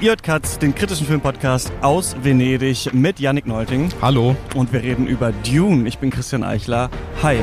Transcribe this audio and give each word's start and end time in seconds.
Ihr 0.00 0.10
hört 0.10 0.62
den 0.62 0.76
kritischen 0.76 1.08
Filmpodcast 1.08 1.72
aus 1.80 2.14
Venedig 2.22 2.94
mit 2.94 3.18
Yannick 3.18 3.48
Neulting. 3.48 3.88
Hallo. 4.00 4.36
Und 4.54 4.72
wir 4.72 4.80
reden 4.80 5.08
über 5.08 5.32
Dune. 5.32 5.88
Ich 5.88 5.98
bin 5.98 6.10
Christian 6.10 6.44
Eichler. 6.44 6.88
Hi. 7.20 7.38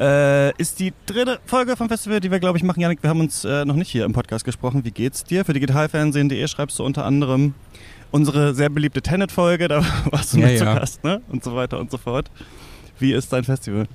Äh, 0.00 0.60
ist 0.60 0.80
die 0.80 0.92
dritte 1.06 1.38
Folge 1.46 1.76
vom 1.76 1.88
Festival, 1.88 2.18
die 2.18 2.32
wir, 2.32 2.40
glaube 2.40 2.58
ich, 2.58 2.64
machen. 2.64 2.80
Janik, 2.80 3.04
wir 3.04 3.10
haben 3.10 3.20
uns 3.20 3.44
äh, 3.44 3.64
noch 3.64 3.76
nicht 3.76 3.90
hier 3.90 4.04
im 4.04 4.12
Podcast 4.12 4.44
gesprochen. 4.44 4.84
Wie 4.84 4.90
geht's 4.90 5.22
dir? 5.22 5.44
Für 5.44 5.52
digitalfernsehen.de 5.52 6.48
schreibst 6.48 6.80
du 6.80 6.84
unter 6.84 7.04
anderem 7.04 7.54
unsere 8.12 8.54
sehr 8.54 8.68
beliebte 8.68 9.02
Tenet-Folge, 9.02 9.66
da 9.66 9.84
warst 10.10 10.34
du 10.34 10.38
ja, 10.38 10.46
mit 10.46 10.58
ja. 10.58 10.58
zu 10.58 10.80
Gast, 10.80 11.04
ne? 11.04 11.20
Und 11.28 11.42
so 11.42 11.56
weiter 11.56 11.80
und 11.80 11.90
so 11.90 11.98
fort. 11.98 12.30
Wie 12.98 13.12
ist 13.12 13.32
dein 13.32 13.42
Festival? 13.42 13.88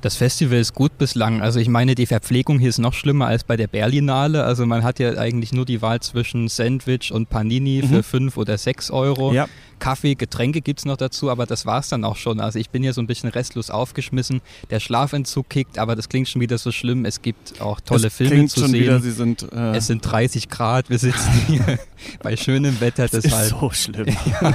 Das 0.00 0.16
Festival 0.16 0.58
ist 0.58 0.72
gut 0.72 0.96
bislang. 0.96 1.42
Also 1.42 1.60
ich 1.60 1.68
meine, 1.68 1.94
die 1.94 2.06
Verpflegung 2.06 2.58
hier 2.58 2.70
ist 2.70 2.78
noch 2.78 2.94
schlimmer 2.94 3.26
als 3.26 3.44
bei 3.44 3.56
der 3.56 3.66
Berlinale. 3.66 4.44
Also 4.44 4.64
man 4.64 4.82
hat 4.82 4.98
ja 4.98 5.10
eigentlich 5.18 5.52
nur 5.52 5.66
die 5.66 5.82
Wahl 5.82 6.00
zwischen 6.00 6.48
Sandwich 6.48 7.12
und 7.12 7.28
Panini 7.28 7.82
mhm. 7.82 7.88
für 7.88 8.02
5 8.02 8.36
oder 8.38 8.56
6 8.56 8.90
Euro. 8.92 9.34
Ja. 9.34 9.46
Kaffee, 9.78 10.14
Getränke 10.14 10.60
gibt 10.60 10.80
es 10.80 10.84
noch 10.84 10.96
dazu, 10.96 11.30
aber 11.30 11.46
das 11.46 11.66
war 11.66 11.80
es 11.80 11.88
dann 11.88 12.04
auch 12.04 12.16
schon. 12.16 12.40
Also 12.40 12.58
ich 12.58 12.70
bin 12.70 12.82
hier 12.82 12.92
so 12.92 13.00
ein 13.00 13.06
bisschen 13.06 13.30
restlos 13.30 13.70
aufgeschmissen. 13.70 14.40
Der 14.70 14.80
Schlafentzug 14.80 15.48
kickt, 15.48 15.78
aber 15.78 15.96
das 15.96 16.08
klingt 16.08 16.28
schon 16.28 16.40
wieder 16.40 16.58
so 16.58 16.72
schlimm. 16.72 17.04
Es 17.04 17.22
gibt 17.22 17.60
auch 17.60 17.80
tolle 17.80 18.08
es 18.08 18.14
Filme 18.14 18.46
zu 18.46 18.60
schon 18.60 18.70
sehen. 18.70 18.82
Wieder, 18.82 19.00
sind, 19.00 19.52
äh 19.52 19.76
es 19.76 19.86
sind 19.86 20.00
30 20.00 20.48
Grad, 20.48 20.90
wir 20.90 20.98
sitzen 20.98 21.32
hier 21.46 21.78
bei 22.22 22.36
schönem 22.36 22.80
Wetter. 22.80 23.08
Das 23.08 23.24
ist 23.24 23.48
so 23.48 23.70
schlimm. 23.70 24.06
ja, 24.40 24.54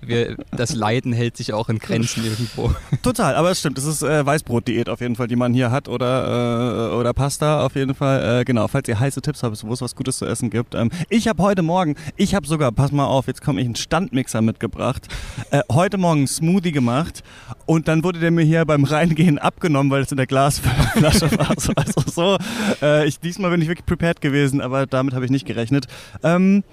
wir, 0.00 0.36
das 0.50 0.74
Leiden 0.74 1.12
hält 1.12 1.36
sich 1.36 1.52
auch 1.52 1.68
in 1.68 1.78
Grenzen 1.78 2.24
irgendwo. 2.24 2.74
Total, 3.02 3.34
aber 3.34 3.50
es 3.50 3.60
stimmt. 3.60 3.78
Es 3.78 3.84
ist 3.84 4.02
äh, 4.02 4.24
Weißbrot-Diät 4.24 4.88
auf 4.88 5.00
jeden 5.00 5.16
Fall, 5.16 5.28
die 5.28 5.36
man 5.36 5.54
hier 5.54 5.70
hat 5.70 5.88
oder, 5.88 6.92
äh, 6.92 6.94
oder 6.94 7.12
Pasta 7.12 7.64
auf 7.64 7.74
jeden 7.74 7.94
Fall. 7.94 8.40
Äh, 8.40 8.44
genau, 8.44 8.68
falls 8.68 8.88
ihr 8.88 8.98
heiße 8.98 9.22
Tipps 9.22 9.42
habt, 9.42 9.62
wo 9.64 9.72
es 9.72 9.80
was 9.80 9.94
Gutes 9.94 10.18
zu 10.18 10.26
essen 10.26 10.50
gibt. 10.50 10.74
Ähm, 10.74 10.90
ich 11.08 11.28
habe 11.28 11.42
heute 11.42 11.62
Morgen, 11.62 11.96
ich 12.16 12.34
habe 12.34 12.46
sogar, 12.46 12.72
pass 12.72 12.92
mal 12.92 13.06
auf, 13.06 13.26
jetzt 13.26 13.42
komme 13.42 13.60
ich 13.60 13.66
einen 13.66 13.76
Standmixer 13.76 14.42
mit 14.42 14.51
mitgebracht. 14.52 15.08
Äh, 15.50 15.62
heute 15.70 15.98
Morgen 15.98 16.26
Smoothie 16.26 16.72
gemacht 16.72 17.22
und 17.66 17.88
dann 17.88 18.04
wurde 18.04 18.20
der 18.20 18.30
mir 18.30 18.44
hier 18.44 18.64
beim 18.64 18.84
Reingehen 18.84 19.38
abgenommen, 19.38 19.90
weil 19.90 20.02
es 20.02 20.10
in 20.10 20.18
der 20.18 20.26
Glasflasche 20.26 21.30
war. 21.38 21.50
Also 21.50 22.02
so, 22.06 22.38
äh, 22.82 23.06
ich, 23.06 23.18
diesmal 23.18 23.50
bin 23.50 23.62
ich 23.62 23.68
wirklich 23.68 23.86
prepared 23.86 24.20
gewesen, 24.20 24.60
aber 24.60 24.86
damit 24.86 25.14
habe 25.14 25.24
ich 25.24 25.30
nicht 25.30 25.46
gerechnet. 25.46 25.86
Ähm, 26.22 26.64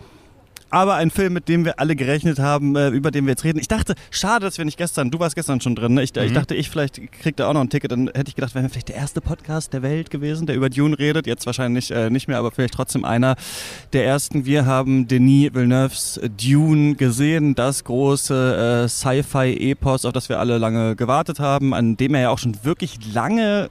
aber 0.69 0.95
ein 0.95 1.11
Film, 1.11 1.33
mit 1.33 1.47
dem 1.47 1.65
wir 1.65 1.79
alle 1.79 1.95
gerechnet 1.95 2.39
haben, 2.39 2.75
äh, 2.75 2.89
über 2.89 3.11
den 3.11 3.25
wir 3.25 3.31
jetzt 3.31 3.43
reden. 3.43 3.59
Ich 3.59 3.67
dachte, 3.67 3.95
schade, 4.11 4.45
dass 4.45 4.57
wir 4.57 4.65
nicht 4.65 4.77
gestern, 4.77 5.11
du 5.11 5.19
warst 5.19 5.35
gestern 5.35 5.61
schon 5.61 5.75
drin, 5.75 5.93
ne? 5.93 6.03
ich, 6.03 6.13
mhm. 6.13 6.21
ich, 6.23 6.33
dachte, 6.33 6.55
ich 6.55 6.69
vielleicht 6.69 7.11
krieg 7.11 7.35
da 7.37 7.47
auch 7.47 7.53
noch 7.53 7.61
ein 7.61 7.69
Ticket, 7.69 7.91
dann 7.91 8.07
hätte 8.07 8.29
ich 8.29 8.35
gedacht, 8.35 8.55
wäre 8.55 8.69
vielleicht 8.69 8.89
der 8.89 8.95
erste 8.95 9.21
Podcast 9.21 9.73
der 9.73 9.81
Welt 9.81 10.09
gewesen, 10.09 10.47
der 10.47 10.55
über 10.55 10.69
Dune 10.69 10.97
redet, 10.97 11.27
jetzt 11.27 11.45
wahrscheinlich 11.45 11.91
äh, 11.91 12.09
nicht 12.09 12.27
mehr, 12.27 12.37
aber 12.37 12.51
vielleicht 12.51 12.73
trotzdem 12.73 13.05
einer 13.05 13.35
der 13.93 14.05
ersten. 14.05 14.45
Wir 14.45 14.65
haben 14.65 15.07
Denis 15.07 15.53
Villeneuves 15.53 16.19
Dune 16.41 16.95
gesehen, 16.95 17.55
das 17.55 17.83
große 17.83 18.83
äh, 18.85 18.87
Sci-Fi-Epos, 18.87 20.05
auf 20.05 20.13
das 20.13 20.29
wir 20.29 20.39
alle 20.39 20.57
lange 20.57 20.95
gewartet 20.95 21.39
haben, 21.39 21.73
an 21.73 21.97
dem 21.97 22.13
er 22.15 22.21
ja 22.21 22.29
auch 22.29 22.39
schon 22.39 22.63
wirklich 22.63 23.13
lange 23.13 23.69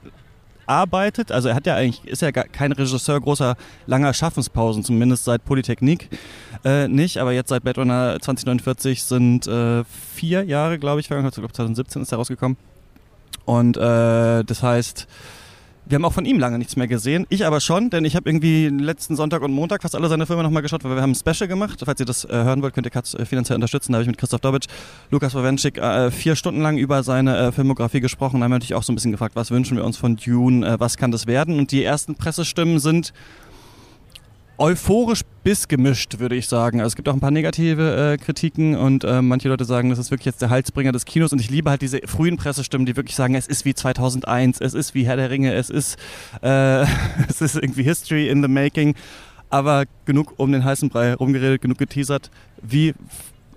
arbeitet. 0.69 1.31
Also 1.31 1.49
er 1.49 1.55
hat 1.55 1.65
ja 1.65 1.75
eigentlich, 1.75 2.05
ist 2.05 2.21
ja 2.21 2.31
kein 2.31 2.71
Regisseur 2.71 3.19
großer 3.19 3.55
langer 3.87 4.13
Schaffenspausen, 4.13 4.83
zumindest 4.83 5.25
seit 5.25 5.43
Polytechnik 5.43 6.09
äh, 6.63 6.87
nicht. 6.87 7.17
Aber 7.17 7.31
jetzt 7.31 7.49
seit 7.49 7.63
Blade 7.63 7.81
Runner 7.81 8.17
2049 8.19 9.03
sind 9.03 9.47
äh, 9.47 9.83
vier 9.83 10.43
Jahre, 10.43 10.79
glaube 10.79 10.99
ich, 10.99 11.09
ich 11.09 11.09
glaube 11.09 11.31
2017 11.31 12.01
ist 12.01 12.11
er 12.11 12.17
rausgekommen. 12.17 12.57
Und 13.45 13.77
äh, 13.77 14.43
das 14.43 14.63
heißt, 14.63 15.07
wir 15.89 15.95
haben 15.95 16.05
auch 16.05 16.13
von 16.13 16.25
ihm 16.25 16.37
lange 16.37 16.59
nichts 16.59 16.75
mehr 16.75 16.87
gesehen. 16.87 17.25
Ich 17.29 17.47
aber 17.47 17.59
schon, 17.59 17.89
denn 17.89 18.05
ich 18.05 18.15
habe 18.15 18.29
irgendwie 18.29 18.67
letzten 18.67 19.15
Sonntag 19.15 19.41
und 19.41 19.51
Montag 19.51 19.81
fast 19.81 19.95
alle 19.95 20.07
seine 20.07 20.27
Filme 20.27 20.43
nochmal 20.43 20.61
geschaut, 20.61 20.83
weil 20.83 20.95
wir 20.95 21.01
haben 21.01 21.13
ein 21.13 21.15
Special 21.15 21.47
gemacht. 21.47 21.81
Falls 21.83 21.99
ihr 21.99 22.05
das 22.05 22.25
äh, 22.25 22.29
hören 22.29 22.61
wollt, 22.61 22.75
könnt 22.75 22.85
ihr 22.85 22.91
Katz 22.91 23.15
äh, 23.15 23.25
finanziell 23.25 23.55
unterstützen. 23.55 23.91
Da 23.91 23.95
habe 23.95 24.03
ich 24.03 24.07
mit 24.07 24.19
Christoph 24.19 24.41
Dobitsch, 24.41 24.67
Lukas 25.09 25.33
Wawenschik 25.33 25.79
äh, 25.79 26.11
vier 26.11 26.35
Stunden 26.35 26.61
lang 26.61 26.77
über 26.77 27.01
seine 27.01 27.35
äh, 27.37 27.51
Filmografie 27.51 28.01
gesprochen. 28.01 28.39
Da 28.39 28.43
haben 28.43 28.51
wir 28.51 28.57
natürlich 28.57 28.75
auch 28.75 28.83
so 28.83 28.91
ein 28.93 28.95
bisschen 28.95 29.11
gefragt, 29.11 29.35
was 29.35 29.49
wünschen 29.49 29.77
wir 29.77 29.83
uns 29.83 29.97
von 29.97 30.15
Dune, 30.15 30.63
äh, 30.63 30.79
was 30.79 30.95
kann 30.97 31.09
das 31.09 31.25
werden? 31.25 31.57
Und 31.57 31.71
die 31.71 31.83
ersten 31.83 32.13
Pressestimmen 32.13 32.77
sind 32.77 33.11
euphorisch 34.59 35.21
bis 35.43 35.67
gemischt, 35.67 36.19
würde 36.19 36.35
ich 36.35 36.47
sagen. 36.47 36.79
Also 36.81 36.89
es 36.89 36.95
gibt 36.95 37.07
auch 37.09 37.13
ein 37.13 37.19
paar 37.19 37.31
negative 37.31 38.13
äh, 38.13 38.17
Kritiken 38.17 38.75
und 38.75 39.03
äh, 39.03 39.21
manche 39.21 39.47
Leute 39.47 39.65
sagen, 39.65 39.89
das 39.89 39.99
ist 39.99 40.11
wirklich 40.11 40.25
jetzt 40.25 40.41
der 40.41 40.49
Halsbringer 40.49 40.91
des 40.91 41.05
Kinos 41.05 41.31
und 41.31 41.39
ich 41.39 41.49
liebe 41.49 41.69
halt 41.69 41.81
diese 41.81 42.01
frühen 42.05 42.37
Pressestimmen, 42.37 42.85
die 42.85 42.95
wirklich 42.95 43.15
sagen, 43.15 43.35
es 43.35 43.47
ist 43.47 43.65
wie 43.65 43.73
2001, 43.73 44.59
es 44.59 44.73
ist 44.73 44.93
wie 44.93 45.05
Herr 45.05 45.15
der 45.15 45.29
Ringe, 45.29 45.53
es 45.53 45.69
ist, 45.69 45.97
äh, 46.41 46.81
es 47.27 47.41
ist 47.41 47.55
irgendwie 47.55 47.83
History 47.83 48.27
in 48.27 48.41
the 48.41 48.49
making. 48.49 48.95
Aber 49.49 49.85
genug 50.05 50.33
um 50.37 50.51
den 50.51 50.63
heißen 50.63 50.89
Brei 50.89 51.15
rumgeredet, 51.15 51.61
genug 51.61 51.79
geteasert. 51.79 52.29
Wie 52.61 52.93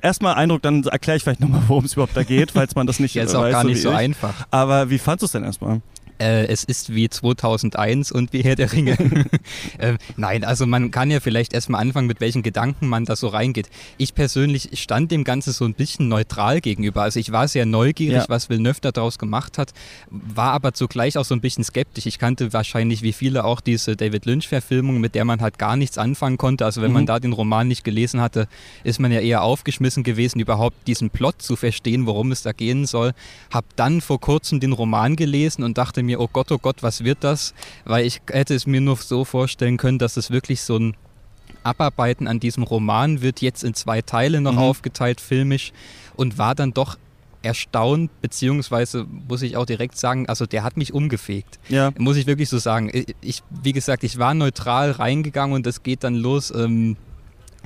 erstmal 0.00 0.34
Eindruck, 0.34 0.62
dann 0.62 0.84
erkläre 0.84 1.18
ich 1.18 1.22
vielleicht 1.22 1.40
nochmal, 1.40 1.62
worum 1.66 1.84
es 1.84 1.92
überhaupt 1.94 2.16
da 2.16 2.22
geht, 2.22 2.52
falls 2.52 2.74
man 2.74 2.86
das 2.86 2.98
nicht 2.98 3.14
ja, 3.14 3.22
ist 3.24 3.34
auch 3.34 3.42
weiß, 3.42 3.52
gar 3.52 3.64
nicht 3.64 3.82
so, 3.82 3.90
ich. 3.90 3.96
einfach. 3.96 4.46
Aber 4.50 4.88
wie 4.88 4.98
fandest 4.98 5.22
du 5.22 5.26
es 5.26 5.32
denn 5.32 5.44
erstmal? 5.44 5.82
Äh, 6.22 6.46
es 6.46 6.62
ist 6.62 6.94
wie 6.94 7.08
2001 7.08 8.12
und 8.12 8.32
wie 8.32 8.42
Herr 8.42 8.54
der 8.54 8.72
Ringe. 8.72 8.92
äh, 9.78 9.94
nein, 10.16 10.44
also 10.44 10.66
man 10.66 10.92
kann 10.92 11.10
ja 11.10 11.18
vielleicht 11.18 11.52
erstmal 11.52 11.80
anfangen, 11.80 12.06
mit 12.06 12.20
welchen 12.20 12.42
Gedanken 12.44 12.86
man 12.86 13.04
da 13.04 13.16
so 13.16 13.26
reingeht. 13.26 13.68
Ich 13.98 14.14
persönlich 14.14 14.70
stand 14.74 15.10
dem 15.10 15.24
Ganzen 15.24 15.52
so 15.52 15.64
ein 15.64 15.74
bisschen 15.74 16.06
neutral 16.06 16.60
gegenüber. 16.60 17.02
Also 17.02 17.18
ich 17.18 17.32
war 17.32 17.48
sehr 17.48 17.66
neugierig, 17.66 18.22
ja. 18.22 18.28
was 18.28 18.48
Villeneuve 18.48 18.80
daraus 18.80 19.18
gemacht 19.18 19.58
hat, 19.58 19.72
war 20.10 20.52
aber 20.52 20.74
zugleich 20.74 21.18
auch 21.18 21.24
so 21.24 21.34
ein 21.34 21.40
bisschen 21.40 21.64
skeptisch. 21.64 22.06
Ich 22.06 22.20
kannte 22.20 22.52
wahrscheinlich 22.52 23.02
wie 23.02 23.12
viele 23.12 23.44
auch 23.44 23.60
diese 23.60 23.96
David 23.96 24.24
Lynch-Verfilmung, 24.24 25.00
mit 25.00 25.16
der 25.16 25.24
man 25.24 25.40
halt 25.40 25.58
gar 25.58 25.76
nichts 25.76 25.98
anfangen 25.98 26.38
konnte. 26.38 26.64
Also 26.64 26.82
wenn 26.82 26.90
mhm. 26.90 26.98
man 26.98 27.06
da 27.06 27.18
den 27.18 27.32
Roman 27.32 27.66
nicht 27.66 27.82
gelesen 27.82 28.20
hatte, 28.20 28.46
ist 28.84 29.00
man 29.00 29.10
ja 29.10 29.18
eher 29.18 29.42
aufgeschmissen 29.42 30.04
gewesen, 30.04 30.38
überhaupt 30.38 30.76
diesen 30.86 31.10
Plot 31.10 31.42
zu 31.42 31.56
verstehen, 31.56 32.06
worum 32.06 32.30
es 32.30 32.42
da 32.42 32.52
gehen 32.52 32.86
soll. 32.86 33.12
Hab 33.50 33.64
dann 33.74 34.00
vor 34.00 34.20
kurzem 34.20 34.60
den 34.60 34.72
Roman 34.72 35.16
gelesen 35.16 35.64
und 35.64 35.78
dachte 35.78 36.04
mir, 36.04 36.11
mir, 36.12 36.20
oh 36.20 36.28
Gott, 36.32 36.52
oh 36.52 36.58
Gott, 36.58 36.82
was 36.82 37.04
wird 37.04 37.18
das? 37.24 37.54
Weil 37.84 38.06
ich 38.06 38.20
hätte 38.30 38.54
es 38.54 38.66
mir 38.66 38.80
nur 38.80 38.96
so 38.96 39.24
vorstellen 39.24 39.76
können, 39.76 39.98
dass 39.98 40.16
es 40.16 40.30
wirklich 40.30 40.62
so 40.62 40.78
ein 40.78 40.96
Abarbeiten 41.64 42.26
an 42.26 42.40
diesem 42.40 42.62
Roman 42.62 43.22
wird 43.22 43.40
jetzt 43.40 43.64
in 43.64 43.74
zwei 43.74 44.02
Teile 44.02 44.40
noch 44.40 44.52
mhm. 44.52 44.58
aufgeteilt, 44.58 45.20
filmisch, 45.20 45.72
und 46.16 46.38
war 46.38 46.54
dann 46.54 46.72
doch 46.72 46.98
erstaunt, 47.42 48.10
beziehungsweise 48.20 49.04
muss 49.28 49.42
ich 49.42 49.56
auch 49.56 49.66
direkt 49.66 49.98
sagen, 49.98 50.28
also 50.28 50.46
der 50.46 50.62
hat 50.62 50.76
mich 50.76 50.92
umgefegt. 50.92 51.58
Ja. 51.68 51.92
Muss 51.98 52.16
ich 52.16 52.26
wirklich 52.26 52.48
so 52.48 52.58
sagen. 52.58 52.90
Ich, 53.20 53.42
wie 53.50 53.72
gesagt, 53.72 54.04
ich 54.04 54.18
war 54.18 54.34
neutral 54.34 54.92
reingegangen 54.92 55.54
und 55.56 55.66
es 55.66 55.82
geht 55.82 56.04
dann 56.04 56.14
los. 56.14 56.52
Ähm, 56.54 56.96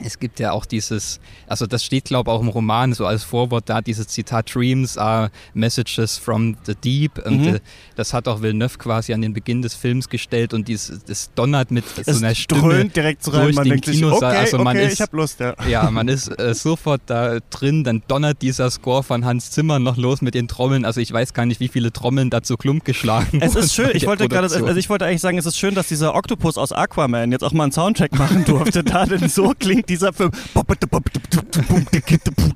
es 0.04 0.18
gibt 0.18 0.40
ja 0.40 0.52
auch 0.52 0.66
dieses, 0.66 1.20
also 1.46 1.66
das 1.66 1.84
steht 1.84 2.06
glaube 2.06 2.30
ich 2.30 2.36
auch 2.36 2.40
im 2.40 2.48
Roman 2.48 2.92
so 2.92 3.06
als 3.06 3.24
Vorwort 3.24 3.68
da, 3.68 3.80
dieses 3.80 4.08
Zitat 4.08 4.54
Dreams 4.54 4.98
are 4.98 5.30
messages 5.54 6.18
from 6.18 6.56
the 6.66 6.74
deep 6.74 7.18
und 7.24 7.40
mhm. 7.40 7.46
Äh, 7.46 7.60
das 7.94 8.12
hat 8.12 8.28
auch 8.28 8.42
Villeneuve 8.42 8.76
quasi 8.78 9.14
an 9.14 9.22
den 9.22 9.32
Beginn 9.32 9.62
des 9.62 9.74
Films 9.74 10.08
gestellt 10.08 10.52
und 10.52 10.68
dies, 10.68 10.92
das 11.06 11.30
donnert 11.34 11.70
mit 11.70 11.84
es 11.96 12.06
so 12.06 12.24
einer 12.24 12.34
Stimme 12.34 12.86
direkt 12.86 13.26
rein, 13.32 13.44
durch 13.44 13.56
man 13.56 13.68
den 13.68 13.80
Kinosaal. 13.80 14.32
Okay, 14.32 14.40
also 14.40 14.58
man 14.58 14.76
okay, 14.76 14.86
ist, 14.86 14.94
ich 14.94 15.00
hab 15.00 15.12
Lust, 15.12 15.40
ja. 15.40 15.54
Ja, 15.68 15.90
man 15.90 16.08
ist 16.08 16.28
äh, 16.38 16.54
sofort 16.54 17.02
da 17.06 17.38
drin, 17.50 17.84
dann 17.84 18.02
donnert 18.08 18.42
dieser 18.42 18.70
Score 18.70 19.02
von 19.02 19.24
Hans 19.24 19.50
Zimmer 19.50 19.78
noch 19.78 19.96
los 19.96 20.20
mit 20.20 20.34
den 20.34 20.48
Trommeln, 20.48 20.84
also 20.84 21.00
ich 21.00 21.12
weiß 21.12 21.32
gar 21.32 21.46
nicht, 21.46 21.60
wie 21.60 21.68
viele 21.68 21.92
Trommeln 21.92 22.30
dazu 22.30 22.56
klump 22.56 22.84
geschlagen 22.84 23.40
Es 23.40 23.54
ist 23.54 23.74
schön, 23.74 23.90
ich 23.94 24.06
wollte 24.06 24.28
gerade, 24.28 24.46
also 24.46 24.76
ich 24.76 24.90
wollte 24.90 25.06
eigentlich 25.06 25.20
sagen, 25.20 25.38
es 25.38 25.46
ist 25.46 25.58
schön, 25.58 25.74
dass 25.74 25.88
dieser 25.88 26.14
Oktopus 26.14 26.58
aus 26.58 26.72
Aquaman 26.72 27.32
jetzt 27.32 27.42
auch 27.42 27.52
mal 27.52 27.64
einen 27.64 27.72
Soundtrack 27.72 28.18
machen 28.18 28.44
durfte, 28.44 28.84
da 28.84 29.06
denn 29.06 29.28
so 29.28 29.54
klingt 29.58 29.85
dieser 29.88 30.12
Film. 30.12 30.30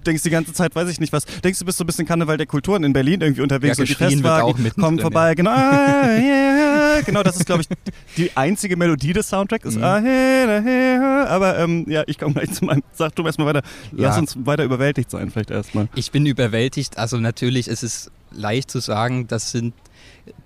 Denkst 0.06 0.22
die 0.22 0.30
ganze 0.30 0.52
Zeit, 0.52 0.74
weiß 0.74 0.88
ich 0.88 1.00
nicht 1.00 1.12
was. 1.12 1.24
Denkst 1.24 1.58
du, 1.58 1.64
bist 1.64 1.78
so 1.78 1.84
ein 1.84 1.86
bisschen 1.86 2.06
Karneval 2.06 2.36
der 2.36 2.46
Kulturen 2.46 2.84
in 2.84 2.92
Berlin 2.92 3.20
irgendwie 3.20 3.42
unterwegs 3.42 3.78
ja, 3.78 3.82
und 3.82 3.88
die 3.88 3.94
Festwagen 3.94 4.70
kommen 4.78 4.98
vorbei. 4.98 5.34
Genau, 5.34 5.50
ah, 5.50 6.16
yeah. 6.18 7.00
genau, 7.02 7.22
das 7.22 7.36
ist, 7.36 7.46
glaube 7.46 7.62
ich, 7.62 7.68
die 8.16 8.36
einzige 8.36 8.76
Melodie 8.76 9.12
des 9.12 9.28
Soundtracks. 9.28 9.64
Ist, 9.66 9.76
mhm. 9.76 9.84
ah, 9.84 11.24
aber 11.26 11.58
ähm, 11.58 11.84
ja, 11.88 12.02
ich 12.06 12.18
komme 12.18 12.34
gleich 12.34 12.52
zu 12.52 12.64
meinem. 12.64 12.82
Sag 12.92 13.14
du 13.16 13.24
erstmal 13.24 13.46
weiter. 13.48 13.62
Lass 13.92 14.16
ja. 14.16 14.20
uns 14.20 14.36
weiter 14.44 14.64
überwältigt 14.64 15.10
sein, 15.10 15.30
vielleicht 15.30 15.50
erstmal. 15.50 15.88
Ich 15.94 16.10
bin 16.10 16.26
überwältigt. 16.26 16.98
Also 16.98 17.18
natürlich 17.18 17.68
ist 17.68 17.82
es 17.82 18.10
leicht 18.32 18.70
zu 18.70 18.80
sagen, 18.80 19.26
das 19.26 19.50
sind 19.50 19.74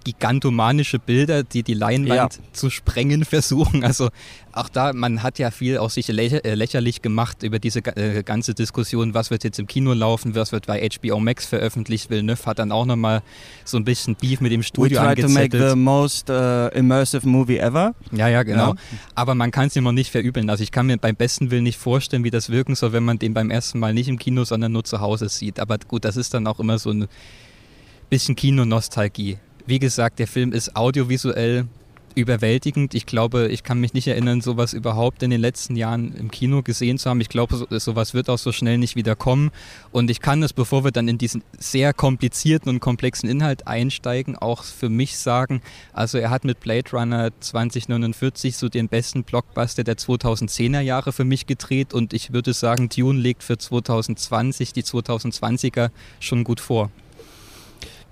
gigantomanische 0.05 0.99
Bilder, 0.99 1.43
die 1.43 1.63
die 1.63 1.75
Leinwand 1.75 2.35
ja. 2.35 2.53
zu 2.53 2.71
sprengen 2.71 3.25
versuchen. 3.25 3.85
Also 3.85 4.11
auch 4.53 4.69
da, 4.69 4.93
man 4.93 5.23
hat 5.23 5.39
ja 5.39 5.51
viel 5.51 5.79
aus 5.79 5.95
sich 5.95 6.09
lächer, 6.09 6.45
äh, 6.45 6.55
lächerlich 6.55 7.03
gemacht 7.03 7.43
über 7.43 7.59
diese 7.59 7.81
äh, 7.81 8.23
ganze 8.23 8.55
Diskussion, 8.55 9.13
was 9.15 9.31
wird 9.31 9.43
jetzt 9.43 9.59
im 9.59 9.67
Kino 9.67 9.93
laufen, 9.93 10.35
was 10.35 10.53
wird 10.53 10.67
bei 10.67 10.89
HBO 10.89 11.19
Max 11.19 11.47
veröffentlicht. 11.47 12.11
Villeneuve 12.11 12.47
hat 12.47 12.59
dann 12.59 12.71
auch 12.71 12.87
nochmal 12.87 13.23
so 13.65 13.77
ein 13.77 13.85
bisschen 13.85 14.15
Beef 14.15 14.41
mit 14.41 14.53
dem 14.53 14.63
Studio 14.63 15.01
We 15.01 15.15
try 15.15 15.23
to 15.23 15.29
make 15.29 15.57
the 15.57 15.75
most 15.75 16.31
uh, 16.31 16.69
immersive 16.73 17.27
movie 17.27 17.59
ever. 17.59 17.95
Ja, 18.13 18.29
ja, 18.29 18.45
genau. 18.45 18.75
Ja. 18.75 18.81
Aber 19.15 19.35
man 19.35 19.51
kann 19.51 19.67
es 19.67 19.77
immer 19.77 19.93
nicht 19.93 20.11
verübeln. 20.11 20.49
Also 20.51 20.63
ich 20.63 20.71
kann 20.71 20.87
mir 20.87 20.99
beim 20.99 21.17
besten 21.17 21.51
Willen 21.51 21.65
nicht 21.65 21.79
vorstellen, 21.79 22.23
wie 22.23 22.31
das 22.31 22.51
wirken 22.51 22.75
soll, 22.75 22.93
wenn 22.93 23.05
man 23.05 23.19
den 23.19 23.35
beim 23.35 23.51
ersten 23.51 23.79
Mal 23.79 23.93
nicht 23.93 24.09
im 24.09 24.19
Kino, 24.19 24.45
sondern 24.45 24.73
nur 24.73 24.85
zu 24.85 25.01
Hause 25.01 25.29
sieht. 25.29 25.59
Aber 25.59 25.79
gut, 25.79 26.05
das 26.05 26.17
ist 26.17 26.33
dann 26.33 26.47
auch 26.47 26.61
immer 26.61 26.79
so 26.79 26.91
ein 26.91 27.09
bisschen 28.09 28.37
Kinonostalgie. 28.37 29.39
Wie 29.67 29.79
gesagt, 29.79 30.19
der 30.19 30.27
Film 30.27 30.53
ist 30.53 30.77
audiovisuell 30.77 31.67
überwältigend. 32.15 32.95
Ich 32.95 33.07
glaube, 33.07 33.49
ich 33.49 33.63
kann 33.63 33.81
mich 33.81 33.95
nicht 33.95 34.07
erinnern, 34.07 34.41
sowas 34.41 34.73
überhaupt 34.73 35.23
in 35.23 35.31
den 35.31 35.41
letzten 35.41 35.75
Jahren 35.75 36.15
im 36.15 36.31
Kino 36.31 36.63
gesehen 36.63 36.99
zu 36.99 37.11
haben. 37.11 37.21
Ich 37.21 37.29
glaube, 37.29 37.57
so, 37.57 37.67
sowas 37.71 38.15
wird 38.15 38.31
auch 38.31 38.39
so 38.39 38.53
schnell 38.53 38.79
nicht 38.79 38.95
wieder 38.95 39.17
kommen. 39.17 39.51
Und 39.91 40.11
ich 40.11 40.21
kann 40.21 40.43
es, 40.43 40.53
bevor 40.53 40.85
wir 40.85 40.91
dann 40.93 41.09
in 41.09 41.19
diesen 41.19 41.43
sehr 41.59 41.93
komplizierten 41.93 42.69
und 42.69 42.81
komplexen 42.81 43.29
Inhalt 43.29 43.67
einsteigen, 43.67 44.37
auch 44.37 44.63
für 44.63 44.89
mich 44.89 45.17
sagen, 45.17 45.63
also 45.93 46.19
er 46.19 46.31
hat 46.31 46.45
mit 46.45 46.61
Blade 46.61 46.91
Runner 46.93 47.31
2049 47.41 48.57
so 48.57 48.69
den 48.69 48.89
besten 48.89 49.25
Blockbuster 49.25 49.83
der 49.83 49.97
2010er 49.97 50.81
Jahre 50.81 51.13
für 51.13 51.25
mich 51.25 51.47
gedreht 51.47 51.95
und 51.95 52.13
ich 52.13 52.33
würde 52.33 52.53
sagen, 52.53 52.89
Dune 52.89 53.19
legt 53.19 53.43
für 53.43 53.59
2020 53.59 54.73
die 54.73 54.83
2020er 54.83 55.91
schon 56.21 56.45
gut 56.45 56.61
vor 56.61 56.91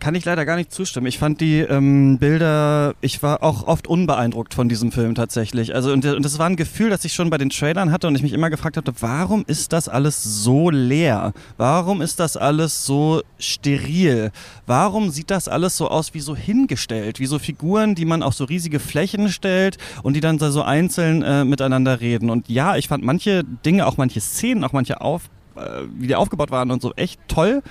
kann 0.03 0.17
ich 0.17 0.25
leider 0.25 0.45
gar 0.45 0.57
nicht 0.57 0.73
zustimmen. 0.73 1.07
Ich 1.07 1.21
fand 1.21 1.41
die 1.41 1.61
ähm, 1.61 2.19
Bilder, 2.19 2.97
ich 3.03 3.23
war 3.23 3.45
auch 3.45 3.69
oft 3.69 3.87
unbeeindruckt 3.87 4.53
von 4.53 4.69
diesem 4.69 4.91
Film 4.91 5.15
tatsächlich. 5.15 5.77
Also 5.77 5.93
und, 5.93 6.05
und 6.05 6.25
das 6.25 6.41
war 6.41 6.47
ein 6.47 6.57
Gefühl, 6.57 6.91
das 6.91 7.05
ich 7.05 7.13
schon 7.13 7.31
bei 7.31 7.39
den 7.39 7.51
Trailern 7.51 7.93
hatte 7.93 8.09
und 8.09 8.17
ich 8.17 8.23
mich 8.23 8.33
immer 8.33 8.51
gefragt 8.51 8.77
habe, 8.77 8.93
warum 8.99 9.45
ist 9.47 9.73
das 9.73 9.89
alles 9.89 10.25
so 10.25 10.71
leer? 10.71 11.33
Warum 11.57 12.03
ist 12.03 12.19
das 12.19 12.37
alles 12.37 12.85
so 12.85 13.23
steril? 13.39 14.33
Warum 14.67 15.11
sieht 15.11 15.31
das 15.31 15.47
alles 15.47 15.77
so 15.77 15.87
aus 15.87 16.15
wie 16.15 16.21
so 16.21 16.35
hingestellt, 16.35 17.21
wie 17.21 17.27
so 17.27 17.39
Figuren, 17.39 17.95
die 17.95 18.05
man 18.05 18.25
auf 18.25 18.35
so 18.35 18.43
riesige 18.43 18.81
Flächen 18.81 19.29
stellt 19.29 19.79
und 20.03 20.15
die 20.15 20.21
dann 20.21 20.41
so 20.41 20.63
einzeln 20.63 21.23
äh, 21.23 21.45
miteinander 21.45 22.01
reden? 22.01 22.29
Und 22.29 22.49
ja, 22.49 22.75
ich 22.75 22.89
fand 22.89 23.05
manche 23.05 23.45
Dinge, 23.45 23.87
auch 23.87 23.99
manche 23.99 24.21
Szenen, 24.21 24.65
auch 24.65 24.73
manche 24.73 25.01
auf, 25.01 25.31
äh, 25.55 25.83
wie 25.97 26.09
die 26.09 26.17
aufgebaut 26.17 26.51
waren 26.51 26.73
und 26.73 26.83
so 26.83 26.93
echt 26.97 27.21
toll. 27.29 27.63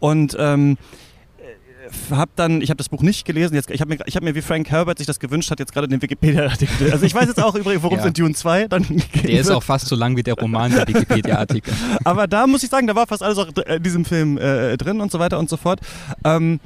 Und 0.00 0.36
ähm, 0.40 0.76
habe 2.10 2.30
dann, 2.36 2.60
ich 2.60 2.70
habe 2.70 2.78
das 2.78 2.88
Buch 2.88 3.02
nicht 3.02 3.24
gelesen, 3.24 3.54
jetzt, 3.54 3.70
ich 3.70 3.80
habe 3.80 3.94
mir, 3.94 3.98
hab 3.98 4.22
mir, 4.22 4.34
wie 4.34 4.42
Frank 4.42 4.70
Herbert 4.70 4.98
sich 4.98 5.06
das 5.06 5.20
gewünscht 5.20 5.50
hat, 5.50 5.58
jetzt 5.58 5.72
gerade 5.72 5.88
den 5.88 6.00
Wikipedia-Artikel. 6.00 6.92
Also 6.92 7.04
ich 7.04 7.14
weiß 7.14 7.26
jetzt 7.26 7.42
auch 7.42 7.54
übrigens, 7.54 7.82
worum 7.82 7.98
es 7.98 8.04
ja. 8.04 8.08
in 8.08 8.14
Dune 8.14 8.34
2 8.34 8.68
dann 8.68 8.86
Der 9.22 9.40
ist 9.40 9.50
auch 9.50 9.62
fast 9.62 9.86
so 9.86 9.96
lang 9.96 10.16
wie 10.16 10.22
der 10.22 10.34
Roman, 10.34 10.70
der 10.70 10.86
Wikipedia-Artikel. 10.86 11.72
Aber 12.04 12.26
da 12.26 12.46
muss 12.46 12.62
ich 12.62 12.70
sagen, 12.70 12.86
da 12.86 12.94
war 12.94 13.06
fast 13.06 13.22
alles 13.22 13.38
auch 13.38 13.48
in 13.48 13.82
diesem 13.82 14.04
Film 14.04 14.38
äh, 14.38 14.76
drin 14.76 15.00
und 15.00 15.12
so 15.12 15.18
weiter 15.18 15.38
und 15.38 15.48
so 15.48 15.56
fort. 15.56 15.80
Ähm, 16.24 16.60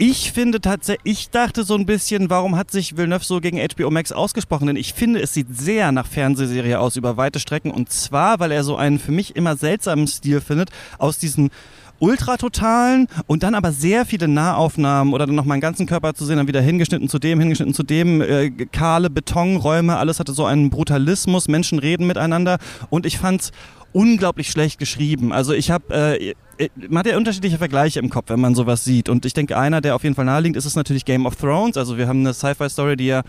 ich 0.00 0.30
finde 0.30 0.60
tatsächlich, 0.60 1.00
ich 1.04 1.30
dachte 1.30 1.64
so 1.64 1.74
ein 1.74 1.84
bisschen, 1.84 2.30
warum 2.30 2.54
hat 2.54 2.70
sich 2.70 2.96
Villeneuve 2.96 3.24
so 3.24 3.40
gegen 3.40 3.58
HBO 3.58 3.90
Max 3.90 4.12
ausgesprochen? 4.12 4.68
Denn 4.68 4.76
ich 4.76 4.94
finde, 4.94 5.20
es 5.20 5.34
sieht 5.34 5.48
sehr 5.50 5.90
nach 5.90 6.06
Fernsehserie 6.06 6.78
aus 6.78 6.94
über 6.94 7.16
weite 7.16 7.40
Strecken. 7.40 7.72
Und 7.72 7.90
zwar, 7.90 8.38
weil 8.38 8.52
er 8.52 8.62
so 8.62 8.76
einen 8.76 9.00
für 9.00 9.10
mich 9.10 9.34
immer 9.34 9.56
seltsamen 9.56 10.06
Stil 10.06 10.40
findet, 10.40 10.70
aus 10.98 11.18
diesen 11.18 11.50
ultratotalen 12.00 13.08
und 13.26 13.42
dann 13.42 13.54
aber 13.54 13.72
sehr 13.72 14.06
viele 14.06 14.28
Nahaufnahmen 14.28 15.12
oder 15.12 15.26
dann 15.26 15.34
noch 15.34 15.44
meinen 15.44 15.60
ganzen 15.60 15.86
Körper 15.86 16.14
zu 16.14 16.24
sehen, 16.24 16.36
dann 16.36 16.48
wieder 16.48 16.60
hingeschnitten 16.60 17.08
zu 17.08 17.18
dem, 17.18 17.40
hingeschnitten 17.40 17.74
zu 17.74 17.82
dem, 17.82 18.20
äh, 18.20 18.50
kahle 18.50 19.10
Betonräume, 19.10 19.96
alles 19.96 20.20
hatte 20.20 20.32
so 20.32 20.44
einen 20.44 20.70
Brutalismus, 20.70 21.48
Menschen 21.48 21.78
reden 21.78 22.06
miteinander 22.06 22.58
und 22.90 23.06
ich 23.06 23.18
fand's 23.18 23.52
unglaublich 23.92 24.50
schlecht 24.50 24.78
geschrieben. 24.78 25.32
Also 25.32 25.52
ich 25.52 25.70
habe 25.70 26.18
äh, 26.20 26.34
man 26.76 26.98
hat 26.98 27.06
ja 27.06 27.16
unterschiedliche 27.16 27.58
Vergleiche 27.58 28.00
im 28.00 28.10
Kopf, 28.10 28.30
wenn 28.30 28.40
man 28.40 28.54
sowas 28.54 28.84
sieht. 28.84 29.08
Und 29.08 29.24
ich 29.24 29.32
denke, 29.32 29.56
einer, 29.56 29.80
der 29.80 29.94
auf 29.94 30.02
jeden 30.02 30.14
Fall 30.14 30.24
naheliegt, 30.24 30.56
ist 30.56 30.64
es 30.64 30.74
natürlich 30.74 31.04
Game 31.04 31.24
of 31.26 31.36
Thrones. 31.36 31.76
Also 31.76 31.96
wir 31.96 32.08
haben 32.08 32.20
eine 32.20 32.34
Sci-Fi-Story, 32.34 32.96
die 32.96 33.06
ja 33.06 33.22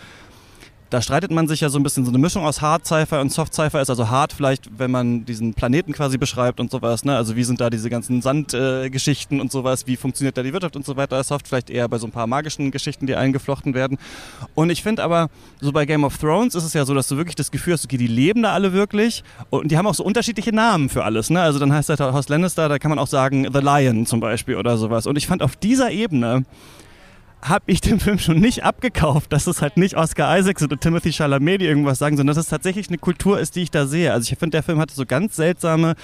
da 0.89 1.01
streitet 1.01 1.31
man 1.31 1.47
sich 1.47 1.61
ja 1.61 1.69
so 1.69 1.77
ein 1.77 1.83
bisschen 1.83 2.03
so 2.03 2.11
eine 2.11 2.17
Mischung 2.17 2.45
aus 2.45 2.61
Hard 2.61 2.85
Sci-Fi 2.85 3.17
und 3.17 3.31
Soft 3.31 3.53
Sci-Fi 3.53 3.79
ist 3.79 3.89
also 3.89 4.09
hart 4.09 4.33
vielleicht, 4.33 4.79
wenn 4.79 4.89
man 4.89 5.23
diesen 5.25 5.53
Planeten 5.53 5.93
quasi 5.93 6.17
beschreibt 6.17 6.59
und 6.59 6.71
sowas, 6.71 7.05
ne? 7.05 7.15
Also 7.15 7.35
wie 7.35 7.43
sind 7.43 7.61
da 7.61 7.69
diese 7.69 7.89
ganzen 7.89 8.21
Sandgeschichten 8.21 9.37
äh, 9.37 9.41
und 9.41 9.51
sowas, 9.51 9.85
wie 9.85 9.97
funktioniert 9.97 10.37
da 10.37 10.43
die 10.43 10.51
Wirtschaft 10.51 10.75
und 10.75 10.85
so 10.85 10.97
weiter. 10.97 11.23
Soft 11.23 11.47
vielleicht 11.47 11.69
eher 11.69 11.87
bei 11.87 11.99
so 11.99 12.07
ein 12.07 12.11
paar 12.11 12.25
magischen 12.25 12.71
Geschichten, 12.71 13.05
die 13.05 13.15
eingeflochten 13.15 13.75
werden. 13.75 13.99
Und 14.55 14.71
ich 14.71 14.81
finde 14.81 15.03
aber, 15.03 15.29
so 15.61 15.71
bei 15.71 15.85
Game 15.85 16.03
of 16.03 16.17
Thrones 16.17 16.55
ist 16.55 16.63
es 16.63 16.73
ja 16.73 16.85
so, 16.85 16.95
dass 16.95 17.07
du 17.07 17.17
wirklich 17.17 17.35
das 17.35 17.51
Gefühl 17.51 17.73
hast, 17.73 17.85
okay, 17.85 17.97
die 17.97 18.07
leben 18.07 18.41
da 18.41 18.53
alle 18.53 18.73
wirklich 18.73 19.23
und 19.51 19.71
die 19.71 19.77
haben 19.77 19.85
auch 19.85 19.95
so 19.95 20.03
unterschiedliche 20.03 20.53
Namen 20.53 20.89
für 20.89 21.03
alles, 21.03 21.29
ne? 21.29 21.41
Also 21.41 21.59
dann 21.59 21.71
heißt 21.71 21.89
das 21.89 21.99
Haus 21.99 22.29
Lannister, 22.29 22.67
da 22.67 22.79
kann 22.79 22.89
man 22.89 22.97
auch 22.97 23.07
sagen 23.07 23.47
The 23.53 23.59
Lion 23.59 24.07
zum 24.07 24.19
Beispiel 24.19 24.55
oder 24.55 24.77
sowas. 24.77 25.05
Und 25.05 25.17
ich 25.17 25.27
fand 25.27 25.43
auf 25.43 25.55
dieser 25.55 25.91
Ebene 25.91 26.45
habe 27.41 27.65
ich 27.67 27.81
dem 27.81 27.99
Film 27.99 28.19
schon 28.19 28.39
nicht 28.39 28.63
abgekauft, 28.63 29.31
dass 29.31 29.47
es 29.47 29.61
halt 29.61 29.77
nicht 29.77 29.95
Oscar 29.95 30.37
Isaacs 30.37 30.61
oder 30.63 30.77
Timothy 30.77 31.11
Chalamet 31.11 31.61
die 31.61 31.65
irgendwas 31.65 31.99
sagen, 31.99 32.17
sondern 32.17 32.35
dass 32.35 32.45
es 32.45 32.49
tatsächlich 32.49 32.89
eine 32.89 32.97
Kultur 32.97 33.39
ist, 33.39 33.55
die 33.55 33.61
ich 33.61 33.71
da 33.71 33.85
sehe. 33.85 34.11
Also 34.11 34.31
ich 34.31 34.37
finde, 34.37 34.57
der 34.57 34.63
Film 34.63 34.79
hatte 34.79 34.93
so 34.93 35.05
ganz 35.05 35.35
seltsame 35.35 35.95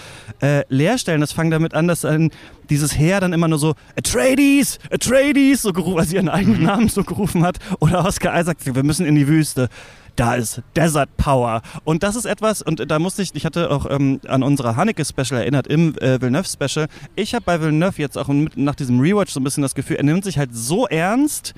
äh, 0.41 0.63
Leerstellen. 0.69 1.21
Das 1.21 1.33
fängt 1.33 1.53
damit 1.53 1.73
an, 1.73 1.87
dass 1.87 2.05
ein, 2.05 2.31
dieses 2.69 2.97
Heer 2.97 3.19
dann 3.19 3.33
immer 3.33 3.47
nur 3.47 3.59
so 3.59 3.75
Atreides, 3.97 4.79
Atreides 4.91 5.61
so 5.61 5.73
gerufen, 5.73 5.99
also 5.99 6.15
ihren 6.15 6.29
eigenen 6.29 6.59
mhm. 6.59 6.65
Namen 6.65 6.89
so 6.89 7.03
gerufen 7.03 7.43
hat. 7.43 7.57
Oder 7.79 8.05
Oscar 8.05 8.39
Isaacs, 8.39 8.65
wir 8.65 8.83
müssen 8.83 9.05
in 9.05 9.15
die 9.15 9.27
Wüste 9.27 9.69
da 10.15 10.35
ist 10.35 10.61
Desert 10.75 11.15
Power. 11.17 11.61
Und 11.83 12.03
das 12.03 12.15
ist 12.15 12.25
etwas, 12.25 12.61
und 12.61 12.89
da 12.89 12.99
musste 12.99 13.21
ich, 13.21 13.33
ich 13.35 13.45
hatte 13.45 13.69
auch 13.69 13.85
ähm, 13.89 14.19
an 14.27 14.43
unsere 14.43 14.75
Haneke-Special 14.75 15.39
erinnert, 15.39 15.67
im 15.67 15.97
äh, 15.97 16.21
Villeneuve-Special. 16.21 16.87
Ich 17.15 17.33
habe 17.33 17.43
bei 17.45 17.59
Villeneuve 17.59 18.01
jetzt 18.01 18.17
auch 18.17 18.27
mit, 18.27 18.57
nach 18.57 18.75
diesem 18.75 18.99
Rewatch 18.99 19.31
so 19.31 19.39
ein 19.39 19.43
bisschen 19.43 19.63
das 19.63 19.75
Gefühl, 19.75 19.97
er 19.97 20.03
nimmt 20.03 20.23
sich 20.23 20.37
halt 20.37 20.55
so 20.55 20.87
ernst, 20.87 21.53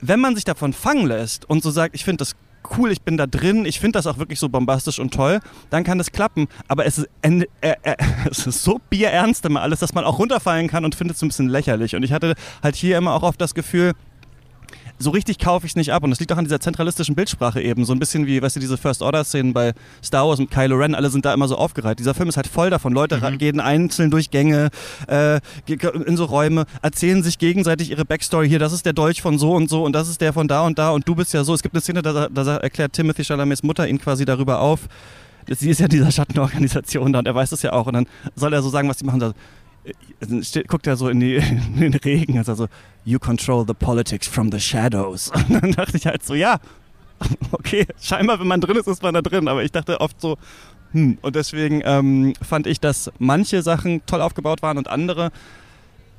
wenn 0.00 0.20
man 0.20 0.34
sich 0.34 0.44
davon 0.44 0.72
fangen 0.72 1.06
lässt 1.06 1.48
und 1.48 1.62
so 1.62 1.70
sagt, 1.70 1.94
ich 1.94 2.04
finde 2.04 2.18
das 2.18 2.36
cool, 2.76 2.90
ich 2.92 3.02
bin 3.02 3.16
da 3.16 3.26
drin, 3.26 3.64
ich 3.64 3.80
finde 3.80 3.98
das 3.98 4.06
auch 4.06 4.18
wirklich 4.18 4.38
so 4.38 4.48
bombastisch 4.48 4.98
und 4.98 5.14
toll, 5.14 5.40
dann 5.70 5.84
kann 5.84 5.98
das 5.98 6.12
klappen. 6.12 6.48
Aber 6.66 6.86
es 6.86 6.98
ist, 6.98 7.08
äh, 7.22 7.44
äh, 7.60 7.96
es 8.30 8.46
ist 8.46 8.62
so 8.62 8.80
bierernst 8.90 9.44
immer 9.44 9.62
alles, 9.62 9.80
dass 9.80 9.94
man 9.94 10.04
auch 10.04 10.18
runterfallen 10.18 10.68
kann 10.68 10.84
und 10.84 10.94
findet 10.94 11.16
es 11.16 11.22
ein 11.22 11.28
bisschen 11.28 11.48
lächerlich. 11.48 11.94
Und 11.96 12.02
ich 12.02 12.12
hatte 12.12 12.34
halt 12.62 12.76
hier 12.76 12.98
immer 12.98 13.14
auch 13.14 13.22
oft 13.22 13.40
das 13.40 13.54
Gefühl, 13.54 13.92
so 14.98 15.10
richtig 15.10 15.38
kaufe 15.38 15.66
ich 15.66 15.72
es 15.72 15.76
nicht 15.76 15.92
ab. 15.92 16.02
Und 16.02 16.10
das 16.10 16.20
liegt 16.20 16.32
auch 16.32 16.36
an 16.36 16.44
dieser 16.44 16.60
zentralistischen 16.60 17.14
Bildsprache 17.14 17.60
eben. 17.60 17.84
So 17.84 17.92
ein 17.92 17.98
bisschen 17.98 18.26
wie, 18.26 18.42
weißt 18.42 18.56
du, 18.56 18.60
diese 18.60 18.76
First-Order-Szenen 18.76 19.52
bei 19.52 19.72
Star 20.02 20.26
Wars 20.26 20.38
mit 20.38 20.50
Kylo 20.50 20.76
Ren, 20.76 20.94
alle 20.94 21.10
sind 21.10 21.24
da 21.24 21.32
immer 21.32 21.48
so 21.48 21.56
aufgereiht. 21.56 21.98
Dieser 21.98 22.14
Film 22.14 22.28
ist 22.28 22.36
halt 22.36 22.46
voll 22.46 22.70
davon. 22.70 22.92
Leute 22.92 23.18
mhm. 23.18 23.38
gehen 23.38 23.60
einzeln 23.60 24.10
durch 24.10 24.30
Gänge, 24.30 24.70
äh, 25.06 25.40
in 26.06 26.16
so 26.16 26.24
Räume, 26.24 26.64
erzählen 26.82 27.22
sich 27.22 27.38
gegenseitig 27.38 27.90
ihre 27.90 28.04
Backstory. 28.04 28.48
Hier, 28.48 28.58
das 28.58 28.72
ist 28.72 28.86
der 28.86 28.92
Dolch 28.92 29.22
von 29.22 29.38
so 29.38 29.54
und 29.54 29.70
so 29.70 29.84
und 29.84 29.92
das 29.92 30.08
ist 30.08 30.20
der 30.20 30.32
von 30.32 30.48
da 30.48 30.62
und 30.62 30.78
da 30.78 30.90
und 30.90 31.06
du 31.06 31.14
bist 31.14 31.32
ja 31.32 31.44
so. 31.44 31.54
Es 31.54 31.62
gibt 31.62 31.74
eine 31.74 31.80
Szene, 31.80 32.02
da, 32.02 32.28
da 32.28 32.56
erklärt 32.56 32.92
Timothy 32.92 33.24
Chalamets 33.24 33.62
Mutter 33.62 33.88
ihn 33.88 33.98
quasi 34.00 34.24
darüber 34.24 34.60
auf. 34.60 34.88
Sie 35.48 35.70
ist 35.70 35.80
ja 35.80 35.88
dieser 35.88 36.10
Schattenorganisation 36.10 37.12
da 37.12 37.20
und 37.20 37.26
er 37.26 37.34
weiß 37.34 37.50
das 37.50 37.62
ja 37.62 37.72
auch. 37.72 37.86
Und 37.86 37.94
dann 37.94 38.06
soll 38.34 38.52
er 38.52 38.62
so 38.62 38.68
sagen, 38.68 38.88
was 38.88 38.98
die 38.98 39.06
machen. 39.06 39.22
Äh, 39.22 39.32
steht, 40.42 40.68
guckt 40.68 40.86
er 40.86 40.96
so 40.96 41.08
in, 41.08 41.20
die, 41.20 41.36
in 41.74 41.80
den 41.80 41.94
Regen, 41.94 42.38
also 42.38 42.54
so, 42.54 42.68
you 43.04 43.18
control 43.18 43.64
the 43.66 43.74
politics 43.74 44.26
from 44.26 44.50
the 44.52 44.60
shadows. 44.60 45.30
Und 45.48 45.62
dann 45.62 45.72
dachte 45.72 45.96
ich 45.96 46.06
halt 46.06 46.24
so, 46.24 46.34
ja, 46.34 46.58
okay, 47.52 47.86
scheinbar, 48.00 48.38
wenn 48.40 48.46
man 48.46 48.60
drin 48.60 48.76
ist, 48.76 48.86
ist 48.86 49.02
man 49.02 49.14
da 49.14 49.22
drin, 49.22 49.48
aber 49.48 49.64
ich 49.64 49.72
dachte 49.72 50.00
oft 50.00 50.20
so, 50.20 50.36
hm. 50.92 51.18
Und 51.20 51.36
deswegen 51.36 51.82
ähm, 51.84 52.34
fand 52.40 52.66
ich, 52.66 52.80
dass 52.80 53.10
manche 53.18 53.62
Sachen 53.62 54.04
toll 54.06 54.22
aufgebaut 54.22 54.62
waren 54.62 54.78
und 54.78 54.88
andere, 54.88 55.30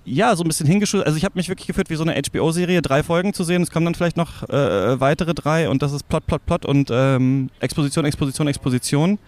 ja, 0.06 0.36
so 0.36 0.44
ein 0.44 0.48
bisschen 0.48 0.68
hingeschossen. 0.68 1.06
Also 1.06 1.18
ich 1.18 1.26
habe 1.26 1.38
mich 1.38 1.50
wirklich 1.50 1.68
gefühlt 1.68 1.90
wie 1.90 1.96
so 1.96 2.04
eine 2.04 2.20
HBO-Serie, 2.22 2.82
drei 2.82 3.04
Folgen 3.04 3.34
zu 3.34 3.44
sehen. 3.44 3.62
Es 3.64 3.72
kommen 3.72 3.86
dann 3.86 3.96
vielleicht 3.96 4.18
noch 4.18 4.48
äh, 4.50 5.00
weitere 5.00 5.34
drei 5.34 5.70
und 5.70 5.82
das 5.82 5.92
ist 5.92 6.08
Plot, 6.08 6.26
Plot, 6.28 6.46
Plot 6.46 6.66
und 6.66 6.90
ähm, 6.92 7.50
Exposition, 7.60 8.06
Exposition, 8.06 8.48
Exposition. 8.48 9.20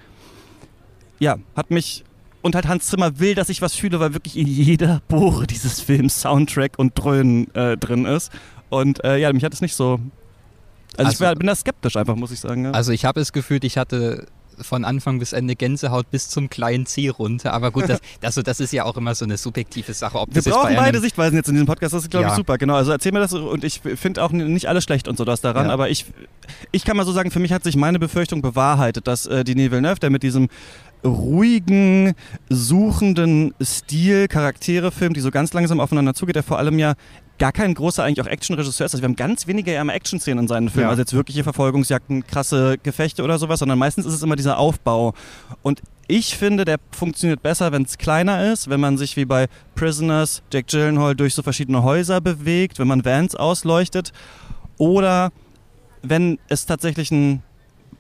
Ja, 1.19 1.37
hat 1.55 1.71
mich 1.71 2.03
und 2.41 2.55
halt 2.55 2.67
Hans 2.67 2.87
Zimmer 2.87 3.19
will, 3.19 3.35
dass 3.35 3.49
ich 3.49 3.61
was 3.61 3.75
fühle, 3.75 3.99
weil 3.99 4.13
wirklich 4.13 4.37
in 4.37 4.47
jeder 4.47 5.01
Bohre 5.07 5.47
dieses 5.47 5.81
Films 5.81 6.21
Soundtrack 6.21 6.77
und 6.77 6.97
Dröhnen 6.97 7.53
äh, 7.55 7.77
drin 7.77 8.05
ist. 8.05 8.31
Und 8.69 9.03
äh, 9.03 9.17
ja, 9.17 9.31
mich 9.33 9.43
hat 9.43 9.53
es 9.53 9.61
nicht 9.61 9.75
so. 9.75 9.99
Also, 10.97 11.07
also 11.07 11.11
ich 11.11 11.19
war, 11.21 11.35
bin 11.35 11.47
da 11.47 11.55
skeptisch 11.55 11.95
einfach, 11.95 12.15
muss 12.15 12.31
ich 12.31 12.39
sagen. 12.39 12.65
Ja. 12.65 12.71
Also 12.71 12.91
ich 12.91 13.05
habe 13.05 13.19
es 13.19 13.31
gefühlt, 13.31 13.63
ich 13.63 13.77
hatte 13.77 14.27
von 14.59 14.85
Anfang 14.85 15.19
bis 15.19 15.33
Ende 15.33 15.55
Gänsehaut 15.55 16.09
bis 16.11 16.29
zum 16.29 16.49
kleinen 16.49 16.85
C 16.85 17.09
runter. 17.09 17.53
Aber 17.53 17.71
gut, 17.71 17.89
das, 17.89 17.99
das, 18.19 18.35
das 18.43 18.59
ist 18.59 18.73
ja 18.73 18.85
auch 18.85 18.97
immer 18.97 19.15
so 19.15 19.25
eine 19.25 19.37
subjektive 19.37 19.93
Sache. 19.93 20.19
Ob 20.19 20.33
Wir 20.33 20.41
brauchen 20.41 20.75
beide 20.75 20.99
Sichtweisen 20.99 21.35
jetzt 21.35 21.47
in 21.47 21.55
diesem 21.55 21.67
Podcast, 21.67 21.93
das 21.93 22.03
ist, 22.03 22.11
glaube 22.11 22.25
ja. 22.25 22.31
ich, 22.31 22.35
super. 22.35 22.57
Genau, 22.57 22.75
also 22.75 22.91
erzähl 22.91 23.11
mir 23.11 23.19
das 23.19 23.33
und 23.33 23.63
ich 23.63 23.81
finde 23.81 24.23
auch 24.23 24.31
nicht 24.31 24.67
alles 24.67 24.83
schlecht 24.83 25.07
und 25.07 25.17
so 25.17 25.25
das 25.25 25.41
daran, 25.41 25.67
ja. 25.67 25.73
aber 25.73 25.89
ich, 25.89 26.05
ich 26.71 26.83
kann 26.83 26.97
mal 26.97 27.05
so 27.05 27.11
sagen, 27.11 27.31
für 27.31 27.39
mich 27.39 27.53
hat 27.53 27.63
sich 27.63 27.75
meine 27.75 27.99
Befürchtung 27.99 28.41
bewahrheitet, 28.41 29.07
dass 29.07 29.25
äh, 29.25 29.43
die 29.43 29.55
Denis 29.55 29.71
Villeneuve, 29.71 29.99
der 29.99 30.09
mit 30.09 30.23
diesem 30.23 30.49
ruhigen, 31.03 32.13
suchenden 32.49 33.53
Stil 33.61 34.27
Charaktere 34.27 34.91
filmt, 34.91 35.17
die 35.17 35.21
so 35.21 35.31
ganz 35.31 35.53
langsam 35.53 35.79
aufeinander 35.79 36.13
zugeht, 36.13 36.35
der 36.35 36.43
vor 36.43 36.59
allem 36.59 36.79
ja 36.79 36.93
gar 37.41 37.51
kein 37.51 37.73
großer 37.73 38.03
eigentlich 38.03 38.21
auch 38.21 38.29
Actionregisseur 38.29 38.85
ist. 38.85 38.93
Also 38.93 39.01
wir 39.01 39.07
haben 39.07 39.15
ganz 39.15 39.47
wenige 39.47 39.73
ja 39.73 39.81
immer 39.81 39.95
Action-Szenen 39.95 40.43
in 40.43 40.47
seinen 40.47 40.69
Filmen, 40.69 40.83
ja. 40.83 40.89
also 40.89 41.01
jetzt 41.01 41.13
wirkliche 41.13 41.43
Verfolgungsjagden, 41.43 42.27
krasse 42.27 42.77
Gefechte 42.83 43.23
oder 43.23 43.39
sowas, 43.39 43.59
sondern 43.59 43.79
meistens 43.79 44.05
ist 44.05 44.13
es 44.13 44.21
immer 44.21 44.35
dieser 44.35 44.59
Aufbau. 44.59 45.15
Und 45.63 45.81
ich 46.07 46.37
finde, 46.37 46.65
der 46.65 46.77
funktioniert 46.91 47.41
besser, 47.41 47.71
wenn 47.71 47.81
es 47.81 47.97
kleiner 47.97 48.51
ist, 48.51 48.69
wenn 48.69 48.79
man 48.79 48.99
sich 48.99 49.17
wie 49.17 49.25
bei 49.25 49.47
Prisoners, 49.73 50.43
Jack 50.53 50.67
Gyllenhaal 50.67 51.15
durch 51.15 51.33
so 51.33 51.41
verschiedene 51.41 51.81
Häuser 51.81 52.21
bewegt, 52.21 52.77
wenn 52.77 52.87
man 52.87 53.05
Vans 53.05 53.35
ausleuchtet 53.35 54.11
oder 54.77 55.31
wenn 56.03 56.37
es 56.47 56.67
tatsächlich 56.67 57.09
ein 57.11 57.41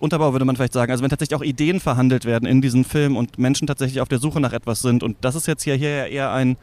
Unterbau 0.01 0.33
würde 0.33 0.45
man 0.45 0.55
vielleicht 0.55 0.73
sagen. 0.73 0.91
Also 0.91 1.03
wenn 1.03 1.09
tatsächlich 1.09 1.37
auch 1.37 1.43
Ideen 1.43 1.79
verhandelt 1.79 2.25
werden 2.25 2.45
in 2.45 2.61
diesem 2.61 2.83
Film 2.83 3.15
und 3.15 3.37
Menschen 3.37 3.67
tatsächlich 3.67 4.01
auf 4.01 4.09
der 4.09 4.19
Suche 4.19 4.39
nach 4.39 4.53
etwas 4.53 4.81
sind. 4.81 5.03
Und 5.03 5.17
das 5.21 5.35
ist 5.35 5.47
jetzt 5.47 5.63
hier, 5.63 5.75
hier 5.75 6.07
eher 6.07 6.31
ein 6.31 6.57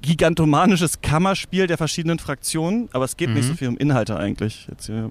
gigantomanisches 0.00 1.02
Kammerspiel 1.02 1.66
der 1.66 1.76
verschiedenen 1.76 2.18
Fraktionen, 2.18 2.88
aber 2.92 3.04
es 3.04 3.16
geht 3.16 3.28
mhm. 3.28 3.34
nicht 3.34 3.46
so 3.46 3.54
viel 3.54 3.68
um 3.68 3.76
Inhalte 3.76 4.16
eigentlich. 4.16 4.66
Jetzt 4.70 4.86
hier. 4.86 5.10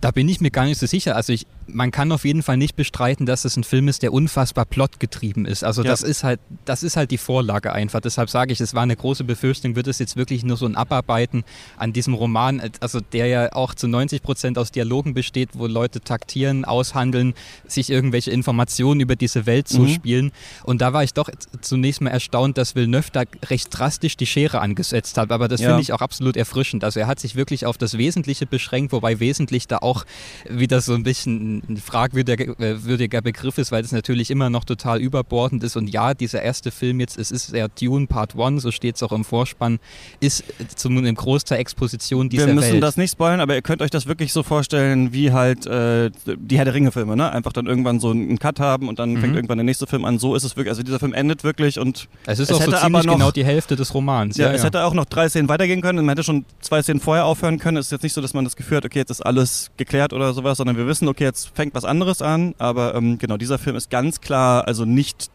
Da 0.00 0.10
bin 0.10 0.28
ich 0.28 0.40
mir 0.40 0.50
gar 0.50 0.66
nicht 0.66 0.78
so 0.78 0.86
sicher. 0.86 1.16
Also 1.16 1.32
ich, 1.32 1.46
man 1.68 1.90
kann 1.90 2.12
auf 2.12 2.24
jeden 2.24 2.42
Fall 2.42 2.56
nicht 2.56 2.76
bestreiten, 2.76 3.26
dass 3.26 3.44
es 3.44 3.56
ein 3.56 3.64
Film 3.64 3.88
ist, 3.88 4.02
der 4.02 4.12
unfassbar 4.12 4.64
plotgetrieben 4.64 5.46
ist. 5.46 5.64
Also 5.64 5.82
ja. 5.82 5.90
das 5.90 6.02
ist 6.02 6.24
halt, 6.24 6.40
das 6.64 6.82
ist 6.82 6.96
halt 6.96 7.10
die 7.10 7.18
Vorlage 7.18 7.72
einfach. 7.72 8.00
Deshalb 8.00 8.30
sage 8.30 8.52
ich, 8.52 8.60
es 8.60 8.74
war 8.74 8.82
eine 8.82 8.96
große 8.96 9.24
Befürchtung, 9.24 9.76
wird 9.76 9.86
es 9.86 9.98
jetzt 9.98 10.16
wirklich 10.16 10.44
nur 10.44 10.56
so 10.56 10.66
ein 10.66 10.76
Abarbeiten 10.76 11.44
an 11.76 11.92
diesem 11.92 12.14
Roman, 12.14 12.62
also 12.80 13.00
der 13.00 13.26
ja 13.26 13.52
auch 13.52 13.74
zu 13.74 13.88
90 13.88 14.22
Prozent 14.22 14.58
aus 14.58 14.70
Dialogen 14.70 15.14
besteht, 15.14 15.50
wo 15.54 15.66
Leute 15.66 16.00
taktieren, 16.00 16.64
aushandeln, 16.64 17.34
sich 17.66 17.90
irgendwelche 17.90 18.30
Informationen 18.30 19.00
über 19.00 19.16
diese 19.16 19.46
Welt 19.46 19.70
mhm. 19.72 19.76
zuspielen. 19.76 20.32
Und 20.64 20.80
da 20.80 20.92
war 20.92 21.02
ich 21.02 21.14
doch 21.14 21.30
zunächst 21.60 22.00
mal 22.00 22.10
erstaunt, 22.10 22.58
dass 22.58 22.74
Villeneuve 22.74 23.10
da 23.12 23.22
recht 23.46 23.68
drastisch 23.76 24.16
die 24.16 24.26
Schere 24.26 24.60
angesetzt 24.60 25.18
hat. 25.18 25.32
Aber 25.32 25.48
das 25.48 25.60
ja. 25.60 25.68
finde 25.68 25.82
ich 25.82 25.92
auch 25.92 26.00
absolut 26.00 26.36
erfrischend. 26.36 26.84
Also 26.84 27.00
er 27.00 27.06
hat 27.06 27.20
sich 27.20 27.34
wirklich 27.34 27.66
auf 27.66 27.78
das 27.78 27.98
Wesentliche 27.98 28.46
beschränkt, 28.46 28.92
wobei 28.92 29.20
wesentlich 29.20 29.66
da 29.66 29.78
auch 29.78 30.04
wieder 30.48 30.80
so 30.80 30.94
ein 30.94 31.02
bisschen 31.02 31.55
ein 31.68 31.76
fragwürdiger 31.76 33.22
Begriff 33.22 33.58
ist, 33.58 33.72
weil 33.72 33.84
es 33.84 33.92
natürlich 33.92 34.30
immer 34.30 34.50
noch 34.50 34.64
total 34.64 35.00
überbordend 35.00 35.62
ist. 35.64 35.76
Und 35.76 35.88
ja, 35.88 36.14
dieser 36.14 36.42
erste 36.42 36.70
Film 36.70 37.00
jetzt, 37.00 37.18
es 37.18 37.30
ist 37.30 37.52
ja 37.52 37.68
Dune 37.68 38.06
Part 38.06 38.38
1, 38.38 38.62
so 38.62 38.70
steht 38.70 38.96
es 38.96 39.02
auch 39.02 39.12
im 39.12 39.24
Vorspann, 39.24 39.78
ist 40.20 40.44
zum 40.76 40.96
einem 40.96 41.14
Großteil 41.14 41.58
Exposition 41.58 42.28
dieser 42.28 42.42
Welt. 42.42 42.48
Wir 42.48 42.54
müssen 42.54 42.72
Welt. 42.74 42.82
das 42.82 42.96
nicht 42.96 43.12
spoilern, 43.12 43.40
aber 43.40 43.54
ihr 43.54 43.62
könnt 43.62 43.82
euch 43.82 43.90
das 43.90 44.06
wirklich 44.06 44.32
so 44.32 44.42
vorstellen, 44.42 45.12
wie 45.12 45.32
halt 45.32 45.66
äh, 45.66 46.10
die 46.26 46.58
Herr 46.58 46.64
der 46.64 46.74
Ringe-Filme, 46.74 47.16
ne? 47.16 47.30
Einfach 47.30 47.52
dann 47.52 47.66
irgendwann 47.66 48.00
so 48.00 48.10
einen 48.10 48.38
Cut 48.38 48.60
haben 48.60 48.88
und 48.88 48.98
dann 48.98 49.14
mhm. 49.14 49.20
fängt 49.20 49.36
irgendwann 49.36 49.58
der 49.58 49.64
nächste 49.64 49.86
Film 49.86 50.04
an. 50.04 50.18
So 50.18 50.34
ist 50.34 50.44
es 50.44 50.56
wirklich. 50.56 50.70
Also 50.70 50.82
dieser 50.82 50.98
Film 50.98 51.12
endet 51.12 51.44
wirklich 51.44 51.78
und 51.78 52.08
es 52.26 52.38
ist 52.38 52.50
es 52.50 52.56
auch 52.56 52.62
so 52.62 52.72
ziemlich 52.72 53.04
noch, 53.04 53.14
genau 53.14 53.30
die 53.30 53.44
Hälfte 53.44 53.76
des 53.76 53.94
Romans. 53.94 54.36
Ja, 54.36 54.48
ja 54.48 54.52
es 54.52 54.60
ja. 54.60 54.66
hätte 54.66 54.84
auch 54.84 54.94
noch 54.94 55.04
drei 55.04 55.28
Szenen 55.28 55.48
weitergehen 55.48 55.80
können. 55.80 55.98
Man 55.98 56.08
hätte 56.08 56.24
schon 56.24 56.44
zwei 56.60 56.82
Szenen 56.82 57.00
vorher 57.00 57.24
aufhören 57.24 57.58
können. 57.58 57.76
Es 57.76 57.86
ist 57.86 57.92
jetzt 57.92 58.02
nicht 58.02 58.12
so, 58.12 58.20
dass 58.20 58.34
man 58.34 58.44
das 58.44 58.56
Gefühl 58.56 58.78
hat, 58.78 58.84
okay, 58.84 58.98
jetzt 58.98 59.10
ist 59.10 59.20
alles 59.20 59.70
geklärt 59.76 60.12
oder 60.12 60.32
sowas, 60.32 60.58
sondern 60.58 60.76
wir 60.76 60.86
wissen, 60.86 61.08
okay, 61.08 61.24
jetzt 61.24 61.45
fängt 61.54 61.74
was 61.74 61.84
anderes 61.84 62.22
an, 62.22 62.54
aber 62.58 62.94
ähm, 62.94 63.18
genau, 63.18 63.36
dieser 63.36 63.58
Film 63.58 63.76
ist 63.76 63.90
ganz 63.90 64.20
klar, 64.20 64.66
also 64.66 64.84
nicht 64.84 65.30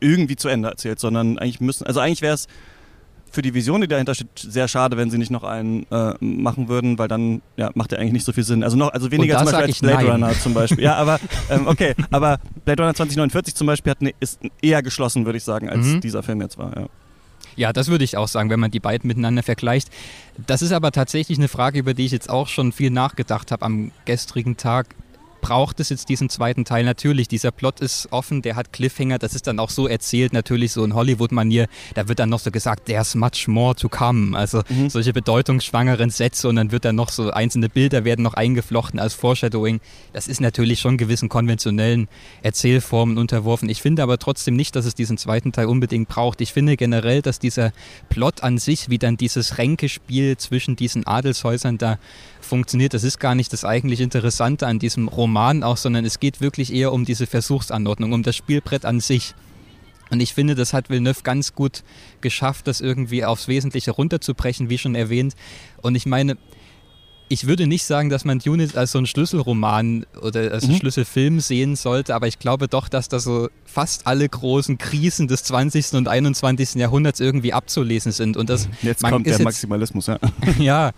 irgendwie 0.00 0.36
zu 0.36 0.48
Ende 0.48 0.68
erzählt, 0.68 1.00
sondern 1.00 1.38
eigentlich 1.38 1.60
müssen, 1.60 1.86
also 1.86 2.00
eigentlich 2.00 2.22
wäre 2.22 2.34
es 2.34 2.46
für 3.30 3.42
die 3.42 3.54
Vision, 3.54 3.80
die 3.80 3.88
dahinter 3.88 4.14
steht, 4.14 4.28
sehr 4.38 4.66
schade, 4.66 4.96
wenn 4.96 5.10
sie 5.10 5.18
nicht 5.18 5.30
noch 5.30 5.44
einen 5.44 5.84
äh, 5.90 6.14
machen 6.20 6.68
würden, 6.68 6.98
weil 6.98 7.08
dann 7.08 7.42
ja, 7.56 7.70
macht 7.74 7.90
der 7.90 7.98
eigentlich 7.98 8.12
nicht 8.12 8.24
so 8.24 8.32
viel 8.32 8.44
Sinn. 8.44 8.62
Also 8.62 8.76
noch, 8.76 8.92
also 8.92 9.10
weniger 9.10 9.36
zum 9.36 9.46
Beispiel 9.46 9.64
als 9.64 9.78
Blade 9.80 9.96
nein. 9.96 10.10
Runner 10.12 10.32
zum 10.32 10.54
Beispiel. 10.54 10.84
Ja, 10.84 10.94
aber 10.94 11.20
ähm, 11.50 11.66
okay, 11.66 11.94
aber 12.10 12.38
Blade 12.64 12.82
Runner 12.82 12.94
2049 12.94 13.54
zum 13.54 13.66
Beispiel 13.66 13.90
hat 13.90 14.00
ne, 14.00 14.14
ist 14.20 14.40
eher 14.62 14.82
geschlossen, 14.82 15.26
würde 15.26 15.36
ich 15.36 15.44
sagen, 15.44 15.68
als 15.68 15.86
mhm. 15.86 16.00
dieser 16.00 16.22
Film 16.22 16.40
jetzt 16.40 16.56
war. 16.56 16.74
Ja. 16.76 16.86
Ja, 17.56 17.72
das 17.72 17.88
würde 17.88 18.04
ich 18.04 18.16
auch 18.18 18.28
sagen, 18.28 18.50
wenn 18.50 18.60
man 18.60 18.70
die 18.70 18.80
beiden 18.80 19.08
miteinander 19.08 19.42
vergleicht. 19.42 19.88
Das 20.46 20.60
ist 20.60 20.72
aber 20.72 20.92
tatsächlich 20.92 21.38
eine 21.38 21.48
Frage, 21.48 21.78
über 21.78 21.94
die 21.94 22.04
ich 22.04 22.12
jetzt 22.12 22.28
auch 22.28 22.48
schon 22.48 22.70
viel 22.70 22.90
nachgedacht 22.90 23.50
habe 23.50 23.64
am 23.64 23.92
gestrigen 24.04 24.58
Tag 24.58 24.94
braucht 25.46 25.78
es 25.78 25.90
jetzt 25.90 26.08
diesen 26.08 26.28
zweiten 26.28 26.64
Teil 26.64 26.82
natürlich. 26.82 27.28
Dieser 27.28 27.52
Plot 27.52 27.78
ist 27.78 28.08
offen, 28.10 28.42
der 28.42 28.56
hat 28.56 28.72
Cliffhanger, 28.72 29.20
das 29.20 29.32
ist 29.32 29.46
dann 29.46 29.60
auch 29.60 29.70
so 29.70 29.86
erzählt, 29.86 30.32
natürlich 30.32 30.72
so 30.72 30.82
in 30.82 30.92
Hollywood-Manier. 30.92 31.68
Da 31.94 32.08
wird 32.08 32.18
dann 32.18 32.30
noch 32.30 32.40
so 32.40 32.50
gesagt, 32.50 32.86
there's 32.86 33.14
much 33.14 33.46
more 33.46 33.76
to 33.76 33.88
come. 33.88 34.36
Also 34.36 34.62
mhm. 34.68 34.90
solche 34.90 35.12
bedeutungsschwangeren 35.12 36.10
Sätze 36.10 36.48
und 36.48 36.56
dann 36.56 36.72
wird 36.72 36.84
dann 36.84 36.96
noch 36.96 37.10
so 37.10 37.30
einzelne 37.30 37.68
Bilder 37.68 38.04
werden 38.04 38.24
noch 38.24 38.34
eingeflochten 38.34 38.98
als 38.98 39.14
Foreshadowing. 39.14 39.78
Das 40.12 40.26
ist 40.26 40.40
natürlich 40.40 40.80
schon 40.80 40.98
gewissen 40.98 41.28
konventionellen 41.28 42.08
Erzählformen 42.42 43.16
unterworfen. 43.16 43.68
Ich 43.68 43.82
finde 43.82 44.02
aber 44.02 44.18
trotzdem 44.18 44.56
nicht, 44.56 44.74
dass 44.74 44.84
es 44.84 44.96
diesen 44.96 45.16
zweiten 45.16 45.52
Teil 45.52 45.66
unbedingt 45.66 46.08
braucht. 46.08 46.40
Ich 46.40 46.52
finde 46.52 46.76
generell, 46.76 47.22
dass 47.22 47.38
dieser 47.38 47.72
Plot 48.08 48.42
an 48.42 48.58
sich, 48.58 48.90
wie 48.90 48.98
dann 48.98 49.16
dieses 49.16 49.58
Ränkespiel 49.58 50.38
zwischen 50.38 50.74
diesen 50.74 51.06
Adelshäusern 51.06 51.78
da 51.78 52.00
funktioniert. 52.46 52.94
Das 52.94 53.04
ist 53.04 53.18
gar 53.18 53.34
nicht 53.34 53.52
das 53.52 53.64
eigentlich 53.64 54.00
Interessante 54.00 54.66
an 54.66 54.78
diesem 54.78 55.08
Roman 55.08 55.62
auch, 55.62 55.76
sondern 55.76 56.04
es 56.04 56.20
geht 56.20 56.40
wirklich 56.40 56.72
eher 56.72 56.92
um 56.92 57.04
diese 57.04 57.26
Versuchsanordnung, 57.26 58.12
um 58.12 58.22
das 58.22 58.36
Spielbrett 58.36 58.84
an 58.84 59.00
sich. 59.00 59.34
Und 60.10 60.20
ich 60.20 60.34
finde, 60.34 60.54
das 60.54 60.72
hat 60.72 60.88
Villeneuve 60.88 61.22
ganz 61.22 61.54
gut 61.54 61.82
geschafft, 62.20 62.68
das 62.68 62.80
irgendwie 62.80 63.24
aufs 63.24 63.48
Wesentliche 63.48 63.90
runterzubrechen, 63.90 64.70
wie 64.70 64.78
schon 64.78 64.94
erwähnt. 64.94 65.34
Und 65.82 65.96
ich 65.96 66.06
meine, 66.06 66.36
ich 67.28 67.46
würde 67.46 67.66
nicht 67.66 67.84
sagen, 67.84 68.08
dass 68.08 68.24
man 68.24 68.38
Dune 68.38 68.68
als 68.74 68.92
so 68.92 68.98
einen 68.98 69.06
Schlüsselroman 69.06 70.06
oder 70.22 70.52
als 70.52 70.68
mhm. 70.68 70.76
Schlüsselfilm 70.76 71.40
sehen 71.40 71.74
sollte, 71.74 72.14
aber 72.14 72.28
ich 72.28 72.38
glaube 72.38 72.68
doch, 72.68 72.88
dass 72.88 73.08
da 73.08 73.18
so 73.18 73.48
fast 73.64 74.06
alle 74.06 74.28
großen 74.28 74.78
Krisen 74.78 75.26
des 75.26 75.42
20. 75.44 75.94
und 75.94 76.08
21. 76.08 76.74
Jahrhunderts 76.74 77.18
irgendwie 77.18 77.52
abzulesen 77.52 78.12
sind. 78.12 78.36
Und 78.36 78.48
das 78.48 78.68
jetzt 78.82 79.02
kommt 79.02 79.26
der 79.26 79.42
Maximalismus, 79.42 80.06
ja. 80.06 80.18
ja, 80.58 80.92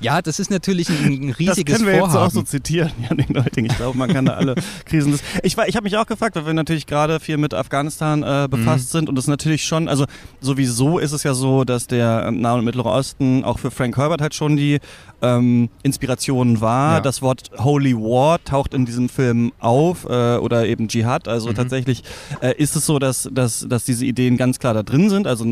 ja, 0.00 0.22
das 0.22 0.38
ist 0.38 0.50
natürlich 0.50 0.88
ein, 0.88 1.04
ein 1.04 1.30
riesiges 1.30 1.64
Das 1.64 1.76
können 1.76 1.86
wir 1.86 1.98
Vorhaben. 1.98 2.14
jetzt 2.14 2.22
auch 2.22 2.30
so 2.30 2.42
zitieren, 2.42 2.90
Janik 3.02 3.30
Neuting. 3.30 3.66
Ich 3.66 3.76
glaube, 3.76 3.96
man 3.96 4.12
kann 4.12 4.26
da 4.26 4.34
alle 4.34 4.54
Krisen... 4.84 5.18
Ich, 5.42 5.56
ich 5.56 5.76
habe 5.76 5.84
mich 5.84 5.96
auch 5.96 6.06
gefragt, 6.06 6.36
weil 6.36 6.46
wir 6.46 6.54
natürlich 6.54 6.86
gerade 6.86 7.20
viel 7.20 7.36
mit 7.36 7.54
Afghanistan 7.54 8.22
äh, 8.22 8.48
befasst 8.50 8.92
mhm. 8.92 8.98
sind 8.98 9.08
und 9.08 9.18
es 9.18 9.26
natürlich 9.26 9.64
schon, 9.64 9.88
also 9.88 10.04
sowieso 10.40 10.98
ist 10.98 11.12
es 11.12 11.22
ja 11.22 11.34
so, 11.34 11.64
dass 11.64 11.86
der 11.86 12.30
Nahe 12.30 12.58
und 12.58 12.64
Mittlere 12.64 12.90
Osten 12.90 13.44
auch 13.44 13.58
für 13.58 13.70
Frank 13.70 13.96
Herbert 13.96 14.20
halt 14.20 14.34
schon 14.34 14.56
die 14.56 14.80
ähm, 15.22 15.70
Inspiration 15.82 16.60
war. 16.60 16.94
Ja. 16.94 17.00
Das 17.00 17.22
Wort 17.22 17.50
Holy 17.58 17.94
War 17.96 18.42
taucht 18.44 18.74
in 18.74 18.86
diesem 18.86 19.08
Film 19.08 19.52
auf 19.58 20.04
äh, 20.04 20.36
oder 20.36 20.66
eben 20.66 20.88
Dschihad. 20.88 21.28
Also 21.28 21.50
mhm. 21.50 21.54
tatsächlich 21.54 22.02
äh, 22.40 22.54
ist 22.56 22.76
es 22.76 22.86
so, 22.86 22.98
dass, 22.98 23.28
dass, 23.32 23.66
dass 23.68 23.84
diese 23.84 24.04
Ideen 24.04 24.36
ganz 24.36 24.58
klar 24.58 24.74
da 24.74 24.82
drin 24.82 25.10
sind, 25.10 25.26
also 25.26 25.46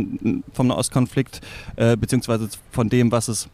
vom 0.52 0.66
Nahostkonflikt 0.66 1.40
äh, 1.76 1.96
beziehungsweise 1.96 2.48
von 2.70 2.88
dem, 2.88 3.10
was 3.12 3.28
es 3.28 3.48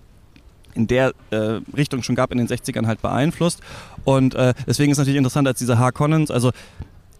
in 0.75 0.87
der 0.87 1.13
äh, 1.31 1.61
Richtung 1.77 2.03
schon 2.03 2.15
gab 2.15 2.33
in 2.33 2.39
den 2.39 2.49
60ern 2.49 2.87
halt 2.87 3.03
beeinflusst. 3.03 3.61
Und 4.05 4.35
äh, 4.35 4.55
deswegen 4.67 4.93
ist 4.93 4.99
natürlich 4.99 5.19
interessant, 5.19 5.49
als 5.49 5.59
dieser 5.59 5.79
Harkonnens, 5.79 6.31
also 6.31 6.53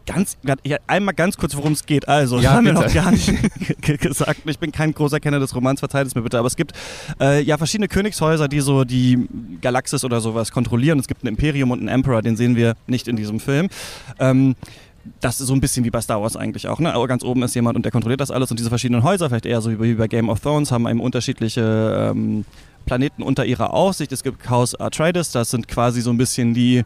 ganz, 0.09 0.39
einmal 0.87 1.15
ganz 1.15 1.37
kurz, 1.37 1.55
worum 1.55 1.73
es 1.73 1.85
geht. 1.85 2.09
Also, 2.09 2.37
ja, 2.37 2.43
das 2.43 2.53
haben 2.57 2.65
wir 2.65 2.73
noch 2.73 2.93
gar 2.93 3.11
nicht 3.11 3.33
gesagt. 4.01 4.41
Ich 4.47 4.59
bin 4.59 4.73
kein 4.73 4.93
großer 4.93 5.21
Kenner 5.21 5.39
des 5.39 5.55
Romans, 5.55 5.81
verzeiht 5.81 6.07
es 6.07 6.15
mir 6.15 6.23
bitte. 6.23 6.39
Aber 6.39 6.47
es 6.47 6.57
gibt 6.57 6.73
äh, 7.21 7.43
ja 7.43 7.59
verschiedene 7.59 7.89
Königshäuser, 7.89 8.49
die 8.49 8.61
so 8.61 8.85
die 8.85 9.29
Galaxis 9.61 10.05
oder 10.05 10.21
sowas 10.21 10.51
kontrollieren. 10.51 10.99
Es 10.99 11.09
gibt 11.09 11.25
ein 11.25 11.29
Imperium 11.29 11.71
und 11.71 11.81
einen 11.81 11.89
Emperor, 11.89 12.23
den 12.23 12.37
sehen 12.37 12.57
wir 12.57 12.75
nicht 12.87 13.09
in 13.09 13.17
diesem 13.17 13.41
Film. 13.41 13.69
Ähm, 14.19 14.57
das 15.21 15.41
ist 15.41 15.47
so 15.47 15.55
ein 15.55 15.61
bisschen 15.61 15.85
wie 15.85 15.91
bei 15.91 16.01
Star 16.01 16.21
Wars 16.21 16.37
eigentlich 16.37 16.69
auch. 16.69 16.81
Ne? 16.81 16.93
Aber 16.93 17.07
ganz 17.09 17.23
oben 17.23 17.43
ist 17.43 17.55
jemand 17.55 17.77
und 17.77 17.85
der 17.85 17.93
kontrolliert 17.93 18.21
das 18.21 18.31
alles. 18.31 18.51
Und 18.51 18.59
diese 18.59 18.69
verschiedenen 18.69 19.03
Häuser, 19.03 19.29
vielleicht 19.29 19.47
eher 19.47 19.61
so 19.61 19.81
wie 19.81 19.95
bei 19.95 20.07
Game 20.07 20.29
of 20.29 20.41
Thrones, 20.41 20.71
haben 20.71 20.87
eben 20.87 21.01
unterschiedliche 21.01 22.13
ähm, 22.13 22.45
Planeten 22.89 23.23
unter 23.23 23.45
ihrer 23.45 23.75
Aufsicht. 23.75 24.13
Es 24.13 24.23
gibt 24.23 24.43
Chaos 24.43 24.75
Atreides, 24.75 25.31
das 25.31 25.51
sind 25.51 25.69
quasi 25.69 26.01
so 26.01 26.11
ein 26.11 26.17
bisschen 26.17 26.55
die 26.55 26.85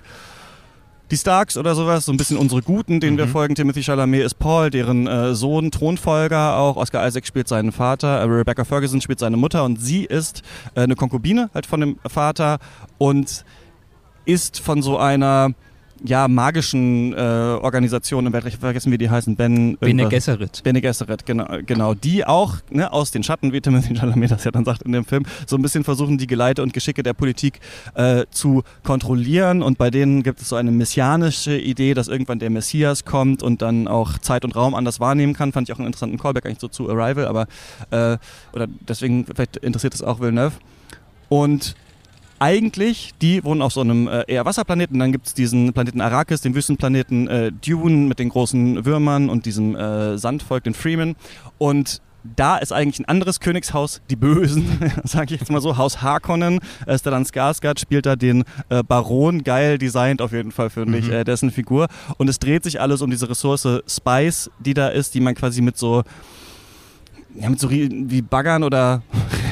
die 1.12 1.16
Starks 1.18 1.59
oder 1.59 1.75
sowas, 1.75 2.06
so 2.06 2.12
ein 2.12 2.16
bisschen 2.16 2.38
unsere 2.38 2.62
Guten, 2.62 2.99
denen 2.99 3.14
mhm. 3.14 3.18
wir 3.18 3.28
folgen. 3.28 3.54
Timothy 3.54 3.82
Chalamet 3.82 4.25
ist 4.25 4.38
Paul, 4.38 4.71
deren 4.71 5.06
äh, 5.06 5.35
Sohn, 5.35 5.71
Thronfolger 5.71 6.56
auch. 6.56 6.76
Oscar 6.76 7.06
Isaac 7.06 7.26
spielt 7.26 7.49
seinen 7.49 7.71
Vater. 7.71 8.21
Äh, 8.21 8.25
Rebecca 8.25 8.64
Ferguson 8.64 9.00
spielt 9.00 9.18
seine 9.18 9.37
Mutter 9.37 9.62
und 9.62 9.80
sie 9.80 10.04
ist 10.04 10.42
äh, 10.75 10.80
eine 10.80 10.97
Konkubine 10.97 11.50
halt 11.54 11.66
von 11.66 11.80
dem 11.80 11.99
Vater 12.06 12.59
und 12.99 13.44
ist 14.25 14.59
von 14.59 14.82
so 14.82 14.99
einer 14.99 15.50
ja, 16.04 16.28
magischen 16.28 17.12
äh, 17.12 17.16
Organisationen 17.16 18.28
im 18.28 18.32
Weltreich, 18.32 18.56
vergessen 18.56 18.90
wie 18.92 18.99
die 18.99 19.11
heißen, 19.11 19.37
Ben... 19.37 19.76
Bene 19.78 20.09
Gesserit. 20.09 20.62
Bene 20.62 20.80
Gesserit, 20.80 21.25
genau, 21.26 21.47
genau. 21.64 21.94
Die 21.94 22.25
auch 22.25 22.56
ne, 22.71 22.92
aus 22.92 23.11
den 23.11 23.23
Schatten, 23.23 23.52
wie 23.52 23.61
Timothy 23.61 23.94
Chalamet 23.94 24.30
das 24.30 24.44
ja 24.44 24.50
dann 24.50 24.64
sagt 24.64 24.82
in 24.82 24.92
dem 24.92 25.04
Film, 25.04 25.25
so 25.47 25.56
ein 25.56 25.62
bisschen 25.62 25.85
versuchen, 25.85 26.18
die 26.18 26.26
Geleite 26.26 26.62
und 26.62 26.73
Geschicke 26.73 27.02
der 27.02 27.14
Politik 27.14 27.61
äh, 27.94 28.25
zu 28.30 28.62
kontrollieren. 28.82 29.62
Und 29.62 29.78
bei 29.78 29.90
denen 29.90 30.23
gibt 30.23 30.40
es 30.40 30.49
so 30.49 30.56
eine 30.56 30.71
messianische 30.71 31.56
Idee, 31.56 31.94
dass 31.94 32.09
irgendwann 32.09 32.38
der 32.38 32.50
Messias 32.50 33.04
kommt 33.04 33.42
und 33.42 33.62
dann 33.62 33.87
auch 33.88 34.18
Zeit 34.18 34.44
und 34.44 34.56
Raum 34.56 34.75
anders 34.75 35.00
wahrnehmen 35.00 35.35
kann. 35.35 35.52
Fand 35.52 35.68
ich 35.68 35.75
auch 35.75 35.78
einen 35.78 35.87
interessanten 35.87 36.18
Callback 36.18 36.47
eigentlich 36.47 36.61
so 36.61 36.68
zu 36.68 36.90
Arrival, 36.90 37.26
aber 37.26 37.47
äh, 37.90 38.18
oder 38.52 38.66
deswegen, 38.88 39.25
vielleicht 39.26 39.56
interessiert 39.59 39.94
es 39.94 40.02
auch 40.02 40.21
Villeneuve. 40.21 40.54
Und 41.28 41.75
eigentlich, 42.42 43.12
die 43.22 43.44
wohnen 43.44 43.62
auf 43.62 43.72
so 43.72 43.82
einem 43.82 44.08
äh, 44.08 44.25
eher 44.26 44.44
Wasserplaneten. 44.44 44.99
Dann 44.99 45.12
gibt 45.12 45.28
es 45.28 45.34
diesen 45.34 45.72
Planeten 45.72 46.00
Arrakis, 46.00 46.40
den 46.40 46.56
Wüstenplaneten 46.56 47.28
äh, 47.28 47.52
Dune 47.52 48.08
mit 48.08 48.18
den 48.18 48.30
großen 48.30 48.84
Würmern 48.84 49.28
und 49.28 49.46
diesem 49.46 49.76
äh, 49.76 50.18
Sandvolk, 50.18 50.64
den 50.64 50.75
Freeman. 50.75 51.14
Und 51.58 52.02
da 52.25 52.56
ist 52.56 52.72
eigentlich 52.72 52.99
ein 52.99 53.04
anderes 53.04 53.38
Königshaus, 53.38 54.00
die 54.11 54.16
Bösen, 54.16 54.66
sage 55.04 55.34
ich 55.34 55.40
jetzt 55.40 55.52
mal 55.52 55.61
so, 55.61 55.76
Haus 55.76 56.02
Harkonnen. 56.02 56.58
Äh, 56.84 56.99
Stellan 56.99 57.25
Skarsgård 57.25 57.78
spielt 57.78 58.06
da 58.06 58.16
den 58.16 58.42
äh, 58.70 58.82
Baron, 58.82 59.44
geil 59.44 59.78
designt 59.78 60.20
auf 60.20 60.32
jeden 60.32 60.50
Fall, 60.50 60.70
finde 60.70 60.99
ich, 60.99 61.06
mhm. 61.06 61.12
äh, 61.12 61.25
dessen 61.25 61.52
Figur. 61.52 61.87
Und 62.18 62.28
es 62.28 62.40
dreht 62.40 62.64
sich 62.64 62.80
alles 62.80 63.02
um 63.02 63.11
diese 63.11 63.30
Ressource 63.30 63.68
Spice, 63.87 64.50
die 64.58 64.75
da 64.75 64.88
ist, 64.88 65.14
die 65.14 65.20
man 65.20 65.37
quasi 65.37 65.62
mit 65.62 65.78
so 65.78 66.02
ja, 67.34 67.49
mit 67.49 67.58
so 67.58 67.70
wie 67.70 68.20
Baggern 68.20 68.62
oder 68.62 69.02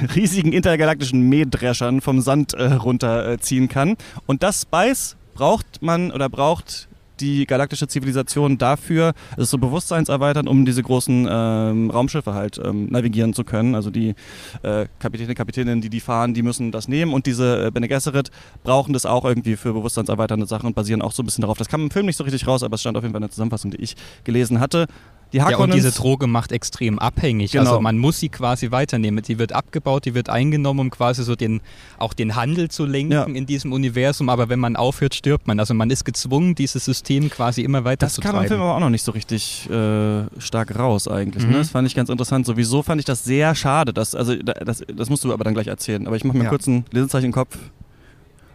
riesigen 0.14 0.52
intergalaktischen 0.52 1.28
Mähdreschern 1.28 2.00
vom 2.00 2.20
Sand 2.20 2.54
äh, 2.54 2.72
runterziehen 2.74 3.68
kann. 3.68 3.96
Und 4.26 4.42
das 4.42 4.62
Spice 4.62 5.16
braucht 5.34 5.82
man 5.82 6.10
oder 6.10 6.28
braucht 6.28 6.88
die 7.20 7.46
galaktische 7.46 7.86
Zivilisation 7.86 8.58
dafür, 8.58 9.12
es 9.32 9.44
ist 9.44 9.50
so 9.50 9.58
bewusstseinserweiternd, 9.58 10.48
um 10.48 10.64
diese 10.64 10.82
großen 10.82 11.28
ähm, 11.30 11.90
Raumschiffe 11.90 12.34
halt 12.34 12.60
ähm, 12.64 12.86
navigieren 12.90 13.34
zu 13.34 13.44
können. 13.44 13.74
Also 13.74 13.90
die 13.90 14.14
äh, 14.62 14.86
Kapitäne, 14.98 15.34
Kapitäninnen, 15.34 15.80
die 15.80 15.90
die 15.90 16.00
fahren, 16.00 16.34
die 16.34 16.42
müssen 16.42 16.72
das 16.72 16.88
nehmen 16.88 17.12
und 17.12 17.26
diese 17.26 17.66
äh, 17.66 17.70
Bene 17.70 17.88
Gesserit 17.88 18.30
brauchen 18.64 18.92
das 18.92 19.06
auch 19.06 19.24
irgendwie 19.24 19.56
für 19.56 19.72
bewusstseinserweiternde 19.72 20.46
Sachen 20.46 20.66
und 20.66 20.74
basieren 20.74 21.02
auch 21.02 21.12
so 21.12 21.22
ein 21.22 21.26
bisschen 21.26 21.42
darauf. 21.42 21.58
Das 21.58 21.68
kam 21.68 21.82
im 21.82 21.90
Film 21.90 22.06
nicht 22.06 22.16
so 22.16 22.24
richtig 22.24 22.46
raus, 22.46 22.62
aber 22.62 22.74
es 22.74 22.80
stand 22.80 22.96
auf 22.96 23.02
jeden 23.02 23.12
Fall 23.12 23.20
in 23.20 23.28
der 23.28 23.30
Zusammenfassung, 23.30 23.70
die 23.70 23.82
ich 23.82 23.96
gelesen 24.24 24.60
hatte. 24.60 24.86
Die 25.32 25.38
ja, 25.38 25.56
und 25.56 25.72
diese 25.72 25.92
Droge 25.92 26.26
macht 26.26 26.50
extrem 26.50 26.98
abhängig. 26.98 27.52
Genau. 27.52 27.70
Also 27.70 27.80
man 27.80 27.98
muss 27.98 28.18
sie 28.18 28.28
quasi 28.28 28.72
weiternehmen. 28.72 29.22
Die 29.22 29.38
wird 29.38 29.52
abgebaut, 29.52 30.04
die 30.04 30.14
wird 30.14 30.28
eingenommen, 30.28 30.80
um 30.80 30.90
quasi 30.90 31.22
so 31.22 31.36
den, 31.36 31.60
auch 31.98 32.14
den 32.14 32.34
Handel 32.34 32.68
zu 32.68 32.84
lenken 32.84 33.12
ja. 33.12 33.24
in 33.24 33.46
diesem 33.46 33.72
Universum. 33.72 34.28
Aber 34.28 34.48
wenn 34.48 34.58
man 34.58 34.74
aufhört, 34.74 35.14
stirbt 35.14 35.46
man. 35.46 35.60
Also 35.60 35.72
man 35.74 35.88
ist 35.90 36.04
gezwungen, 36.04 36.56
dieses 36.56 36.84
System 36.84 37.30
quasi 37.30 37.62
immer 37.62 37.84
weiter 37.84 38.06
das 38.06 38.14
zu 38.14 38.20
treiben. 38.20 38.34
Das 38.34 38.40
kam 38.40 38.44
im 38.44 38.48
Film 38.48 38.60
aber 38.62 38.74
auch 38.74 38.80
noch 38.80 38.90
nicht 38.90 39.04
so 39.04 39.12
richtig 39.12 39.70
äh, 39.70 40.24
stark 40.40 40.76
raus 40.76 41.06
eigentlich. 41.06 41.44
Ne? 41.44 41.50
Mhm. 41.50 41.52
Ne? 41.52 41.58
Das 41.58 41.70
fand 41.70 41.86
ich 41.86 41.94
ganz 41.94 42.08
interessant. 42.08 42.46
Sowieso 42.46 42.82
fand 42.82 43.00
ich 43.00 43.04
das 43.04 43.22
sehr 43.22 43.54
schade. 43.54 43.92
Dass, 43.92 44.16
also 44.16 44.34
das, 44.34 44.82
das 44.92 45.10
musst 45.10 45.22
du 45.22 45.32
aber 45.32 45.44
dann 45.44 45.54
gleich 45.54 45.68
erzählen. 45.68 46.06
Aber 46.08 46.16
ich 46.16 46.24
mache 46.24 46.36
mir 46.36 46.44
ja. 46.44 46.50
kurz 46.50 46.66
ein 46.66 46.84
Lesezeichen 46.90 47.26
im 47.26 47.32
Kopf. 47.32 47.56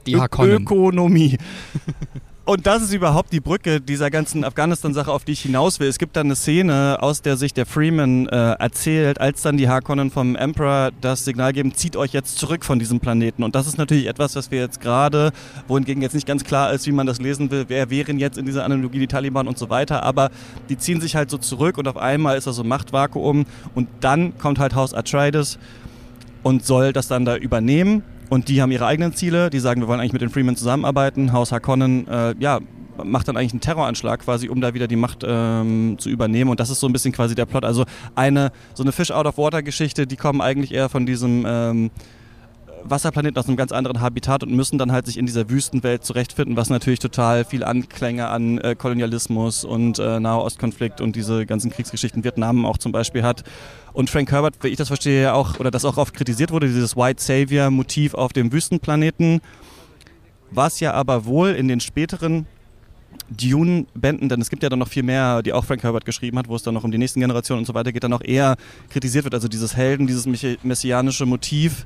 Die 0.05 0.17
Hakonnen. 0.17 0.63
Ökonomie. 0.63 1.38
Und 2.48 2.68
das 2.68 2.84
ist 2.84 2.94
überhaupt 2.94 3.34
die 3.34 3.40
Brücke 3.40 3.82
dieser 3.82 4.12
ganzen 4.12 4.44
Afghanistan-Sache, 4.44 5.12
auf 5.12 5.24
die 5.24 5.32
ich 5.32 5.42
hinaus 5.42 5.80
will. 5.80 5.88
Es 5.88 5.98
gibt 5.98 6.16
da 6.16 6.22
eine 6.22 6.36
Szene 6.36 7.00
aus 7.02 7.24
der 7.24 7.38
Sicht 7.38 7.58
der 7.58 7.66
Freeman 7.66 8.28
äh, 8.28 8.52
erzählt, 8.60 9.20
als 9.20 9.42
dann 9.42 9.58
die 9.58 9.68
Harkonnen 9.68 10.12
vom 10.12 10.36
Emperor 10.36 10.92
das 11.02 11.25
Signal 11.25 11.54
geben, 11.54 11.74
zieht 11.74 11.96
euch 11.96 12.14
jetzt 12.14 12.38
zurück 12.38 12.64
von 12.64 12.78
diesem 12.78 13.00
Planeten. 13.00 13.42
Und 13.42 13.56
das 13.56 13.66
ist 13.66 13.80
natürlich 13.80 14.06
etwas, 14.06 14.36
was 14.36 14.52
wir 14.52 14.60
jetzt 14.60 14.80
gerade, 14.80 15.32
wohingegen 15.68 16.04
jetzt 16.04 16.14
nicht 16.14 16.28
ganz 16.28 16.44
klar 16.44 16.72
ist, 16.72 16.86
wie 16.86 16.92
man 16.92 17.08
das 17.08 17.20
lesen 17.20 17.50
will, 17.50 17.66
wer 17.68 17.90
wären 17.90 18.20
jetzt 18.20 18.38
in 18.38 18.46
dieser 18.46 18.64
Analogie 18.64 19.00
die 19.00 19.08
Taliban 19.08 19.48
und 19.48 19.58
so 19.58 19.72
weiter. 19.72 20.04
Aber 20.04 20.30
die 20.70 20.78
ziehen 20.78 21.02
sich 21.02 21.16
halt 21.16 21.32
so 21.32 21.40
zurück 21.40 21.80
und 21.80 21.88
auf 21.88 21.98
einmal 21.98 22.38
ist 22.38 22.46
da 22.46 22.54
so 22.54 22.62
ein 22.62 22.68
Machtvakuum. 22.68 23.48
Und 23.74 23.88
dann 24.02 24.38
kommt 24.38 24.60
halt 24.60 24.75
Haus 24.75 24.94
Atreides 24.94 25.58
und 26.44 26.64
soll 26.64 26.94
das 26.94 27.08
dann 27.08 27.25
da 27.25 27.38
übernehmen 27.38 28.04
und 28.36 28.50
die 28.50 28.62
haben 28.62 28.72
ihre 28.72 28.86
eigenen 28.86 29.13
Ziele, 29.13 29.50
die 29.50 29.60
sagen, 29.60 29.80
wir 29.80 29.88
wollen 29.88 30.01
eigentlich 30.01 30.12
mit 30.12 30.22
den 30.22 30.30
Freemen 30.30 30.58
zusammenarbeiten. 30.58 31.32
Haus 31.32 31.54
Harkonnen, 31.54 32.06
äh, 32.10 32.36
ja, 32.38 32.60
macht 33.01 33.30
dann 33.30 33.38
eigentlich 33.38 33.54
einen 33.54 33.62
Terroranschlag 33.62 34.20
quasi, 34.20 34.50
um 34.50 34.60
da 34.60 34.74
wieder 34.74 34.88
die 34.89 34.98
Macht 34.98 35.24
ähm, 35.25 35.96
zu 35.98 36.10
übernehmen. 36.10 36.51
Und 36.51 36.60
das 36.60 36.70
ist 36.70 36.82
so 36.82 36.88
ein 36.88 36.92
bisschen 36.92 37.13
quasi 37.13 37.34
der 37.34 37.46
Plot. 37.46 37.63
Also 37.63 37.86
eine, 38.13 38.51
so 38.74 38.84
eine 38.84 38.92
Fish-out-of-water-Geschichte, 38.92 40.06
die 40.06 40.18
kommen 40.18 40.42
eigentlich 40.42 40.74
eher 40.74 40.89
von 40.89 41.06
diesem 41.06 41.46
ähm, 41.48 41.92
Wasserplaneten 42.84 43.38
aus 43.39 43.48
einem 43.48 43.56
ganz 43.56 43.72
anderen 43.72 44.01
Habitat 44.01 44.44
und 44.44 44.54
müssen 44.54 44.77
dann 44.77 44.92
halt 44.92 45.06
sich 45.06 45.18
in 45.18 45.25
dieser 45.25 45.50
Wüstenwelt 45.50 46.04
zurechtfinden, 46.04 46.58
was 46.58 46.70
natürlich 46.70 47.00
total 47.00 47.46
viel 47.46 47.63
Anklänge 47.63 48.27
an 48.27 48.58
äh, 48.60 48.75
Kolonialismus 48.75 49.63
und 49.63 49.98
äh, 49.98 50.20
Nahostkonflikt 50.20 51.00
und 51.00 51.15
diese 51.15 51.46
ganzen 51.46 51.72
Kriegsgeschichten 51.72 52.25
Vietnam 52.25 52.65
auch 52.65 52.77
zum 52.77 52.92
Beispiel 52.92 53.24
hat. 53.24 53.44
Und 53.96 54.10
Frank 54.10 54.30
Herbert, 54.30 54.56
wie 54.62 54.68
ich 54.68 54.75
das 54.75 54.90
verstehe, 54.90 55.34
auch, 55.34 55.58
oder 55.58 55.72
das 55.72 55.86
auch 55.86 55.96
oft 55.96 56.14
kritisiert 56.14 56.52
wurde, 56.52 56.68
dieses 56.68 56.98
White 56.98 57.24
Savior-Motiv 57.24 58.14
auf 58.14 58.34
dem 58.34 58.52
Wüstenplaneten, 58.52 59.40
was 60.52 60.82
ja 60.82 60.92
aber 60.94 61.24
wohl 61.24 61.52
in 61.52 61.70
den 61.70 61.80
späteren 61.80 62.46
Dune-Bänden, 63.30 64.28
denn 64.28 64.42
es 64.42 64.50
gibt 64.50 64.64
ja 64.64 64.70
dann 64.70 64.80
noch 64.80 64.90
viel 64.90 65.04
mehr, 65.04 65.42
die 65.42 65.54
auch 65.54 65.64
Frank 65.64 65.82
Herbert 65.82 66.04
geschrieben 66.04 66.38
hat, 66.38 66.50
wo 66.50 66.58
es 66.58 66.64
dann 66.64 66.74
noch 66.74 66.84
um 66.84 66.92
die 66.92 66.98
nächsten 66.98 67.22
Generationen 67.22 67.60
und 67.60 67.66
so 67.66 67.74
weiter 67.74 67.94
geht, 67.94 68.04
dann 68.04 68.12
auch 68.12 68.22
eher 68.22 68.58
kritisiert 68.90 69.24
wird. 69.24 69.34
Also 69.34 69.48
dieses 69.48 69.78
Helden, 69.78 70.08
dieses 70.08 70.28
messianische 70.62 71.25
Motiv, 71.25 71.86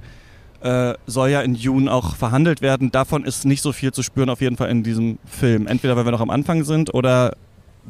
äh, 0.62 0.96
soll 1.06 1.30
ja 1.30 1.42
in 1.42 1.54
Dune 1.54 1.94
auch 1.94 2.16
verhandelt 2.16 2.64
werden. 2.64 2.90
Davon 2.90 3.24
ist 3.24 3.46
nicht 3.46 3.62
so 3.62 3.72
viel 3.72 3.92
zu 3.92 4.02
spüren, 4.02 4.32
auf 4.32 4.42
jeden 4.42 4.58
Fall 4.58 4.72
in 4.72 4.82
diesem 4.82 5.20
Film. 5.26 5.68
Entweder 5.68 5.96
weil 5.96 6.06
wir 6.06 6.12
noch 6.12 6.22
am 6.22 6.32
Anfang 6.32 6.64
sind 6.64 6.92
oder 6.92 7.36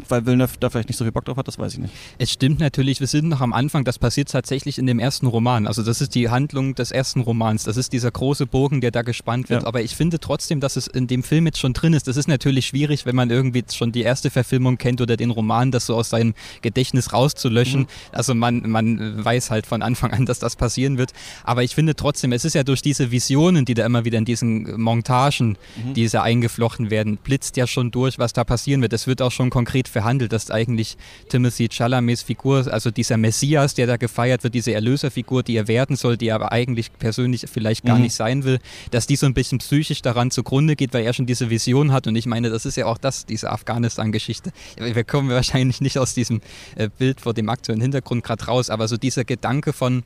weil 0.08 0.26
Villeneuve 0.26 0.54
da 0.60 0.70
vielleicht 0.70 0.90
nicht 0.90 0.98
so 0.98 1.04
viel 1.04 1.12
Bock 1.12 1.26
drauf 1.26 1.38
hat, 1.38 1.48
das 1.48 1.60
weiß 1.60 1.74
ich 1.74 1.80
nicht. 1.80 1.94
Es 2.18 2.32
stimmt 2.32 2.60
natürlich, 2.60 3.00
wir 3.00 3.08
sind 3.08 3.28
noch 3.28 3.42
am 3.42 3.54
Anfang, 3.54 3.84
das 3.84 4.00
passiert 4.00 4.30
tatsächlich 4.32 4.78
in 4.78 4.88
dem 4.88 5.00
ersten 5.00 5.28
Roman. 5.28 5.68
Also 5.68 5.84
das 5.84 6.02
ist 6.02 6.16
die 6.16 6.30
Handlung 6.30 6.76
des 6.76 6.92
ersten 6.92 7.22
Romans, 7.22 7.64
das 7.64 7.78
ist 7.78 7.92
dieser 7.94 8.12
große 8.12 8.46
Bogen, 8.46 8.82
der 8.82 8.92
da 8.92 9.02
gespannt 9.02 9.50
wird. 9.50 9.64
Ja. 9.64 9.68
Aber 9.68 9.82
ich 9.82 9.96
finde 9.96 10.20
trotzdem, 10.20 10.60
dass 10.60 10.76
es 10.76 10.88
in 10.88 11.08
dem 11.08 11.24
Film 11.24 11.46
jetzt 11.46 11.60
schon 11.60 11.74
drin 11.74 11.94
ist. 11.94 12.08
Das 12.08 12.18
ist 12.18 12.28
natürlich 12.28 12.68
schwierig, 12.68 13.06
wenn 13.06 13.16
man 13.16 13.30
irgendwie 13.30 13.64
schon 13.74 13.92
die 13.92 14.02
erste 14.02 14.30
Verfilmung 14.30 14.78
kennt 14.78 15.02
oder 15.02 15.18
den 15.18 15.32
Roman, 15.32 15.72
das 15.72 15.86
so 15.86 15.96
aus 15.96 16.10
seinem 16.10 16.34
Gedächtnis 16.62 17.14
rauszulöschen. 17.14 17.82
Mhm. 17.82 17.88
Also 18.12 18.36
man, 18.36 18.70
man 18.70 19.24
weiß 19.24 19.52
halt 19.52 19.66
von 19.66 19.82
Anfang 19.82 20.12
an, 20.12 20.26
dass 20.30 20.40
das 20.40 20.56
passieren 20.56 20.98
wird. 20.98 21.14
Aber 21.44 21.64
ich 21.64 21.76
finde 21.76 21.96
trotzdem, 21.96 22.32
es 22.32 22.46
ist 22.46 22.56
ja 22.56 22.64
durch 22.64 22.82
diese 22.82 23.12
Visionen, 23.12 23.66
die 23.66 23.74
da 23.74 23.86
immer 23.86 24.06
wieder 24.06 24.18
in 24.18 24.26
diesen 24.26 24.80
Montagen, 24.80 25.58
mhm. 25.84 25.94
die 25.94 26.08
da 26.08 26.24
eingeflochten 26.24 26.90
werden, 26.90 27.18
blitzt 27.18 27.58
ja 27.58 27.68
schon 27.68 27.92
durch, 27.92 28.20
was 28.20 28.34
da 28.34 28.44
passieren 28.44 28.82
wird. 28.82 28.94
Es 28.94 29.08
wird 29.08 29.22
auch 29.22 29.32
schon 29.32 29.50
konkret 29.50 29.79
verhandelt, 29.88 30.34
dass 30.34 30.52
eigentlich 30.52 30.98
Timothy 31.30 31.70
Chalamets 31.70 32.22
Figur, 32.22 32.72
also 32.72 32.92
dieser 32.92 33.18
Messias, 33.18 33.74
der 33.74 33.88
da 33.88 33.98
gefeiert 33.98 34.44
wird, 34.44 34.56
diese 34.56 34.74
Erlöserfigur, 34.74 35.44
die 35.44 35.56
er 35.56 35.68
werden 35.68 35.96
soll, 35.96 36.18
die 36.18 36.28
er 36.28 36.36
aber 36.36 36.52
eigentlich 36.52 36.92
persönlich 36.98 37.46
vielleicht 37.52 37.86
gar 37.86 37.96
mhm. 37.96 38.04
nicht 38.04 38.14
sein 38.14 38.44
will, 38.44 38.60
dass 38.92 39.08
die 39.08 39.16
so 39.16 39.26
ein 39.26 39.34
bisschen 39.34 39.60
psychisch 39.60 40.02
daran 40.02 40.32
zugrunde 40.32 40.76
geht, 40.76 40.94
weil 40.94 41.06
er 41.06 41.14
schon 41.14 41.26
diese 41.26 41.50
Vision 41.50 41.92
hat. 41.92 42.08
Und 42.08 42.16
ich 42.16 42.26
meine, 42.26 42.50
das 42.50 42.66
ist 42.66 42.76
ja 42.76 42.86
auch 42.86 42.98
das, 42.98 43.26
diese 43.26 43.52
Afghanistan-Geschichte. 43.52 44.52
Wir 44.78 45.04
kommen 45.04 45.30
wahrscheinlich 45.30 45.82
nicht 45.82 45.98
aus 45.98 46.14
diesem 46.14 46.42
äh, 46.76 46.90
Bild 46.90 47.22
vor 47.22 47.34
dem 47.34 47.50
aktuellen 47.50 47.82
Hintergrund 47.82 48.24
gerade 48.24 48.46
raus, 48.46 48.70
aber 48.70 48.88
so 48.88 48.98
dieser 48.98 49.24
Gedanke 49.24 49.74
von, 49.74 50.04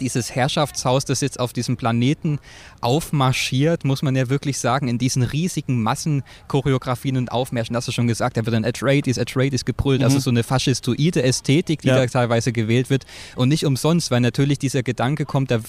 dieses 0.00 0.34
Herrschaftshaus, 0.34 1.04
das 1.04 1.20
jetzt 1.20 1.40
auf 1.40 1.52
diesem 1.52 1.76
Planeten 1.76 2.38
aufmarschiert, 2.80 3.84
muss 3.84 4.02
man 4.02 4.16
ja 4.16 4.28
wirklich 4.28 4.58
sagen, 4.58 4.88
in 4.88 4.98
diesen 4.98 5.22
riesigen 5.22 5.82
Massenchoreografien 5.82 7.16
und 7.16 7.32
Aufmärschen, 7.32 7.76
hast 7.76 7.88
du 7.88 7.92
schon 7.92 8.06
gesagt, 8.06 8.36
da 8.36 8.46
wird 8.46 8.54
dann 8.54 8.64
Atreides, 8.64 9.18
Atreides 9.18 9.64
gebrüllt, 9.64 10.02
also 10.02 10.14
mhm. 10.14 10.16
also 10.16 10.24
so 10.24 10.30
eine 10.30 10.42
faschistoide 10.42 11.22
Ästhetik, 11.22 11.82
die 11.82 11.88
ja. 11.88 11.96
da 11.96 12.06
teilweise 12.06 12.52
gewählt 12.52 12.90
wird 12.90 13.04
und 13.36 13.48
nicht 13.48 13.64
umsonst, 13.64 14.10
weil 14.10 14.20
natürlich 14.20 14.58
dieser 14.58 14.82
Gedanke 14.82 15.24
kommt, 15.24 15.50
da, 15.50 15.60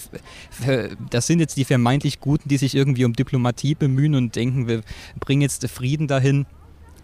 das 1.09 1.27
sind 1.27 1.39
jetzt 1.39 1.57
die 1.57 1.65
vermeintlich 1.65 2.19
Guten, 2.19 2.49
die 2.49 2.57
sich 2.57 2.75
irgendwie 2.75 3.05
um 3.05 3.13
Diplomatie 3.13 3.75
bemühen 3.75 4.15
und 4.15 4.35
denken, 4.35 4.67
wir 4.67 4.81
bringen 5.19 5.41
jetzt 5.41 5.67
Frieden 5.67 6.07
dahin. 6.07 6.45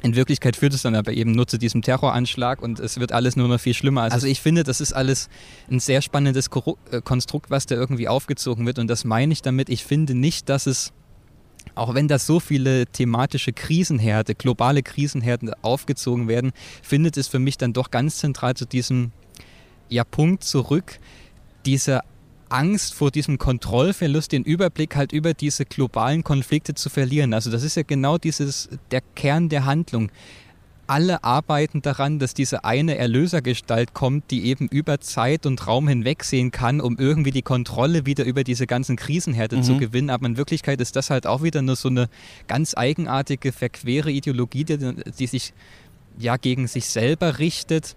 In 0.01 0.15
Wirklichkeit 0.15 0.55
führt 0.55 0.73
es 0.73 0.81
dann 0.81 0.95
aber 0.95 1.13
eben 1.13 1.31
nur 1.31 1.47
zu 1.47 1.57
diesem 1.57 1.81
Terroranschlag 1.81 2.61
und 2.61 2.79
es 2.79 2.99
wird 2.99 3.11
alles 3.11 3.35
nur 3.35 3.47
noch 3.47 3.59
viel 3.59 3.73
schlimmer. 3.73 4.03
Also, 4.03 4.15
also 4.15 4.27
ich 4.27 4.41
finde, 4.41 4.63
das 4.63 4.81
ist 4.81 4.93
alles 4.93 5.29
ein 5.69 5.79
sehr 5.79 6.01
spannendes 6.01 6.49
äh, 6.91 7.01
Konstrukt, 7.01 7.49
was 7.49 7.65
da 7.65 7.75
irgendwie 7.75 8.07
aufgezogen 8.07 8.65
wird 8.65 8.79
und 8.79 8.87
das 8.87 9.03
meine 9.05 9.33
ich 9.33 9.41
damit. 9.41 9.69
Ich 9.69 9.83
finde 9.83 10.13
nicht, 10.13 10.49
dass 10.49 10.67
es 10.67 10.93
auch 11.73 11.95
wenn 11.95 12.07
da 12.07 12.19
so 12.19 12.39
viele 12.39 12.85
thematische 12.85 13.51
Krisenherde, 13.51 14.35
globale 14.35 14.83
Krisenherde 14.83 15.53
aufgezogen 15.63 16.27
werden, 16.27 16.51
findet 16.83 17.17
es 17.17 17.27
für 17.27 17.39
mich 17.39 17.57
dann 17.57 17.73
doch 17.73 17.89
ganz 17.89 18.17
zentral 18.17 18.53
zu 18.53 18.65
diesem 18.65 19.11
ja, 19.89 20.03
Punkt 20.03 20.43
zurück, 20.43 20.99
dieser 21.65 22.03
Angst 22.49 22.93
vor 22.93 23.11
diesem 23.11 23.37
Kontrollverlust, 23.37 24.31
den 24.31 24.43
Überblick 24.43 24.95
halt 24.95 25.11
über 25.11 25.33
diese 25.33 25.65
globalen 25.65 26.23
Konflikte 26.23 26.73
zu 26.73 26.89
verlieren. 26.89 27.33
Also 27.33 27.51
das 27.51 27.63
ist 27.63 27.75
ja 27.75 27.83
genau 27.83 28.17
dieses, 28.17 28.69
der 28.91 29.01
Kern 29.01 29.49
der 29.49 29.65
Handlung. 29.65 30.09
alle 30.87 31.23
arbeiten 31.23 31.81
daran, 31.81 32.19
dass 32.19 32.33
diese 32.33 32.63
eine 32.63 32.97
Erlösergestalt 32.97 33.93
kommt, 33.93 34.29
die 34.29 34.45
eben 34.45 34.67
über 34.67 34.99
Zeit 34.99 35.45
und 35.45 35.65
Raum 35.65 35.87
hinweg 35.87 36.23
sehen 36.23 36.51
kann, 36.51 36.79
um 36.79 36.97
irgendwie 36.97 37.31
die 37.31 37.41
Kontrolle 37.41 38.05
wieder 38.05 38.23
über 38.23 38.43
diese 38.43 38.67
ganzen 38.67 38.95
Krisenherde 38.95 39.57
mhm. 39.57 39.63
zu 39.63 39.77
gewinnen. 39.77 40.09
Aber 40.09 40.27
in 40.27 40.37
Wirklichkeit 40.37 40.79
ist 40.81 40.95
das 40.95 41.09
halt 41.09 41.25
auch 41.25 41.41
wieder 41.41 41.61
nur 41.61 41.75
so 41.75 41.89
eine 41.89 42.07
ganz 42.47 42.75
eigenartige, 42.77 43.51
verquere 43.51 44.11
Ideologie, 44.11 44.63
die, 44.63 44.77
die 45.17 45.27
sich 45.27 45.53
ja 46.19 46.37
gegen 46.37 46.67
sich 46.67 46.85
selber 46.85 47.39
richtet 47.39 47.95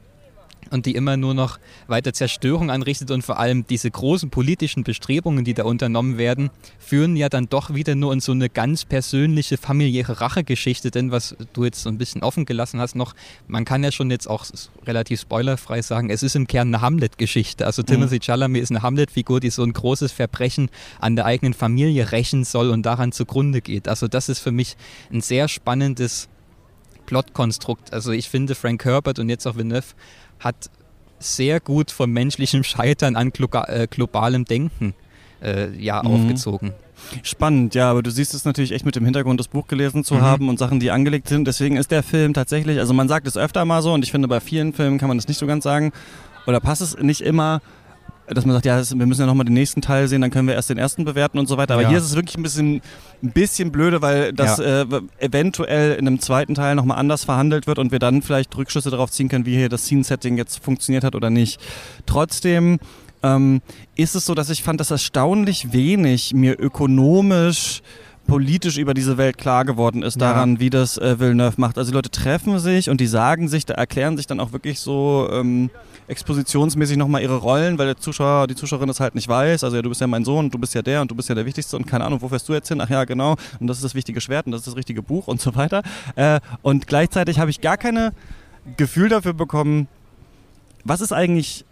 und 0.70 0.86
die 0.86 0.94
immer 0.94 1.16
nur 1.16 1.34
noch 1.34 1.58
weiter 1.86 2.12
Zerstörung 2.12 2.70
anrichtet 2.70 3.10
und 3.10 3.22
vor 3.22 3.38
allem 3.38 3.66
diese 3.66 3.90
großen 3.90 4.30
politischen 4.30 4.84
Bestrebungen, 4.84 5.44
die 5.44 5.54
da 5.54 5.64
unternommen 5.64 6.18
werden, 6.18 6.50
führen 6.78 7.16
ja 7.16 7.28
dann 7.28 7.48
doch 7.48 7.74
wieder 7.74 7.94
nur 7.94 8.12
in 8.12 8.20
so 8.20 8.32
eine 8.32 8.48
ganz 8.48 8.84
persönliche 8.84 9.56
familiäre 9.56 10.20
Rachegeschichte, 10.20 10.90
denn 10.90 11.10
was 11.10 11.36
du 11.52 11.64
jetzt 11.64 11.82
so 11.82 11.88
ein 11.88 11.98
bisschen 11.98 12.22
offen 12.22 12.44
gelassen 12.44 12.80
hast 12.80 12.96
noch, 12.96 13.14
man 13.46 13.64
kann 13.64 13.82
ja 13.82 13.92
schon 13.92 14.10
jetzt 14.10 14.28
auch 14.28 14.44
relativ 14.86 15.20
spoilerfrei 15.20 15.82
sagen, 15.82 16.10
es 16.10 16.22
ist 16.22 16.36
im 16.36 16.46
Kern 16.46 16.68
eine 16.68 16.82
Hamlet-Geschichte. 16.82 17.66
Also 17.66 17.82
mhm. 17.82 17.86
Timothy 17.86 18.18
Chalamet 18.20 18.62
ist 18.62 18.70
eine 18.70 18.82
Hamlet-Figur, 18.82 19.40
die 19.40 19.50
so 19.50 19.62
ein 19.62 19.72
großes 19.72 20.12
Verbrechen 20.12 20.70
an 21.00 21.16
der 21.16 21.24
eigenen 21.24 21.54
Familie 21.54 22.12
rächen 22.12 22.44
soll 22.44 22.70
und 22.70 22.84
daran 22.84 23.12
zugrunde 23.12 23.60
geht. 23.60 23.88
Also 23.88 24.08
das 24.08 24.28
ist 24.28 24.40
für 24.40 24.52
mich 24.52 24.76
ein 25.12 25.20
sehr 25.20 25.48
spannendes 25.48 26.28
Plotkonstrukt. 27.08 27.94
Also 27.94 28.12
ich 28.12 28.28
finde 28.28 28.54
Frank 28.54 28.84
Herbert 28.84 29.18
und 29.18 29.30
jetzt 29.30 29.46
auch 29.46 29.56
Villeneuve 29.56 29.94
hat 30.40 30.68
sehr 31.18 31.58
gut 31.58 31.90
vom 31.90 32.12
menschlichen 32.12 32.64
Scheitern 32.64 33.16
an 33.16 33.32
äh, 33.32 33.86
globalem 33.86 34.44
Denken 34.44 34.92
äh, 35.42 35.70
ja, 35.82 36.02
mhm. 36.02 36.10
aufgezogen. 36.10 36.74
Spannend, 37.22 37.74
ja, 37.74 37.90
aber 37.90 38.02
du 38.02 38.10
siehst 38.10 38.34
es 38.34 38.44
natürlich 38.44 38.72
echt 38.72 38.84
mit 38.84 38.94
dem 38.94 39.06
Hintergrund, 39.06 39.40
das 39.40 39.48
Buch 39.48 39.68
gelesen 39.68 40.04
zu 40.04 40.16
mhm. 40.16 40.20
haben 40.20 40.48
und 40.50 40.58
Sachen, 40.58 40.80
die 40.80 40.90
angelegt 40.90 41.28
sind. 41.28 41.48
Deswegen 41.48 41.78
ist 41.78 41.90
der 41.90 42.02
Film 42.02 42.34
tatsächlich, 42.34 42.78
also 42.78 42.92
man 42.92 43.08
sagt 43.08 43.26
es 43.26 43.38
öfter 43.38 43.64
mal 43.64 43.80
so 43.80 43.94
und 43.94 44.04
ich 44.04 44.10
finde, 44.10 44.28
bei 44.28 44.40
vielen 44.40 44.74
Filmen 44.74 44.98
kann 44.98 45.08
man 45.08 45.16
das 45.16 45.28
nicht 45.28 45.38
so 45.38 45.46
ganz 45.46 45.64
sagen 45.64 45.92
oder 46.46 46.60
passt 46.60 46.82
es 46.82 46.98
nicht 46.98 47.22
immer 47.22 47.62
dass 48.30 48.44
man 48.44 48.54
sagt, 48.54 48.66
ja, 48.66 48.82
wir 48.98 49.06
müssen 49.06 49.20
ja 49.20 49.26
nochmal 49.26 49.44
den 49.44 49.54
nächsten 49.54 49.80
Teil 49.80 50.08
sehen, 50.08 50.20
dann 50.20 50.30
können 50.30 50.48
wir 50.48 50.54
erst 50.54 50.70
den 50.70 50.78
ersten 50.78 51.04
bewerten 51.04 51.38
und 51.38 51.46
so 51.46 51.56
weiter. 51.56 51.74
Aber 51.74 51.82
ja. 51.82 51.88
hier 51.88 51.98
ist 51.98 52.04
es 52.04 52.14
wirklich 52.14 52.36
ein 52.36 52.42
bisschen, 52.42 52.82
ein 53.22 53.30
bisschen 53.32 53.72
blöde, 53.72 54.02
weil 54.02 54.32
das 54.32 54.58
ja. 54.58 54.82
äh, 54.82 54.86
eventuell 55.18 55.94
in 55.94 56.06
einem 56.06 56.20
zweiten 56.20 56.54
Teil 56.54 56.74
nochmal 56.74 56.98
anders 56.98 57.24
verhandelt 57.24 57.66
wird 57.66 57.78
und 57.78 57.92
wir 57.92 57.98
dann 57.98 58.22
vielleicht 58.22 58.56
Rückschlüsse 58.56 58.90
darauf 58.90 59.10
ziehen 59.10 59.28
können, 59.28 59.46
wie 59.46 59.56
hier 59.56 59.68
das 59.68 59.86
Scene-Setting 59.86 60.36
jetzt 60.36 60.62
funktioniert 60.62 61.04
hat 61.04 61.14
oder 61.14 61.30
nicht. 61.30 61.60
Trotzdem 62.06 62.78
ähm, 63.22 63.60
ist 63.96 64.14
es 64.14 64.26
so, 64.26 64.34
dass 64.34 64.50
ich 64.50 64.62
fand, 64.62 64.80
dass 64.80 64.90
erstaunlich 64.90 65.72
wenig 65.72 66.34
mir 66.34 66.58
ökonomisch 66.58 67.82
politisch 68.28 68.76
über 68.76 68.94
diese 68.94 69.16
Welt 69.16 69.38
klar 69.38 69.64
geworden 69.64 70.02
ist, 70.02 70.20
daran, 70.20 70.54
ja. 70.54 70.60
wie 70.60 70.70
das 70.70 70.98
äh, 70.98 71.18
Villeneuve 71.18 71.54
macht. 71.56 71.78
Also 71.78 71.90
die 71.90 71.96
Leute 71.96 72.10
treffen 72.10 72.58
sich 72.58 72.90
und 72.90 73.00
die 73.00 73.06
sagen 73.06 73.48
sich, 73.48 73.66
da 73.66 73.74
erklären 73.74 74.16
sich 74.16 74.26
dann 74.26 74.38
auch 74.38 74.52
wirklich 74.52 74.78
so 74.78 75.28
ähm, 75.32 75.70
expositionsmäßig 76.08 76.98
nochmal 76.98 77.22
ihre 77.22 77.36
Rollen, 77.36 77.78
weil 77.78 77.86
der 77.86 77.96
Zuschauer, 77.96 78.46
die 78.46 78.54
Zuschauerin 78.54 78.86
das 78.86 79.00
halt 79.00 79.14
nicht 79.14 79.28
weiß. 79.28 79.64
Also 79.64 79.76
ja, 79.76 79.82
du 79.82 79.88
bist 79.88 80.02
ja 80.02 80.06
mein 80.06 80.26
Sohn, 80.26 80.50
du 80.50 80.58
bist 80.58 80.74
ja 80.74 80.82
der 80.82 81.00
und 81.00 81.10
du 81.10 81.14
bist 81.14 81.30
ja 81.30 81.34
der 81.34 81.46
Wichtigste 81.46 81.74
und 81.76 81.86
keine 81.86 82.04
Ahnung, 82.04 82.20
wo 82.20 82.28
fährst 82.28 82.46
du 82.48 82.52
jetzt 82.52 82.68
hin? 82.68 82.80
Ach 82.82 82.90
ja, 82.90 83.04
genau. 83.04 83.34
Und 83.58 83.66
das 83.66 83.78
ist 83.78 83.84
das 83.84 83.94
wichtige 83.94 84.20
Schwert 84.20 84.44
und 84.44 84.52
das 84.52 84.60
ist 84.60 84.68
das 84.68 84.76
richtige 84.76 85.02
Buch 85.02 85.26
und 85.26 85.40
so 85.40 85.56
weiter. 85.56 85.82
Äh, 86.14 86.40
und 86.60 86.86
gleichzeitig 86.86 87.40
habe 87.40 87.50
ich 87.50 87.62
gar 87.62 87.78
keine 87.78 88.12
Gefühl 88.76 89.08
dafür 89.08 89.32
bekommen, 89.32 89.88
was 90.84 91.00
ist 91.00 91.12
eigentlich 91.12 91.64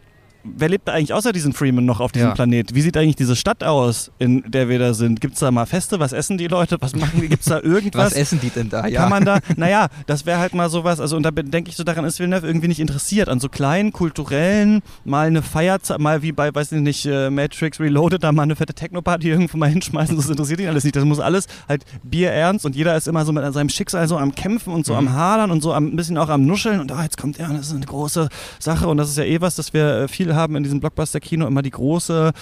wer 0.57 0.69
lebt 0.69 0.89
da 0.89 0.93
eigentlich 0.93 1.13
außer 1.13 1.33
diesen 1.33 1.53
Freeman 1.53 1.85
noch 1.85 2.01
auf 2.01 2.13
diesem 2.13 2.29
ja. 2.29 2.35
Planet? 2.35 2.75
Wie 2.75 2.81
sieht 2.81 2.97
eigentlich 2.97 3.17
diese 3.17 3.37
Stadt 3.37 3.65
aus, 3.65 4.11
in 4.19 4.43
der 4.47 4.69
wir 4.69 4.79
da 4.79 4.95
sind? 4.95 5.21
Gibt 5.21 5.35
es 5.35 5.41
da 5.41 5.51
mal 5.51 5.67
Feste? 5.67 6.01
Was 6.01 6.13
essen 6.13 6.39
die 6.39 6.47
Leute? 6.47 6.77
Was 6.81 6.95
machen 6.95 7.21
die? 7.21 7.29
Gibt 7.29 7.43
es 7.43 7.49
da 7.49 7.61
irgendwas? 7.63 8.13
Was 8.13 8.13
essen 8.13 8.41
die 8.41 8.51
denn 8.51 8.69
da? 8.69 8.87
Ja. 8.87 9.03
Kann 9.03 9.11
man 9.11 9.25
da, 9.25 9.39
naja, 9.57 9.89
das 10.07 10.27
wäre 10.27 10.39
halt 10.39 10.55
mal 10.55 10.69
sowas, 10.71 11.01
also 11.01 11.17
und 11.17 11.23
da 11.23 11.31
denke 11.31 11.71
ich 11.71 11.77
so, 11.77 11.85
daran 11.85 12.05
ist 12.05 12.19
Villeneuve 12.19 12.47
irgendwie 12.47 12.69
nicht 12.69 12.81
interessiert, 12.81 13.29
an 13.29 13.41
so 13.41 13.49
kleinen, 13.49 13.93
kulturellen, 13.93 14.83
mal 15.05 15.27
eine 15.27 15.43
Feierzeit, 15.43 15.99
mal 15.99 16.23
wie 16.23 16.33
bei, 16.33 16.55
weiß 16.55 16.73
ich 16.73 16.81
nicht, 16.81 17.07
äh, 17.07 17.31
Matrix 17.31 17.81
Reloaded, 17.81 18.23
da 18.23 18.33
mal 18.33 18.43
eine 18.43 18.57
fette 18.57 18.75
Techno-Party 18.75 19.29
irgendwo 19.29 19.57
mal 19.57 19.69
hinschmeißen, 19.69 20.17
das 20.17 20.29
interessiert 20.29 20.61
ihn 20.61 20.69
alles 20.69 20.85
nicht. 20.85 20.97
Das 20.97 21.05
muss 21.05 21.21
alles 21.21 21.47
halt 21.69 21.85
bierernst 22.03 22.65
und 22.65 22.77
jeder 22.77 22.97
ist 22.97 23.09
immer 23.09 23.25
so 23.25 23.33
mit 23.33 23.53
seinem 23.53 23.69
Schicksal 23.69 24.07
so 24.09 24.19
am 24.19 24.35
Kämpfen 24.35 24.73
und 24.73 24.87
so 24.87 24.93
mhm. 24.93 24.99
am 24.99 25.13
Hadern 25.13 25.51
und 25.51 25.63
so 25.63 25.73
ein 25.73 25.97
bisschen 25.97 26.19
auch 26.19 26.29
am 26.29 26.47
Nuscheln 26.47 26.81
und 26.81 26.93
ah, 26.93 27.03
jetzt 27.03 27.19
kommt 27.19 27.39
er 27.39 27.51
und 27.51 27.59
das 27.59 27.67
ist 27.67 27.75
eine 27.75 27.87
große 27.87 28.29
Sache 28.59 28.89
und 28.89 28.97
das 28.97 29.09
ist 29.09 29.19
ja 29.19 29.25
eh 29.25 29.41
was, 29.41 29.57
dass 29.57 29.73
wir 29.73 30.03
äh, 30.03 30.09
viel 30.09 30.35
haben 30.37 30.57
in 30.57 30.63
diesem 30.63 30.81
Blockbuster-Kino 30.81 31.47
immer 31.47 31.63
die 31.63 31.71
große 31.71 32.33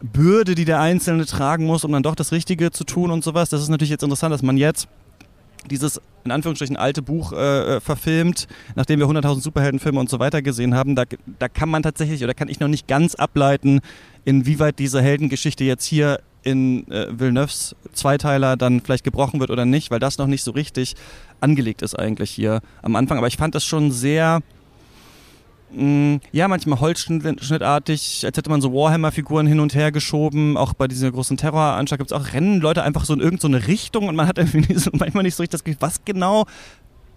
Bürde, 0.00 0.54
die 0.54 0.64
der 0.64 0.80
Einzelne 0.80 1.26
tragen 1.26 1.66
muss, 1.66 1.84
um 1.84 1.92
dann 1.92 2.02
doch 2.02 2.14
das 2.14 2.32
Richtige 2.32 2.70
zu 2.70 2.84
tun 2.84 3.10
und 3.10 3.24
sowas. 3.24 3.50
Das 3.50 3.62
ist 3.62 3.68
natürlich 3.68 3.90
jetzt 3.90 4.02
interessant, 4.02 4.32
dass 4.32 4.42
man 4.42 4.56
jetzt 4.56 4.88
dieses 5.70 6.00
in 6.24 6.30
Anführungsstrichen 6.30 6.76
alte 6.76 7.02
Buch 7.02 7.32
äh, 7.32 7.76
äh 7.76 7.80
verfilmt, 7.80 8.46
nachdem 8.74 9.00
wir 9.00 9.06
100.000 9.06 9.40
Superheldenfilme 9.40 9.98
und 9.98 10.10
so 10.10 10.18
weiter 10.18 10.42
gesehen 10.42 10.74
haben, 10.74 10.94
da, 10.94 11.04
da 11.38 11.48
kann 11.48 11.68
man 11.68 11.82
tatsächlich 11.82 12.22
oder 12.22 12.34
kann 12.34 12.48
ich 12.48 12.60
noch 12.60 12.68
nicht 12.68 12.86
ganz 12.86 13.14
ableiten, 13.14 13.80
inwieweit 14.24 14.78
diese 14.78 15.00
Heldengeschichte 15.02 15.64
jetzt 15.64 15.84
hier 15.84 16.20
in 16.42 16.88
äh, 16.90 17.06
Villeneuves 17.10 17.74
Zweiteiler 17.92 18.56
dann 18.56 18.80
vielleicht 18.80 19.04
gebrochen 19.04 19.40
wird 19.40 19.50
oder 19.50 19.64
nicht, 19.64 19.90
weil 19.90 19.98
das 19.98 20.18
noch 20.18 20.26
nicht 20.26 20.42
so 20.42 20.52
richtig 20.52 20.94
angelegt 21.40 21.82
ist 21.82 21.98
eigentlich 21.98 22.30
hier 22.30 22.60
am 22.82 22.96
Anfang. 22.96 23.18
Aber 23.18 23.26
ich 23.26 23.36
fand 23.36 23.54
das 23.54 23.64
schon 23.64 23.90
sehr 23.90 24.40
ja, 25.70 26.48
manchmal 26.48 26.80
holzschnittartig, 26.80 28.24
als 28.24 28.36
hätte 28.36 28.48
man 28.48 28.60
so 28.62 28.72
Warhammer-Figuren 28.72 29.46
hin 29.46 29.60
und 29.60 29.74
her 29.74 29.92
geschoben. 29.92 30.56
Auch 30.56 30.72
bei 30.72 30.88
dieser 30.88 31.10
großen 31.10 31.36
Terroranschlag 31.36 31.98
gibt 31.98 32.10
es 32.10 32.16
auch 32.16 32.32
Rennen, 32.32 32.60
Leute 32.60 32.82
einfach 32.82 33.04
so 33.04 33.12
in 33.12 33.20
irgendeine 33.20 33.60
so 33.60 33.66
Richtung 33.66 34.08
und 34.08 34.16
man 34.16 34.26
hat 34.26 34.38
irgendwie 34.38 34.74
so, 34.78 34.90
manchmal 34.94 35.24
nicht 35.24 35.34
so 35.34 35.42
richtig 35.42 35.58
das 35.58 35.64
Gefühl, 35.64 35.80
was 35.80 36.04
genau 36.04 36.46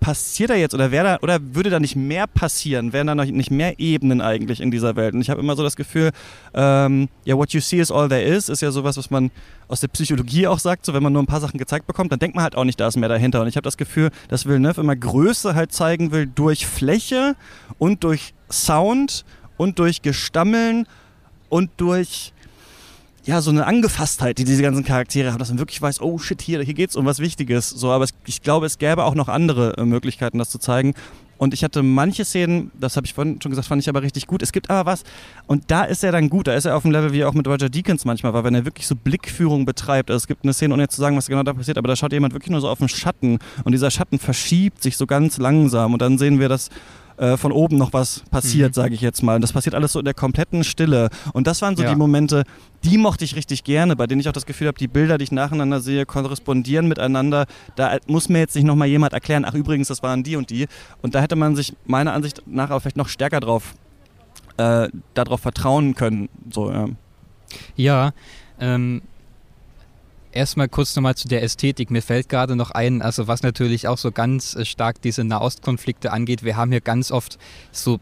passiert 0.02 0.50
da 0.50 0.56
jetzt 0.56 0.74
oder 0.74 0.92
wäre 0.92 1.06
da 1.06 1.20
oder 1.22 1.40
würde 1.54 1.70
da 1.70 1.80
nicht 1.80 1.96
mehr 1.96 2.26
passieren? 2.28 2.92
Wären 2.92 3.08
da 3.08 3.16
noch 3.16 3.24
nicht 3.24 3.52
mehr 3.52 3.80
Ebenen 3.80 4.20
eigentlich 4.20 4.60
in 4.60 4.72
dieser 4.72 4.96
Welt? 4.98 5.14
Und 5.14 5.22
ich 5.22 5.30
habe 5.30 5.40
immer 5.40 5.56
so 5.56 5.64
das 5.64 5.76
Gefühl, 5.76 6.10
ähm, 6.56 7.08
ja, 7.24 7.38
what 7.38 7.54
you 7.54 7.62
see 7.62 7.80
is 7.80 7.92
all 7.92 8.10
there 8.10 8.22
is, 8.22 8.50
ist 8.50 8.62
ja 8.62 8.72
sowas, 8.72 8.98
was 8.98 9.12
man 9.12 9.30
aus 9.68 9.80
der 9.80 9.88
Psychologie 9.90 10.48
auch 10.48 10.60
sagt. 10.60 10.86
So, 10.86 10.94
wenn 10.94 11.04
man 11.04 11.14
nur 11.14 11.22
ein 11.22 11.28
paar 11.28 11.40
Sachen 11.40 11.60
gezeigt 11.60 11.86
bekommt, 11.86 12.12
dann 12.12 12.20
denkt 12.20 12.36
man 12.36 12.44
halt 12.44 12.56
auch 12.56 12.64
nicht, 12.64 12.80
da 12.80 12.88
ist 12.88 12.98
mehr 12.98 13.10
dahinter. 13.10 13.42
Und 13.42 13.48
ich 13.48 13.56
habe 13.56 13.64
das 13.64 13.78
Gefühl, 13.78 14.10
dass 14.28 14.48
Villeneuve 14.48 14.82
immer 14.82 14.96
Größe 14.96 15.54
halt 15.54 15.72
zeigen 15.72 16.12
will 16.12 16.26
durch 16.26 16.66
Fläche 16.66 17.36
und 17.78 18.04
durch 18.04 18.34
Sound 18.52 19.24
und 19.56 19.78
durch 19.78 20.02
Gestammeln 20.02 20.88
und 21.48 21.70
durch 21.78 22.34
ja, 23.24 23.42
so 23.42 23.52
eine 23.52 23.68
Angefasstheit, 23.68 24.38
die 24.40 24.46
diese 24.46 24.64
ganzen 24.64 24.84
Charaktere 24.84 25.32
haben, 25.32 25.40
dass 25.40 25.50
man 25.50 25.60
wirklich 25.60 25.82
weiß, 25.82 26.02
oh 26.02 26.18
shit, 26.18 26.42
hier, 26.42 26.62
hier 26.64 26.74
geht's 26.74 26.96
um 26.96 27.06
was 27.06 27.20
Wichtiges. 27.20 27.70
So, 27.70 27.92
aber 27.92 28.04
es, 28.04 28.14
ich 28.26 28.42
glaube, 28.42 28.66
es 28.66 28.80
gäbe 28.80 29.04
auch 29.04 29.16
noch 29.16 29.28
andere 29.28 29.78
äh, 29.78 29.86
Möglichkeiten, 29.86 30.40
das 30.40 30.50
zu 30.50 30.58
zeigen. 30.58 30.94
Und 31.38 31.56
ich 31.56 31.64
hatte 31.64 31.82
manche 31.82 32.24
Szenen, 32.24 32.70
das 32.80 32.98
habe 32.98 33.08
ich 33.08 33.16
vorhin 33.16 33.42
schon 33.42 33.50
gesagt, 33.50 33.68
fand 33.68 33.82
ich 33.82 33.90
aber 33.90 34.04
richtig 34.04 34.28
gut. 34.28 34.44
Es 34.44 34.52
gibt 34.52 34.70
aber 34.70 34.90
was, 34.90 35.04
und 35.48 35.72
da 35.72 35.84
ist 35.84 36.04
er 36.04 36.12
dann 36.12 36.30
gut. 36.30 36.46
Da 36.46 36.54
ist 36.54 36.66
er 36.66 36.76
auf 36.76 36.84
dem 36.84 36.92
Level, 36.92 37.14
wie 37.14 37.22
er 37.22 37.30
auch 37.30 37.34
mit 37.34 37.48
Roger 37.48 37.68
Deakins 37.68 38.06
manchmal 38.06 38.34
war, 38.34 38.44
wenn 38.44 38.54
er 38.54 38.66
wirklich 38.66 38.86
so 38.86 38.96
Blickführung 38.96 39.66
betreibt. 39.66 40.12
Also 40.12 40.18
es 40.18 40.28
gibt 40.28 40.44
eine 40.44 40.54
Szene, 40.54 40.76
ohne 40.76 40.84
jetzt 40.84 40.96
zu 40.96 41.02
sagen, 41.02 41.18
was 41.18 41.28
genau 41.28 41.42
da 41.42 41.54
passiert, 41.54 41.80
aber 41.80 41.88
da 41.88 41.96
schaut 41.96 42.14
jemand 42.14 42.34
wirklich 42.34 42.52
nur 42.52 42.62
so 42.62 42.70
auf 42.70 42.78
den 42.78 42.90
Schatten. 42.90 43.40
Und 43.64 43.72
dieser 43.72 43.90
Schatten 43.90 44.20
verschiebt 44.20 44.84
sich 44.84 44.98
so 44.98 45.08
ganz 45.08 45.38
langsam. 45.38 45.94
Und 45.94 46.02
dann 46.04 46.20
sehen 46.20 46.40
wir 46.40 46.48
das 46.48 46.70
äh, 47.22 47.38
von 47.38 47.52
oben 47.52 47.78
noch 47.78 47.94
was 47.94 48.24
passiert, 48.32 48.72
mhm. 48.72 48.74
sage 48.74 48.96
ich 48.96 49.02
jetzt 49.02 49.22
mal. 49.22 49.36
Und 49.36 49.42
das 49.42 49.54
passiert 49.54 49.76
alles 49.76 49.92
so 49.94 50.00
in 50.00 50.06
der 50.06 50.16
kompletten 50.16 50.64
Stille. 50.64 51.10
Und 51.34 51.46
das 51.46 51.62
waren 51.62 51.78
so 51.78 51.84
ja. 51.84 51.90
die 51.90 51.96
Momente, 51.96 52.46
die 52.84 52.98
mochte 52.98 53.24
ich 53.24 53.36
richtig 53.36 53.64
gerne, 53.64 53.96
bei 53.96 54.08
denen 54.08 54.22
ich 54.22 54.28
auch 54.28 54.34
das 54.34 54.48
Gefühl 54.48 54.66
habe, 54.66 54.80
die 54.80 54.88
Bilder, 54.88 55.20
die 55.20 55.26
ich 55.26 55.32
nacheinander 55.32 55.82
sehe, 55.82 56.08
korrespondieren 56.08 56.88
miteinander. 56.88 57.46
Da 57.76 57.98
muss 58.08 58.28
mir 58.28 58.40
jetzt 58.40 58.56
nicht 58.56 58.66
nochmal 58.66 58.88
jemand 58.88 59.14
erklären, 59.14 59.46
ach 59.46 59.54
übrigens, 59.54 59.88
das 59.88 60.02
waren 60.02 60.24
die 60.24 60.36
und 60.36 60.50
die. 60.50 60.66
Und 61.04 61.14
da 61.14 61.22
hätte 61.22 61.36
man 61.36 61.56
sich 61.56 61.76
meiner 61.86 62.14
Ansicht 62.14 62.42
nach 62.48 62.72
auch 62.72 62.80
vielleicht 62.80 62.98
noch 62.98 63.08
stärker 63.08 63.40
drauf, 63.40 63.76
äh, 64.58 64.90
darauf 65.14 65.42
vertrauen 65.42 65.94
können. 65.94 66.28
So, 66.50 66.72
ja. 66.72 66.88
Ja, 67.76 68.12
ähm, 68.60 69.04
Erstmal 70.34 70.70
kurz 70.70 70.96
nochmal 70.96 71.16
zu 71.16 71.28
der 71.28 71.44
Ästhetik. 71.44 71.92
Mir 71.92 72.02
fällt 72.02 72.30
gerade 72.30 72.56
noch 72.56 72.72
ein, 72.72 73.02
also 73.02 73.28
was 73.28 73.44
natürlich 73.44 73.88
auch 73.88 73.98
so 73.98 74.12
ganz 74.12 74.56
äh, 74.56 74.64
stark 74.64 75.02
diese 75.02 75.24
Nahostkonflikte 75.24 76.12
angeht, 76.12 76.44
wir 76.44 76.56
haben 76.56 76.72
hier 76.72 76.82
ganz 76.82 77.12
oft 77.12 77.38
so 77.72 78.00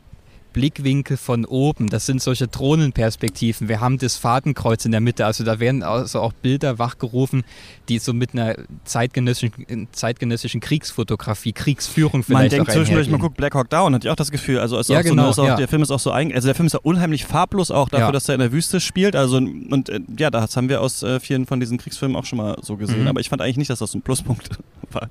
Blickwinkel 0.53 1.17
von 1.17 1.45
oben. 1.45 1.87
Das 1.87 2.05
sind 2.05 2.21
solche 2.21 2.47
Drohnenperspektiven. 2.47 3.67
Wir 3.67 3.79
haben 3.79 3.97
das 3.97 4.17
Fadenkreuz 4.17 4.85
in 4.85 4.91
der 4.91 5.01
Mitte. 5.01 5.25
Also 5.25 5.43
da 5.43 5.59
werden 5.59 5.83
also 5.83 6.19
auch 6.19 6.33
Bilder 6.33 6.79
wachgerufen, 6.79 7.43
die 7.87 7.99
so 7.99 8.13
mit 8.13 8.33
einer 8.33 8.55
zeitgenössischen, 8.85 9.87
zeitgenössischen 9.91 10.61
Kriegsfotografie, 10.61 11.53
Kriegsführung 11.53 12.23
vielleicht 12.23 12.51
Man 12.51 12.65
denkt 12.65 12.71
zwischendurch, 12.71 13.09
man 13.09 13.19
guckt 13.19 13.37
Black 13.37 13.55
Hawk 13.55 13.69
Down, 13.69 13.93
hat 13.93 14.03
ich 14.03 14.09
auch 14.09 14.15
das 14.15 14.31
Gefühl. 14.31 14.59
Also, 14.59 14.81
ja, 14.81 15.01
genau, 15.01 15.31
so 15.31 15.41
eine, 15.41 15.51
ja. 15.51 15.57
der 15.57 15.67
Film 15.67 15.81
ist 15.81 15.91
auch 15.91 15.99
so 15.99 16.11
eigen, 16.11 16.33
also 16.33 16.47
der 16.47 16.55
Film 16.55 16.67
ist 16.67 16.73
ja 16.73 16.79
unheimlich 16.81 17.25
farblos 17.25 17.71
auch 17.71 17.89
dafür, 17.89 18.07
ja. 18.07 18.11
dass 18.11 18.27
er 18.29 18.35
in 18.35 18.41
der 18.41 18.51
Wüste 18.51 18.79
spielt. 18.79 19.15
Also 19.15 19.37
und 19.37 19.89
äh, 19.89 19.99
ja, 20.17 20.29
das 20.29 20.55
haben 20.57 20.69
wir 20.69 20.81
aus 20.81 21.03
äh, 21.03 21.19
vielen 21.19 21.45
von 21.45 21.59
diesen 21.59 21.77
Kriegsfilmen 21.77 22.15
auch 22.17 22.25
schon 22.25 22.37
mal 22.37 22.57
so 22.61 22.77
gesehen. 22.77 23.01
Mhm. 23.01 23.07
Aber 23.07 23.19
ich 23.19 23.29
fand 23.29 23.41
eigentlich 23.41 23.57
nicht, 23.57 23.69
dass 23.69 23.79
das 23.79 23.93
ein 23.93 24.01
Pluspunkt 24.01 24.49
war. 24.91 25.09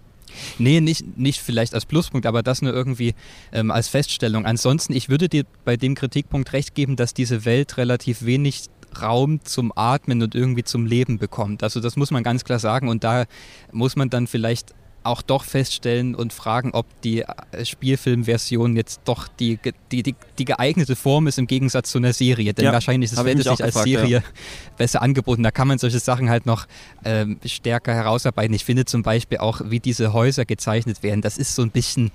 Nee, 0.59 0.81
nicht, 0.81 1.17
nicht 1.17 1.41
vielleicht 1.41 1.75
als 1.75 1.87
Pluspunkt, 1.87 2.27
aber 2.27 2.43
das 2.43 2.63
nur 2.63 2.73
irgendwie 2.73 3.15
ähm, 3.53 3.71
als 3.71 3.89
Feststellung. 3.89 4.47
Ansonsten, 4.47 4.93
ich 4.93 5.09
würde 5.09 5.29
dir 5.29 5.45
bei 5.65 5.77
dem 5.77 5.95
Kritikpunkt 5.95 6.53
recht 6.53 6.75
geben, 6.75 6.97
dass 6.97 7.15
diese 7.15 7.45
Welt 7.45 7.77
relativ 7.77 8.25
wenig 8.25 8.65
Raum 9.01 9.45
zum 9.45 9.73
Atmen 9.75 10.23
und 10.23 10.35
irgendwie 10.35 10.65
zum 10.65 10.87
Leben 10.87 11.19
bekommt. 11.19 11.63
Also 11.63 11.81
das 11.81 11.97
muss 11.97 12.11
man 12.11 12.23
ganz 12.23 12.45
klar 12.45 12.59
sagen 12.59 12.89
und 12.89 13.05
da 13.05 13.25
muss 13.73 13.97
man 13.97 14.11
dann 14.11 14.27
vielleicht 14.27 14.75
auch 15.03 15.23
doch 15.23 15.45
feststellen 15.45 16.15
und 16.15 16.33
fragen, 16.33 16.71
ob 16.73 16.87
die 17.03 17.23
äh, 17.23 17.65
Spielfilmversion 17.65 18.77
jetzt 18.77 19.01
doch 19.05 19.29
die, 19.29 19.59
die, 19.91 20.03
die, 20.03 20.15
die, 20.39 20.45
geeignete 20.45 20.97
Form 20.97 21.27
ist 21.27 21.39
im 21.39 21.47
Gegensatz 21.47 21.91
zu 21.91 21.99
einer 21.99 22.13
Serie. 22.13 22.53
Denn 22.53 22.67
ja, 22.67 22.73
wahrscheinlich 22.73 23.13
ist 23.13 23.19
es 23.19 23.25
sich 23.25 23.49
als 23.49 23.59
gefragt, 23.59 23.85
Serie 23.85 24.17
ja. 24.19 24.23
besser 24.77 25.03
angeboten. 25.03 25.43
Da 25.43 25.51
kann 25.51 25.69
man 25.69 25.79
solche 25.79 25.99
Sachen 25.99 26.31
halt 26.31 26.47
noch 26.47 26.67
ähm, 27.05 27.39
stärker 27.45 27.95
herausarbeiten. 27.95 28.55
Ich 28.55 28.65
finde 28.65 28.85
zum 28.85 29.03
Beispiel 29.03 29.39
auch, 29.39 29.61
wie 29.65 29.81
diese 29.81 30.13
Häuser 30.13 30.45
gezeichnet 30.45 31.03
werden, 31.03 31.23
das 31.23 31.39
ist 31.39 31.55
so 31.55 31.63
ein 31.63 31.71
bisschen 31.71 32.11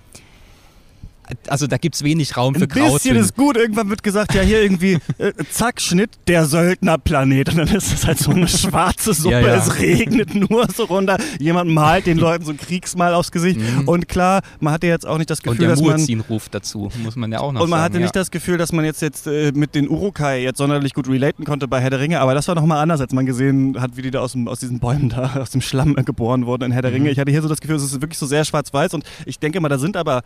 also 1.47 1.67
da 1.67 1.77
gibt 1.77 1.95
es 1.95 2.03
wenig 2.03 2.35
Raum 2.37 2.55
für 2.55 2.67
Kraut. 2.67 2.83
Ein 2.83 2.93
bisschen 2.93 3.15
ist 3.17 3.35
gut. 3.35 3.57
Irgendwann 3.57 3.89
wird 3.89 4.03
gesagt, 4.03 4.33
ja 4.33 4.41
hier 4.41 4.61
irgendwie, 4.61 4.99
äh, 5.17 5.31
zack, 5.51 5.81
Schnitt, 5.81 6.11
der 6.27 6.45
Söldnerplanet. 6.45 7.49
Und 7.49 7.57
dann 7.57 7.67
ist 7.69 7.93
es 7.93 8.05
halt 8.05 8.19
so 8.19 8.31
eine 8.31 8.47
schwarze 8.47 9.13
Suppe. 9.13 9.35
Ja, 9.35 9.41
ja. 9.41 9.55
Es 9.55 9.79
regnet 9.79 10.35
nur 10.35 10.67
so 10.75 10.83
runter. 10.85 11.17
Jemand 11.39 11.71
malt 11.71 12.05
den 12.05 12.17
Leuten 12.17 12.45
so 12.45 12.51
ein 12.51 12.57
Kriegsmal 12.57 13.13
aufs 13.13 13.31
Gesicht. 13.31 13.59
Mhm. 13.59 13.87
Und 13.87 14.07
klar, 14.07 14.41
man 14.59 14.73
hatte 14.73 14.87
jetzt 14.87 15.07
auch 15.07 15.17
nicht 15.17 15.29
das 15.29 15.41
Gefühl, 15.41 15.67
dass 15.67 15.81
man... 15.81 16.01
Und 16.01 16.29
ruft 16.29 16.53
dazu, 16.53 16.89
muss 17.03 17.15
man 17.15 17.31
ja 17.31 17.39
auch 17.39 17.51
noch 17.51 17.61
Und 17.61 17.69
man 17.69 17.79
sagen, 17.79 17.83
hatte 17.83 17.97
ja. 17.97 18.01
nicht 18.03 18.15
das 18.15 18.31
Gefühl, 18.31 18.57
dass 18.57 18.71
man 18.71 18.85
jetzt, 18.85 19.01
jetzt 19.01 19.27
äh, 19.27 19.51
mit 19.53 19.75
den 19.75 19.89
Urukai 19.89 20.41
jetzt 20.41 20.57
sonderlich 20.57 20.93
gut 20.93 21.07
relaten 21.07 21.45
konnte 21.45 21.67
bei 21.67 21.79
Herr 21.79 21.89
der 21.89 21.99
Ringe. 21.99 22.19
Aber 22.19 22.33
das 22.33 22.47
war 22.47 22.55
nochmal 22.55 22.79
anders, 22.79 23.01
als 23.01 23.13
man 23.13 23.25
gesehen 23.25 23.79
hat, 23.79 23.97
wie 23.97 24.01
die 24.01 24.11
da 24.11 24.19
aus, 24.19 24.33
dem, 24.33 24.47
aus 24.47 24.59
diesen 24.59 24.79
Bäumen 24.79 25.09
da, 25.09 25.35
aus 25.41 25.51
dem 25.51 25.61
Schlamm 25.61 25.95
geboren 25.95 26.45
wurden 26.45 26.63
in 26.63 26.71
Herr 26.71 26.81
der 26.81 26.91
mhm. 26.91 26.97
Ringe. 26.97 27.11
Ich 27.11 27.19
hatte 27.19 27.31
hier 27.31 27.41
so 27.41 27.47
das 27.47 27.59
Gefühl, 27.59 27.75
es 27.75 27.83
ist 27.83 28.01
wirklich 28.01 28.17
so 28.17 28.25
sehr 28.25 28.45
schwarz-weiß. 28.45 28.93
Und 28.93 29.03
ich 29.25 29.39
denke 29.39 29.59
mal, 29.59 29.69
da 29.69 29.77
sind 29.77 29.97
aber 29.97 30.23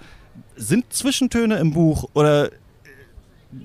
sind 0.55 0.91
Zwischentöne 0.91 1.57
im 1.57 1.73
Buch 1.73 2.09
oder 2.13 2.49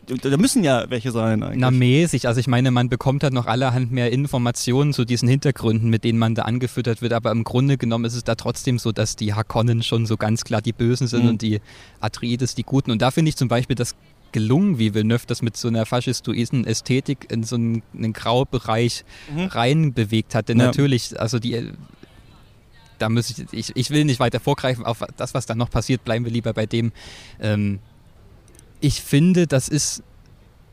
da 0.06 0.36
müssen 0.36 0.62
ja 0.62 0.88
welche 0.90 1.10
sein 1.10 1.42
eigentlich. 1.42 1.60
Na, 1.60 1.70
mäßig. 1.70 2.28
Also 2.28 2.38
ich 2.38 2.46
meine, 2.46 2.70
man 2.70 2.88
bekommt 2.88 3.24
halt 3.24 3.32
noch 3.32 3.46
allerhand 3.46 3.90
mehr 3.90 4.12
Informationen 4.12 4.92
zu 4.92 5.04
diesen 5.04 5.28
Hintergründen, 5.28 5.90
mit 5.90 6.04
denen 6.04 6.18
man 6.18 6.34
da 6.34 6.42
angefüttert 6.42 7.02
wird. 7.02 7.12
Aber 7.12 7.32
im 7.32 7.42
Grunde 7.44 7.76
genommen 7.76 8.04
ist 8.04 8.14
es 8.14 8.22
da 8.22 8.36
trotzdem 8.36 8.78
so, 8.78 8.92
dass 8.92 9.16
die 9.16 9.34
Hakonnen 9.34 9.82
schon 9.82 10.06
so 10.06 10.16
ganz 10.16 10.44
klar 10.44 10.62
die 10.62 10.72
Bösen 10.72 11.08
sind 11.08 11.24
mhm. 11.24 11.30
und 11.30 11.42
die 11.42 11.60
Atreides 12.00 12.54
die 12.54 12.62
Guten. 12.62 12.90
Und 12.92 13.02
da 13.02 13.10
finde 13.10 13.30
ich 13.30 13.36
zum 13.36 13.48
Beispiel 13.48 13.74
das 13.74 13.96
gelungen, 14.30 14.78
wie 14.78 14.94
Villeneuve 14.94 15.26
das 15.26 15.42
mit 15.42 15.56
so 15.56 15.68
einer 15.68 15.84
faschistoiden 15.84 16.64
Ästhetik 16.66 17.26
in 17.30 17.42
so 17.42 17.56
einen, 17.56 17.82
einen 17.94 18.12
Graubereich 18.12 19.04
mhm. 19.34 19.46
reinbewegt 19.46 20.34
hat. 20.34 20.48
Denn 20.48 20.58
ja. 20.58 20.66
natürlich, 20.66 21.18
also 21.20 21.38
die 21.38 21.70
da 23.02 23.08
muss 23.08 23.30
ich, 23.30 23.52
ich, 23.52 23.76
ich 23.76 23.90
will 23.90 24.04
nicht 24.04 24.20
weiter 24.20 24.38
vorgreifen 24.38 24.86
auf 24.86 25.04
das, 25.16 25.34
was 25.34 25.44
dann 25.44 25.58
noch 25.58 25.70
passiert, 25.70 26.04
bleiben 26.04 26.24
wir 26.24 26.30
lieber 26.30 26.52
bei 26.52 26.66
dem. 26.66 26.92
Ähm, 27.40 27.80
ich 28.80 29.02
finde, 29.02 29.48
das 29.48 29.68
ist 29.68 30.04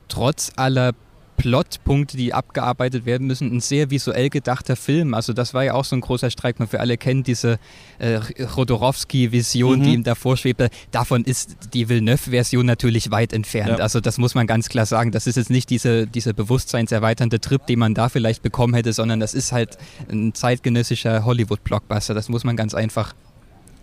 trotz 0.09 0.51
aller 0.55 0.93
Plotpunkte, 1.39 2.17
die 2.17 2.33
abgearbeitet 2.33 3.05
werden 3.05 3.25
müssen, 3.25 3.55
ein 3.55 3.61
sehr 3.61 3.89
visuell 3.89 4.29
gedachter 4.29 4.75
Film. 4.75 5.13
Also 5.13 5.31
das 5.31 5.53
war 5.53 5.63
ja 5.63 5.73
auch 5.73 5.85
so 5.85 5.95
ein 5.95 6.01
großer 6.01 6.29
Streik, 6.29 6.59
man 6.59 6.69
wir 6.71 6.81
alle 6.81 6.97
kennen 6.97 7.23
diese 7.23 7.59
äh, 7.97 8.19
Rodorowski-Vision, 8.57 9.79
mhm. 9.79 9.83
die 9.83 9.93
ihm 9.93 10.03
davor 10.03 10.35
schwebte. 10.35 10.69
Davon 10.91 11.23
ist 11.23 11.55
die 11.73 11.87
Villeneuve-Version 11.87 12.65
natürlich 12.65 13.09
weit 13.09 13.31
entfernt. 13.31 13.79
Ja. 13.79 13.83
Also 13.83 14.01
das 14.01 14.17
muss 14.17 14.35
man 14.35 14.47
ganz 14.47 14.67
klar 14.67 14.85
sagen. 14.85 15.11
Das 15.11 15.27
ist 15.27 15.37
jetzt 15.37 15.49
nicht 15.49 15.69
diese, 15.69 16.07
dieser 16.07 16.33
bewusstseinserweiternde 16.33 17.39
Trip, 17.39 17.65
den 17.65 17.79
man 17.79 17.93
da 17.93 18.09
vielleicht 18.09 18.43
bekommen 18.43 18.73
hätte, 18.73 18.91
sondern 18.91 19.21
das 19.21 19.33
ist 19.33 19.53
halt 19.53 19.77
ein 20.11 20.33
zeitgenössischer 20.33 21.23
Hollywood-Blockbuster. 21.23 22.13
Das 22.13 22.27
muss 22.27 22.43
man 22.43 22.57
ganz 22.57 22.73
einfach 22.73 23.15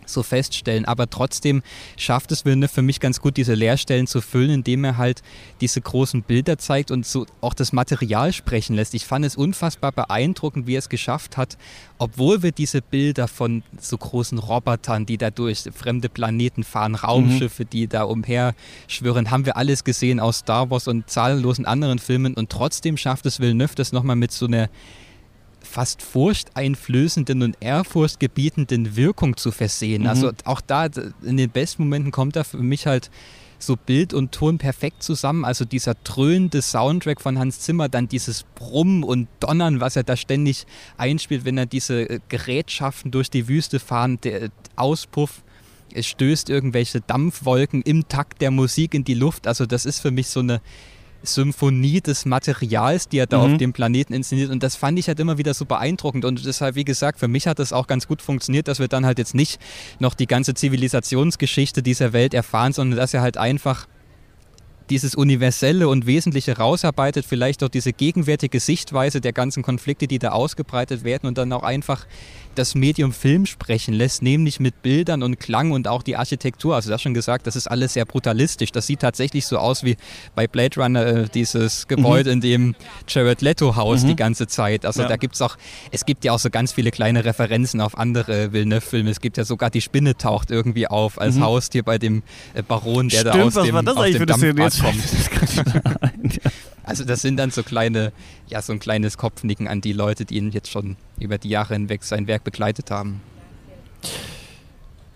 so 0.06 0.22
feststellen. 0.22 0.84
Aber 0.84 1.08
trotzdem 1.10 1.62
schafft 1.96 2.32
es 2.32 2.44
Villeneuve 2.44 2.72
für 2.72 2.82
mich 2.82 3.00
ganz 3.00 3.20
gut, 3.20 3.36
diese 3.36 3.54
Leerstellen 3.54 4.06
zu 4.06 4.20
füllen, 4.20 4.50
indem 4.50 4.84
er 4.84 4.96
halt 4.96 5.22
diese 5.60 5.80
großen 5.80 6.22
Bilder 6.22 6.58
zeigt 6.58 6.90
und 6.90 7.06
so 7.06 7.26
auch 7.40 7.54
das 7.54 7.72
Material 7.72 8.32
sprechen 8.32 8.76
lässt. 8.76 8.94
Ich 8.94 9.06
fand 9.06 9.24
es 9.24 9.36
unfassbar 9.36 9.92
beeindruckend, 9.92 10.66
wie 10.66 10.74
er 10.74 10.80
es 10.80 10.88
geschafft 10.88 11.36
hat, 11.36 11.56
obwohl 11.98 12.42
wir 12.42 12.52
diese 12.52 12.82
Bilder 12.82 13.28
von 13.28 13.62
so 13.80 13.96
großen 13.96 14.38
Robotern, 14.38 15.06
die 15.06 15.18
da 15.18 15.30
durch 15.30 15.64
fremde 15.74 16.08
Planeten 16.08 16.64
fahren, 16.64 16.94
Raumschiffe, 16.94 17.64
mhm. 17.64 17.70
die 17.70 17.86
da 17.86 18.04
umherschwirren, 18.04 19.30
haben 19.30 19.46
wir 19.46 19.56
alles 19.56 19.84
gesehen 19.84 20.20
aus 20.20 20.38
Star 20.38 20.70
Wars 20.70 20.88
und 20.88 21.08
zahllosen 21.10 21.66
anderen 21.66 21.98
Filmen 21.98 22.34
und 22.34 22.50
trotzdem 22.50 22.96
schafft 22.96 23.26
es 23.26 23.40
Villeneuve 23.40 23.74
das 23.74 23.92
nochmal 23.92 24.16
mit 24.16 24.32
so 24.32 24.46
einer 24.46 24.68
fast 25.66 26.02
furchteinflößenden 26.02 27.42
und 27.42 27.56
ehrfurchtgebietenden 27.60 28.96
Wirkung 28.96 29.36
zu 29.36 29.50
versehen. 29.50 30.02
Mhm. 30.02 30.08
Also 30.08 30.32
auch 30.44 30.60
da, 30.60 30.86
in 31.22 31.36
den 31.36 31.50
besten 31.50 31.84
Momenten 31.84 32.12
kommt 32.12 32.36
da 32.36 32.44
für 32.44 32.58
mich 32.58 32.86
halt 32.86 33.10
so 33.58 33.76
Bild 33.76 34.12
und 34.12 34.32
Ton 34.32 34.58
perfekt 34.58 35.02
zusammen. 35.02 35.44
Also 35.44 35.64
dieser 35.64 35.94
dröhnende 35.94 36.62
Soundtrack 36.62 37.20
von 37.20 37.38
Hans 37.38 37.60
Zimmer, 37.60 37.88
dann 37.88 38.08
dieses 38.08 38.44
Brummen 38.54 39.02
und 39.02 39.28
Donnern, 39.40 39.80
was 39.80 39.96
er 39.96 40.02
da 40.02 40.16
ständig 40.16 40.66
einspielt, 40.96 41.44
wenn 41.44 41.58
er 41.58 41.66
diese 41.66 42.08
äh, 42.08 42.20
Gerätschaften 42.28 43.10
durch 43.10 43.30
die 43.30 43.48
Wüste 43.48 43.80
fahren, 43.80 44.18
der 44.22 44.50
Auspuff 44.76 45.42
es 45.94 46.06
stößt 46.06 46.50
irgendwelche 46.50 47.00
Dampfwolken 47.00 47.80
im 47.82 48.08
Takt 48.08 48.42
der 48.42 48.50
Musik 48.50 48.92
in 48.92 49.04
die 49.04 49.14
Luft. 49.14 49.46
Also 49.46 49.64
das 49.64 49.86
ist 49.86 50.00
für 50.00 50.10
mich 50.10 50.28
so 50.28 50.40
eine 50.40 50.60
Symphonie 51.26 52.00
des 52.00 52.24
Materials, 52.24 53.08
die 53.08 53.18
er 53.18 53.26
da 53.26 53.38
mhm. 53.38 53.52
auf 53.52 53.58
dem 53.58 53.72
Planeten 53.72 54.12
inszeniert. 54.12 54.50
Und 54.50 54.62
das 54.62 54.76
fand 54.76 54.98
ich 54.98 55.08
halt 55.08 55.20
immer 55.20 55.38
wieder 55.38 55.54
so 55.54 55.64
beeindruckend. 55.64 56.24
Und 56.24 56.44
deshalb, 56.44 56.74
wie 56.74 56.84
gesagt, 56.84 57.18
für 57.18 57.28
mich 57.28 57.46
hat 57.46 57.58
das 57.58 57.72
auch 57.72 57.86
ganz 57.86 58.06
gut 58.06 58.22
funktioniert, 58.22 58.68
dass 58.68 58.78
wir 58.78 58.88
dann 58.88 59.06
halt 59.06 59.18
jetzt 59.18 59.34
nicht 59.34 59.60
noch 59.98 60.14
die 60.14 60.26
ganze 60.26 60.54
Zivilisationsgeschichte 60.54 61.82
dieser 61.82 62.12
Welt 62.12 62.34
erfahren, 62.34 62.72
sondern 62.72 62.98
dass 62.98 63.14
er 63.14 63.22
halt 63.22 63.36
einfach 63.36 63.86
dieses 64.90 65.14
Universelle 65.14 65.88
und 65.88 66.06
Wesentliche 66.06 66.56
rausarbeitet, 66.56 67.26
vielleicht 67.26 67.62
auch 67.62 67.68
diese 67.68 67.92
gegenwärtige 67.92 68.60
Sichtweise 68.60 69.20
der 69.20 69.32
ganzen 69.32 69.62
Konflikte, 69.62 70.06
die 70.06 70.18
da 70.18 70.30
ausgebreitet 70.30 71.04
werden 71.04 71.26
und 71.26 71.38
dann 71.38 71.52
auch 71.52 71.62
einfach 71.62 72.06
das 72.56 72.74
Medium 72.74 73.12
Film 73.12 73.46
sprechen 73.46 73.94
lässt, 73.94 74.22
nämlich 74.22 74.60
mit 74.60 74.82
Bildern 74.82 75.22
und 75.22 75.38
Klang 75.38 75.72
und 75.72 75.88
auch 75.88 76.02
die 76.02 76.16
Architektur. 76.16 76.74
Also 76.74 76.90
das 76.90 77.02
schon 77.02 77.14
gesagt, 77.14 77.46
das 77.46 77.54
ist 77.54 77.66
alles 77.66 77.92
sehr 77.92 78.04
brutalistisch. 78.04 78.72
Das 78.72 78.86
sieht 78.86 79.00
tatsächlich 79.00 79.46
so 79.46 79.58
aus 79.58 79.84
wie 79.84 79.96
bei 80.34 80.46
Blade 80.46 80.80
Runner 80.80 81.06
äh, 81.06 81.28
dieses 81.32 81.86
Gebäude, 81.86 82.30
mhm. 82.30 82.34
in 82.34 82.40
dem 82.40 82.74
Jared 83.06 83.42
Leto 83.42 83.76
haust 83.76 84.04
mhm. 84.04 84.08
die 84.08 84.16
ganze 84.16 84.46
Zeit. 84.46 84.86
Also 84.86 85.02
ja. 85.02 85.08
da 85.08 85.16
gibt 85.16 85.34
es 85.34 85.42
auch, 85.42 85.56
es 85.90 86.06
gibt 86.06 86.24
ja 86.24 86.32
auch 86.32 86.38
so 86.38 86.50
ganz 86.50 86.72
viele 86.72 86.90
kleine 86.90 87.24
Referenzen 87.24 87.80
auf 87.80 87.96
andere 87.96 88.52
Villeneuve-Filme. 88.52 89.10
Es 89.10 89.20
gibt 89.20 89.36
ja 89.36 89.44
sogar 89.44 89.70
die 89.70 89.82
Spinne 89.82 90.16
taucht 90.16 90.50
irgendwie 90.50 90.88
auf 90.88 91.20
als 91.20 91.36
mhm. 91.36 91.44
Haustier 91.44 91.82
bei 91.82 91.98
dem 91.98 92.22
äh, 92.54 92.62
Baron, 92.62 93.08
der 93.08 93.20
Stimmt, 93.20 93.34
da 93.34 93.42
aus 93.42 93.54
dem, 93.54 93.76
aus 93.76 94.10
dem 94.10 94.26
Dampfbad 94.26 94.75
kommt. 94.80 96.40
Also 96.86 97.04
das 97.04 97.20
sind 97.20 97.36
dann 97.36 97.50
so 97.50 97.64
kleine, 97.64 98.12
ja, 98.46 98.62
so 98.62 98.72
ein 98.72 98.78
kleines 98.78 99.18
Kopfnicken 99.18 99.66
an 99.66 99.80
die 99.80 99.92
Leute, 99.92 100.24
die 100.24 100.36
ihn 100.36 100.52
jetzt 100.52 100.70
schon 100.70 100.96
über 101.18 101.36
die 101.36 101.48
Jahre 101.48 101.74
hinweg 101.74 102.04
sein 102.04 102.28
Werk 102.28 102.44
begleitet 102.44 102.92
haben. 102.92 103.20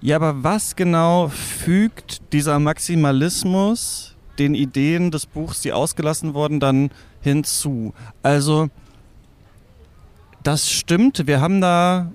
Ja, 0.01 0.17
aber 0.17 0.43
was 0.43 0.75
genau 0.75 1.29
fügt 1.29 2.33
dieser 2.33 2.59
Maximalismus 2.59 4.17
den 4.41 4.57
Ideen 4.57 5.13
des 5.13 5.27
Buchs, 5.27 5.61
die 5.61 5.73
ausgelassen 5.73 6.35
wurden, 6.35 6.59
dann 6.59 6.91
hinzu? 7.21 7.95
Also, 8.23 8.69
das 10.43 10.69
stimmt, 10.71 11.27
wir 11.29 11.41
haben 11.41 11.61
da 11.61 12.11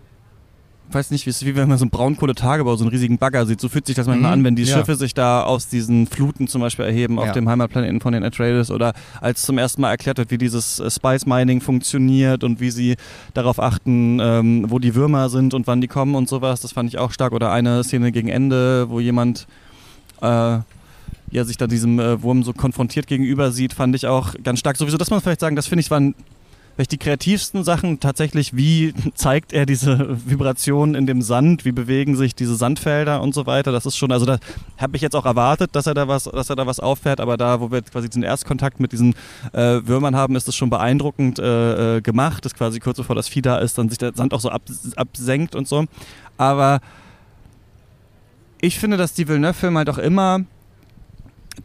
weiß 0.91 1.11
nicht, 1.11 1.25
wie 1.25 1.29
es 1.29 1.45
wie 1.45 1.55
wenn 1.55 1.67
man 1.67 1.77
so 1.77 1.83
einen 1.83 1.91
Braunkohletagebau, 1.91 2.75
so 2.75 2.83
einen 2.83 2.91
riesigen 2.91 3.17
Bagger 3.17 3.45
sieht. 3.45 3.59
So 3.59 3.69
fühlt 3.69 3.85
sich 3.85 3.95
das 3.95 4.07
manchmal 4.07 4.31
mhm. 4.31 4.39
an, 4.39 4.43
wenn 4.43 4.55
die 4.55 4.63
ja. 4.63 4.77
Schiffe 4.77 4.95
sich 4.95 5.13
da 5.13 5.43
aus 5.43 5.67
diesen 5.67 6.07
Fluten 6.07 6.47
zum 6.47 6.61
Beispiel 6.61 6.85
erheben 6.85 7.19
auf 7.19 7.27
ja. 7.27 7.33
dem 7.33 7.49
Heimatplaneten 7.49 8.01
von 8.01 8.13
den 8.13 8.23
Atreides 8.23 8.71
oder 8.71 8.93
als 9.21 9.43
zum 9.43 9.57
ersten 9.57 9.81
Mal 9.81 9.89
erklärt 9.89 10.17
wird, 10.17 10.31
wie 10.31 10.37
dieses 10.37 10.79
äh, 10.79 10.89
Spice 10.89 11.25
Mining 11.25 11.61
funktioniert 11.61 12.43
und 12.43 12.59
wie 12.59 12.71
sie 12.71 12.95
darauf 13.33 13.59
achten, 13.59 14.19
ähm, 14.21 14.65
wo 14.69 14.79
die 14.79 14.95
Würmer 14.95 15.29
sind 15.29 15.53
und 15.53 15.67
wann 15.67 15.81
die 15.81 15.87
kommen 15.87 16.15
und 16.15 16.29
sowas. 16.29 16.61
Das 16.61 16.71
fand 16.71 16.89
ich 16.89 16.97
auch 16.97 17.11
stark. 17.11 17.33
Oder 17.33 17.51
eine 17.51 17.83
Szene 17.83 18.11
gegen 18.11 18.27
Ende, 18.27 18.89
wo 18.89 18.99
jemand 18.99 19.47
äh, 20.21 20.59
ja, 21.31 21.43
sich 21.43 21.57
da 21.57 21.67
diesem 21.67 21.99
äh, 21.99 22.21
Wurm 22.21 22.43
so 22.43 22.53
konfrontiert 22.53 23.07
gegenüber 23.07 23.51
sieht, 23.51 23.73
fand 23.73 23.95
ich 23.95 24.07
auch 24.07 24.33
ganz 24.43 24.59
stark. 24.59 24.77
Sowieso, 24.77 24.97
dass 24.97 25.09
man 25.09 25.21
vielleicht 25.21 25.41
sagen, 25.41 25.55
das 25.55 25.67
finde 25.67 25.81
ich 25.81 25.91
war 25.91 25.99
ein 25.99 26.15
vielleicht 26.75 26.91
die 26.91 26.97
kreativsten 26.97 27.63
Sachen 27.63 27.99
tatsächlich, 27.99 28.55
wie 28.55 28.93
zeigt 29.15 29.53
er 29.53 29.65
diese 29.65 30.17
Vibrationen 30.29 30.95
in 30.95 31.07
dem 31.07 31.21
Sand, 31.21 31.65
wie 31.65 31.71
bewegen 31.71 32.15
sich 32.15 32.35
diese 32.35 32.55
Sandfelder 32.55 33.21
und 33.21 33.33
so 33.33 33.45
weiter. 33.45 33.71
Das 33.71 33.85
ist 33.85 33.97
schon, 33.97 34.11
also 34.11 34.25
da 34.25 34.39
habe 34.77 34.95
ich 34.95 35.01
jetzt 35.01 35.15
auch 35.15 35.25
erwartet, 35.25 35.75
dass 35.75 35.87
er 35.87 35.93
da 35.93 36.07
was, 36.07 36.25
dass 36.25 36.49
er 36.49 36.55
da 36.55 36.67
was 36.67 36.79
auffährt, 36.79 37.19
aber 37.19 37.37
da, 37.37 37.61
wo 37.61 37.71
wir 37.71 37.81
quasi 37.81 38.09
den 38.09 38.23
Erstkontakt 38.23 38.79
mit 38.79 38.91
diesen 38.91 39.15
äh, 39.53 39.79
Würmern 39.85 40.15
haben, 40.15 40.35
ist 40.35 40.47
das 40.47 40.55
schon 40.55 40.69
beeindruckend 40.69 41.39
äh, 41.39 41.97
äh 41.97 42.01
gemacht, 42.01 42.43
dass 42.43 42.53
quasi 42.53 42.79
kurz 42.79 42.97
bevor 42.97 43.15
das 43.15 43.29
Vieh 43.29 43.41
da 43.41 43.57
ist, 43.57 43.77
dann 43.77 43.89
sich 43.89 43.97
der 43.97 44.13
Sand 44.13 44.33
auch 44.33 44.41
so 44.41 44.49
ab, 44.49 44.63
absenkt 44.97 45.55
und 45.55 45.67
so. 45.67 45.85
Aber 46.37 46.81
ich 48.59 48.79
finde, 48.79 48.97
dass 48.97 49.13
die 49.13 49.27
Villeneuve-Filme 49.27 49.79
halt 49.79 49.89
auch 49.89 49.97
immer 49.97 50.41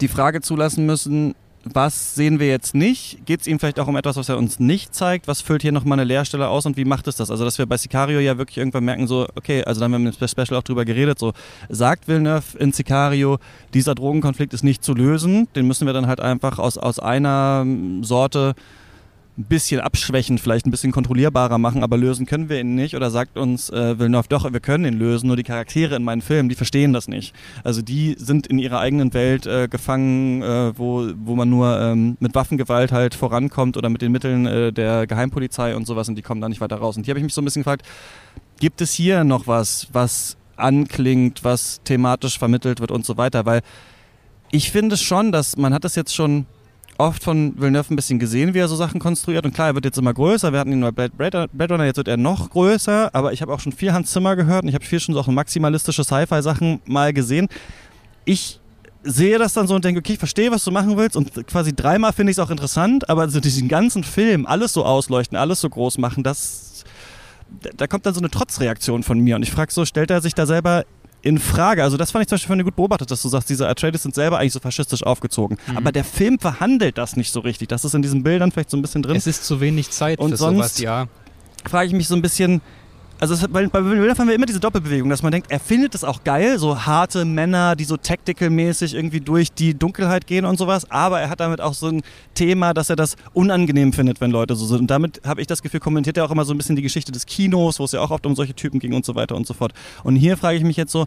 die 0.00 0.08
Frage 0.08 0.40
zulassen 0.40 0.86
müssen, 0.86 1.34
was 1.64 2.14
sehen 2.14 2.40
wir 2.40 2.48
jetzt 2.48 2.74
nicht? 2.74 3.26
Geht 3.26 3.42
es 3.42 3.46
ihm 3.46 3.58
vielleicht 3.58 3.78
auch 3.78 3.86
um 3.86 3.96
etwas, 3.96 4.16
was 4.16 4.28
er 4.28 4.38
uns 4.38 4.58
nicht 4.58 4.94
zeigt? 4.94 5.28
Was 5.28 5.42
füllt 5.42 5.62
hier 5.62 5.72
nochmal 5.72 5.98
eine 5.98 6.04
Leerstelle 6.08 6.48
aus 6.48 6.64
und 6.64 6.76
wie 6.76 6.86
macht 6.86 7.06
es 7.06 7.16
das? 7.16 7.30
Also, 7.30 7.44
dass 7.44 7.58
wir 7.58 7.66
bei 7.66 7.76
Sicario 7.76 8.18
ja 8.18 8.38
wirklich 8.38 8.58
irgendwann 8.58 8.84
merken, 8.84 9.06
so, 9.06 9.26
okay, 9.34 9.62
also 9.64 9.80
da 9.80 9.84
haben 9.84 10.04
wir 10.04 10.12
im 10.20 10.28
Special 10.28 10.58
auch 10.58 10.62
drüber 10.62 10.84
geredet, 10.84 11.18
so, 11.18 11.32
sagt 11.68 12.08
Villeneuve 12.08 12.56
in 12.58 12.72
Sicario, 12.72 13.38
dieser 13.74 13.94
Drogenkonflikt 13.94 14.54
ist 14.54 14.64
nicht 14.64 14.82
zu 14.82 14.94
lösen, 14.94 15.48
den 15.54 15.66
müssen 15.66 15.86
wir 15.86 15.92
dann 15.92 16.06
halt 16.06 16.20
einfach 16.20 16.58
aus, 16.58 16.78
aus 16.78 16.98
einer 16.98 17.66
Sorte 18.00 18.54
ein 19.40 19.44
bisschen 19.44 19.80
abschwächen, 19.80 20.38
vielleicht 20.38 20.66
ein 20.66 20.70
bisschen 20.70 20.92
kontrollierbarer 20.92 21.56
machen, 21.56 21.82
aber 21.82 21.96
lösen 21.96 22.26
können 22.26 22.48
wir 22.48 22.60
ihn 22.60 22.74
nicht. 22.74 22.94
Oder 22.94 23.10
sagt 23.10 23.38
uns 23.38 23.70
äh, 23.70 23.98
Villeneuve, 23.98 24.28
doch, 24.28 24.52
wir 24.52 24.60
können 24.60 24.84
ihn 24.84 24.98
lösen, 24.98 25.28
nur 25.28 25.36
die 25.36 25.42
Charaktere 25.42 25.96
in 25.96 26.04
meinen 26.04 26.20
Filmen, 26.20 26.48
die 26.48 26.54
verstehen 26.54 26.92
das 26.92 27.08
nicht. 27.08 27.34
Also 27.64 27.80
die 27.80 28.16
sind 28.18 28.46
in 28.46 28.58
ihrer 28.58 28.80
eigenen 28.80 29.14
Welt 29.14 29.46
äh, 29.46 29.66
gefangen, 29.68 30.42
äh, 30.42 30.78
wo, 30.78 31.08
wo 31.16 31.34
man 31.34 31.48
nur 31.48 31.80
ähm, 31.80 32.16
mit 32.20 32.34
Waffengewalt 32.34 32.92
halt 32.92 33.14
vorankommt 33.14 33.76
oder 33.78 33.88
mit 33.88 34.02
den 34.02 34.12
Mitteln 34.12 34.46
äh, 34.46 34.72
der 34.72 35.06
Geheimpolizei 35.06 35.74
und 35.74 35.86
sowas 35.86 36.08
und 36.08 36.16
die 36.16 36.22
kommen 36.22 36.42
da 36.42 36.48
nicht 36.48 36.60
weiter 36.60 36.76
raus. 36.76 36.96
Und 36.96 37.04
hier 37.04 37.12
habe 37.12 37.20
ich 37.20 37.24
mich 37.24 37.34
so 37.34 37.40
ein 37.40 37.46
bisschen 37.46 37.62
gefragt, 37.62 37.86
gibt 38.60 38.82
es 38.82 38.92
hier 38.92 39.24
noch 39.24 39.46
was, 39.46 39.88
was 39.92 40.36
anklingt, 40.56 41.44
was 41.44 41.80
thematisch 41.84 42.38
vermittelt 42.38 42.80
wird 42.80 42.90
und 42.90 43.06
so 43.06 43.16
weiter? 43.16 43.46
Weil 43.46 43.62
ich 44.50 44.70
finde 44.70 44.98
schon, 44.98 45.32
dass 45.32 45.56
man 45.56 45.72
hat 45.72 45.84
das 45.84 45.94
jetzt 45.94 46.14
schon 46.14 46.44
oft 47.00 47.22
von 47.22 47.60
Villeneuve 47.60 47.92
ein 47.92 47.96
bisschen 47.96 48.18
gesehen, 48.18 48.54
wie 48.54 48.58
er 48.58 48.68
so 48.68 48.76
Sachen 48.76 49.00
konstruiert. 49.00 49.44
Und 49.44 49.54
klar, 49.54 49.68
er 49.68 49.74
wird 49.74 49.84
jetzt 49.84 49.98
immer 49.98 50.14
größer. 50.14 50.52
Wir 50.52 50.60
hatten 50.60 50.72
ihn 50.72 50.80
bei 50.94 51.08
Blade 51.08 51.48
Runner, 51.58 51.84
jetzt 51.84 51.96
wird 51.96 52.08
er 52.08 52.16
noch 52.16 52.50
größer. 52.50 53.14
Aber 53.14 53.32
ich 53.32 53.42
habe 53.42 53.52
auch 53.52 53.60
schon 53.60 53.72
viel 53.72 53.92
Hans 53.92 54.10
Zimmer 54.10 54.36
gehört 54.36 54.62
und 54.62 54.68
ich 54.68 54.74
habe 54.74 54.84
viel 54.84 55.00
schon 55.00 55.14
so 55.14 55.20
auch 55.20 55.26
maximalistische 55.26 56.04
Sci-Fi-Sachen 56.04 56.80
mal 56.86 57.12
gesehen. 57.12 57.48
Ich 58.24 58.60
sehe 59.02 59.38
das 59.38 59.54
dann 59.54 59.66
so 59.66 59.74
und 59.74 59.84
denke, 59.84 60.00
okay, 60.00 60.12
ich 60.12 60.18
verstehe, 60.18 60.50
was 60.50 60.62
du 60.64 60.70
machen 60.70 60.96
willst. 60.96 61.16
Und 61.16 61.46
quasi 61.46 61.74
dreimal 61.74 62.12
finde 62.12 62.30
ich 62.32 62.38
es 62.38 62.38
auch 62.38 62.50
interessant. 62.50 63.08
Aber 63.08 63.28
so 63.28 63.40
diesen 63.40 63.68
ganzen 63.68 64.04
Film, 64.04 64.46
alles 64.46 64.72
so 64.72 64.84
ausleuchten, 64.84 65.36
alles 65.36 65.60
so 65.60 65.68
groß 65.68 65.98
machen, 65.98 66.22
das 66.22 66.84
da 67.76 67.86
kommt 67.86 68.06
dann 68.06 68.14
so 68.14 68.20
eine 68.20 68.30
Trotzreaktion 68.30 69.02
von 69.02 69.18
mir 69.18 69.36
und 69.36 69.42
ich 69.42 69.50
frage 69.50 69.72
so, 69.72 69.84
stellt 69.84 70.10
er 70.10 70.20
sich 70.20 70.34
da 70.34 70.46
selber 70.46 70.84
in 71.22 71.38
Frage. 71.38 71.82
Also 71.82 71.96
das 71.96 72.10
fand 72.10 72.22
ich 72.22 72.28
zum 72.28 72.36
Beispiel 72.36 72.48
von 72.48 72.58
dir 72.58 72.64
gut 72.64 72.76
beobachtet, 72.76 73.10
dass 73.10 73.22
du 73.22 73.28
sagst, 73.28 73.50
diese 73.50 73.68
Atreides 73.68 74.02
sind 74.02 74.14
selber 74.14 74.38
eigentlich 74.38 74.52
so 74.52 74.60
faschistisch 74.60 75.02
aufgezogen. 75.02 75.58
Mhm. 75.66 75.76
Aber 75.76 75.92
der 75.92 76.04
Film 76.04 76.38
verhandelt 76.38 76.98
das 76.98 77.16
nicht 77.16 77.32
so 77.32 77.40
richtig. 77.40 77.68
Das 77.68 77.84
ist 77.84 77.94
in 77.94 78.02
diesen 78.02 78.22
Bildern 78.22 78.52
vielleicht 78.52 78.70
so 78.70 78.76
ein 78.76 78.82
bisschen 78.82 79.02
drin. 79.02 79.16
Es 79.16 79.26
ist 79.26 79.44
zu 79.44 79.60
wenig 79.60 79.90
Zeit 79.90 80.18
und 80.18 80.30
für 80.30 80.36
sonst 80.36 80.56
sowas, 80.56 80.78
ja. 80.80 81.08
Frage 81.68 81.88
ich 81.88 81.92
mich 81.92 82.08
so 82.08 82.14
ein 82.14 82.22
bisschen, 82.22 82.62
also 83.20 83.34
es, 83.34 83.46
bei, 83.48 83.66
bei 83.66 83.84
Villeneuve 83.84 84.16
haben 84.16 84.28
wir 84.28 84.34
immer 84.34 84.46
diese 84.46 84.60
Doppelbewegung, 84.60 85.10
dass 85.10 85.22
man 85.22 85.30
denkt, 85.30 85.50
er 85.50 85.60
findet 85.60 85.94
es 85.94 86.04
auch 86.04 86.24
geil, 86.24 86.58
so 86.58 86.86
harte 86.86 87.26
Männer, 87.26 87.76
die 87.76 87.84
so 87.84 87.98
tactical-mäßig 87.98 88.94
irgendwie 88.94 89.20
durch 89.20 89.52
die 89.52 89.74
Dunkelheit 89.74 90.26
gehen 90.26 90.46
und 90.46 90.56
sowas, 90.56 90.90
aber 90.90 91.20
er 91.20 91.28
hat 91.28 91.40
damit 91.40 91.60
auch 91.60 91.74
so 91.74 91.88
ein 91.88 92.02
Thema, 92.32 92.72
dass 92.72 92.88
er 92.88 92.96
das 92.96 93.16
unangenehm 93.34 93.92
findet, 93.92 94.22
wenn 94.22 94.30
Leute 94.30 94.56
so 94.56 94.64
sind. 94.64 94.80
Und 94.80 94.90
damit 94.90 95.20
habe 95.26 95.42
ich 95.42 95.46
das 95.46 95.62
Gefühl, 95.62 95.80
kommentiert 95.80 96.16
er 96.16 96.24
auch 96.24 96.30
immer 96.30 96.46
so 96.46 96.54
ein 96.54 96.56
bisschen 96.56 96.76
die 96.76 96.82
Geschichte 96.82 97.12
des 97.12 97.26
Kinos, 97.26 97.78
wo 97.78 97.84
es 97.84 97.92
ja 97.92 98.00
auch 98.00 98.10
oft 98.10 98.24
um 98.24 98.34
solche 98.34 98.54
Typen 98.54 98.80
ging 98.80 98.94
und 98.94 99.04
so 99.04 99.14
weiter 99.14 99.36
und 99.36 99.46
so 99.46 99.52
fort. 99.52 99.74
Und 100.02 100.16
hier 100.16 100.38
frage 100.38 100.56
ich 100.56 100.64
mich 100.64 100.78
jetzt 100.78 100.92
so, 100.92 101.04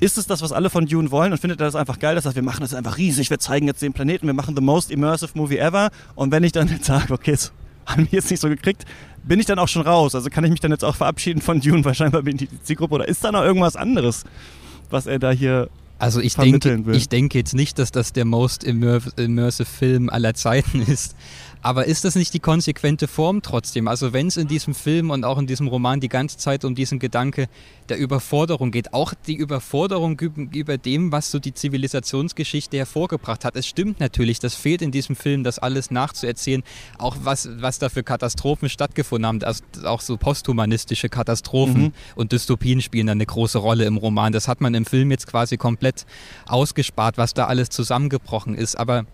ist 0.00 0.18
es 0.18 0.26
das, 0.26 0.42
was 0.42 0.50
alle 0.50 0.68
von 0.68 0.86
Dune 0.86 1.12
wollen 1.12 1.30
und 1.30 1.38
findet 1.38 1.60
er 1.60 1.66
das 1.66 1.76
einfach 1.76 2.00
geil, 2.00 2.16
dass 2.16 2.24
er, 2.24 2.34
wir 2.34 2.42
machen 2.42 2.62
das 2.62 2.74
einfach 2.74 2.98
riesig, 2.98 3.30
wir 3.30 3.38
zeigen 3.38 3.68
jetzt 3.68 3.80
den 3.80 3.92
Planeten, 3.92 4.26
wir 4.26 4.34
machen 4.34 4.56
the 4.56 4.62
most 4.62 4.90
immersive 4.90 5.30
movie 5.34 5.58
ever 5.58 5.90
und 6.16 6.32
wenn 6.32 6.42
ich 6.42 6.50
dann 6.50 6.68
sage, 6.82 7.14
okay, 7.14 7.30
es 7.30 7.52
haben 7.86 8.02
wir 8.10 8.18
jetzt 8.18 8.30
nicht 8.30 8.40
so 8.40 8.48
gekriegt, 8.48 8.84
bin 9.26 9.40
ich 9.40 9.46
dann 9.46 9.58
auch 9.58 9.68
schon 9.68 9.82
raus. 9.82 10.14
Also 10.14 10.30
kann 10.30 10.44
ich 10.44 10.50
mich 10.50 10.60
dann 10.60 10.70
jetzt 10.70 10.84
auch 10.84 10.96
verabschieden 10.96 11.40
von 11.40 11.60
Dune, 11.60 11.84
weil 11.84 11.94
scheinbar 11.94 12.22
bin 12.22 12.36
ich 12.36 12.48
die 12.48 12.62
Zielgruppe 12.62 12.94
oder 12.94 13.08
ist 13.08 13.24
da 13.24 13.32
noch 13.32 13.42
irgendwas 13.42 13.76
anderes, 13.76 14.24
was 14.90 15.06
er 15.06 15.18
da 15.18 15.30
hier 15.30 15.68
also 15.98 16.20
ich 16.20 16.34
denke, 16.34 16.84
ich 16.92 17.08
denke 17.08 17.38
jetzt 17.38 17.54
nicht, 17.54 17.78
dass 17.78 17.92
das 17.92 18.12
der 18.12 18.24
most 18.24 18.64
immersive 18.64 19.64
Film 19.64 20.10
aller 20.10 20.34
Zeiten 20.34 20.82
ist. 20.86 21.14
Aber 21.64 21.86
ist 21.86 22.04
das 22.04 22.14
nicht 22.14 22.34
die 22.34 22.40
konsequente 22.40 23.08
Form 23.08 23.40
trotzdem? 23.40 23.88
Also 23.88 24.12
wenn 24.12 24.26
es 24.26 24.36
in 24.36 24.46
diesem 24.46 24.74
Film 24.74 25.08
und 25.08 25.24
auch 25.24 25.38
in 25.38 25.46
diesem 25.46 25.66
Roman 25.66 25.98
die 25.98 26.10
ganze 26.10 26.36
Zeit 26.36 26.62
um 26.62 26.74
diesen 26.74 26.98
Gedanke 26.98 27.46
der 27.88 27.96
Überforderung 27.96 28.70
geht, 28.70 28.92
auch 28.92 29.14
die 29.26 29.34
Überforderung 29.34 30.20
über 30.20 30.76
dem, 30.76 31.10
was 31.10 31.30
so 31.30 31.38
die 31.38 31.54
Zivilisationsgeschichte 31.54 32.76
hervorgebracht 32.76 33.46
hat. 33.46 33.56
Es 33.56 33.66
stimmt 33.66 33.98
natürlich, 33.98 34.40
das 34.40 34.54
fehlt 34.54 34.82
in 34.82 34.90
diesem 34.90 35.16
Film, 35.16 35.42
das 35.42 35.58
alles 35.58 35.90
nachzuerzählen, 35.90 36.62
auch 36.98 37.16
was, 37.22 37.48
was 37.58 37.78
da 37.78 37.88
für 37.88 38.02
Katastrophen 38.02 38.68
stattgefunden 38.68 39.26
haben, 39.26 39.42
also 39.42 39.64
auch 39.84 40.02
so 40.02 40.18
posthumanistische 40.18 41.08
Katastrophen 41.08 41.80
mhm. 41.80 41.92
und 42.14 42.32
Dystopien 42.32 42.82
spielen 42.82 43.08
eine 43.08 43.24
große 43.24 43.56
Rolle 43.56 43.86
im 43.86 43.96
Roman. 43.96 44.34
Das 44.34 44.48
hat 44.48 44.60
man 44.60 44.74
im 44.74 44.84
Film 44.84 45.10
jetzt 45.10 45.28
quasi 45.28 45.56
komplett 45.56 46.04
ausgespart, 46.44 47.16
was 47.16 47.32
da 47.32 47.46
alles 47.46 47.70
zusammengebrochen 47.70 48.54
ist. 48.54 48.78
Aber 48.78 49.06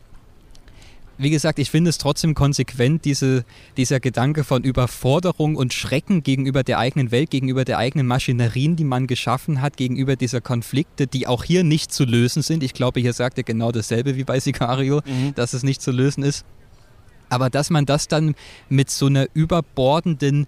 wie 1.20 1.30
gesagt, 1.30 1.58
ich 1.58 1.70
finde 1.70 1.90
es 1.90 1.98
trotzdem 1.98 2.34
konsequent, 2.34 3.04
diese, 3.04 3.44
dieser 3.76 4.00
Gedanke 4.00 4.42
von 4.42 4.64
Überforderung 4.64 5.54
und 5.54 5.74
Schrecken 5.74 6.22
gegenüber 6.22 6.62
der 6.62 6.78
eigenen 6.78 7.10
Welt, 7.10 7.30
gegenüber 7.30 7.66
der 7.66 7.76
eigenen 7.76 8.06
Maschinerien, 8.06 8.74
die 8.76 8.84
man 8.84 9.06
geschaffen 9.06 9.60
hat, 9.60 9.76
gegenüber 9.76 10.16
dieser 10.16 10.40
Konflikte, 10.40 11.06
die 11.06 11.26
auch 11.26 11.44
hier 11.44 11.62
nicht 11.62 11.92
zu 11.92 12.04
lösen 12.04 12.42
sind. 12.42 12.62
Ich 12.62 12.72
glaube, 12.72 13.00
hier 13.00 13.12
sagt 13.12 13.36
er 13.36 13.44
genau 13.44 13.70
dasselbe 13.70 14.16
wie 14.16 14.24
bei 14.24 14.40
Sicario, 14.40 15.02
mhm. 15.04 15.34
dass 15.34 15.52
es 15.52 15.62
nicht 15.62 15.82
zu 15.82 15.90
lösen 15.90 16.24
ist. 16.24 16.46
Aber 17.28 17.50
dass 17.50 17.68
man 17.68 17.84
das 17.84 18.08
dann 18.08 18.34
mit 18.70 18.90
so 18.90 19.06
einer 19.06 19.26
überbordenden 19.34 20.46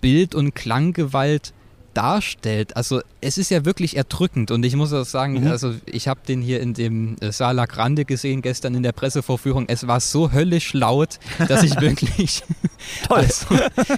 Bild- 0.00 0.36
und 0.36 0.54
Klanggewalt 0.54 1.52
darstellt. 1.94 2.76
Also 2.76 3.00
es 3.20 3.38
ist 3.38 3.50
ja 3.50 3.64
wirklich 3.64 3.96
erdrückend 3.96 4.50
und 4.50 4.64
ich 4.64 4.76
muss 4.76 4.92
auch 4.92 5.04
sagen, 5.04 5.42
mhm. 5.44 5.48
also 5.48 5.74
ich 5.86 6.08
habe 6.08 6.20
den 6.26 6.42
hier 6.42 6.60
in 6.60 6.74
dem 6.74 7.16
äh, 7.20 7.32
Sala 7.32 7.66
Grande 7.66 8.04
gesehen 8.04 8.42
gestern 8.42 8.74
in 8.74 8.82
der 8.82 8.92
Pressevorführung. 8.92 9.66
Es 9.68 9.86
war 9.86 10.00
so 10.00 10.32
höllisch 10.32 10.72
laut, 10.72 11.18
dass 11.48 11.62
ich 11.62 11.76
wirklich 11.80 12.42
also, 13.08 13.46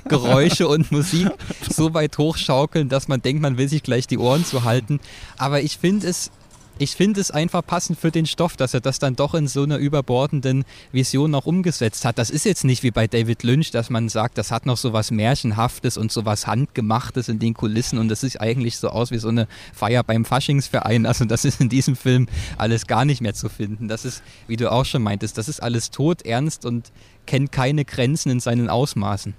Geräusche 0.09 0.69
und 0.69 0.93
Musik 0.93 1.29
so 1.71 1.95
weit 1.95 2.19
hochschaukeln, 2.19 2.89
dass 2.89 3.09
man 3.09 3.23
denkt, 3.23 3.43
man 3.43 3.59
will 3.59 3.69
sich 3.69 3.83
gleich 3.83 4.07
die 4.07 4.19
Ohren 4.19 4.45
zu 4.45 4.65
halten. 4.65 5.01
Aber 5.37 5.61
ich 5.61 5.79
finde 5.79 6.09
es 6.09 6.31
ich 6.79 6.97
finde 6.97 7.21
es 7.21 7.31
einfach 7.31 7.65
passend 7.65 7.99
für 7.99 8.11
den 8.11 8.27
Stoff, 8.27 8.57
dass 8.57 8.75
er 8.75 8.81
das 8.81 8.99
dann 8.99 9.17
doch 9.17 9.35
in 9.35 9.47
so 9.47 9.63
einer 9.63 9.79
überbordenden 9.79 10.65
Vision 10.93 11.31
noch 11.31 11.47
umgesetzt 11.47 12.05
hat. 12.05 12.19
Das 12.19 12.31
ist 12.31 12.45
jetzt 12.45 12.65
nicht 12.65 12.83
wie 12.83 12.91
bei 12.91 13.07
David 13.07 13.43
Lynch, 13.43 13.71
dass 13.71 13.91
man 13.91 14.09
sagt, 14.09 14.39
das 14.39 14.51
hat 14.51 14.67
noch 14.67 14.77
so 14.77 14.93
was 14.93 15.11
Märchenhaftes 15.11 15.97
und 15.97 16.11
so 16.11 16.25
was 16.25 16.47
Handgemachtes 16.47 17.29
in 17.29 17.39
den 17.39 17.55
Kulissen 17.55 17.99
und 17.99 18.09
das 18.09 18.23
sieht 18.23 18.41
eigentlich 18.41 18.79
so 18.79 18.89
aus 18.89 19.11
wie 19.11 19.19
so 19.19 19.29
eine 19.29 19.47
Feier 19.73 20.03
beim 20.03 20.25
Faschingsverein. 20.25 21.07
Also 21.07 21.25
das 21.25 21.45
ist 21.45 21.61
in 21.61 21.69
diesem 21.69 21.97
Film 21.97 22.27
alles 22.59 22.87
gar 22.87 23.05
nicht 23.05 23.21
mehr 23.21 23.35
zu 23.35 23.49
finden. 23.49 23.89
Das 23.89 24.05
ist, 24.05 24.23
wie 24.49 24.57
du 24.57 24.71
auch 24.71 24.85
schon 24.85 25.03
meintest, 25.03 25.39
das 25.39 25.49
ist 25.49 25.63
alles 25.63 25.91
tot, 25.91 26.23
ernst 26.23 26.65
und 26.65 26.91
kennt 27.27 27.53
keine 27.53 27.85
Grenzen 27.85 28.31
in 28.31 28.41
seinen 28.41 28.69
Ausmaßen. 28.69 29.35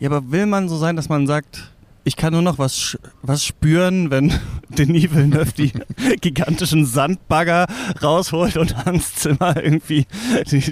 Ja, 0.00 0.10
aber 0.10 0.32
will 0.32 0.46
man 0.46 0.68
so 0.68 0.76
sein, 0.76 0.96
dass 0.96 1.08
man 1.08 1.28
sagt, 1.28 1.71
ich 2.04 2.16
kann 2.16 2.32
nur 2.32 2.42
noch 2.42 2.58
was, 2.58 2.98
was 3.22 3.44
spüren, 3.44 4.10
wenn 4.10 4.32
Denis 4.68 5.14
Villeneuve 5.14 5.52
die 5.56 5.72
gigantischen 6.20 6.84
Sandbagger 6.84 7.66
rausholt 8.02 8.56
und 8.56 8.84
Hans 8.84 9.14
Zimmer 9.14 9.62
irgendwie, 9.62 10.06
die, 10.50 10.62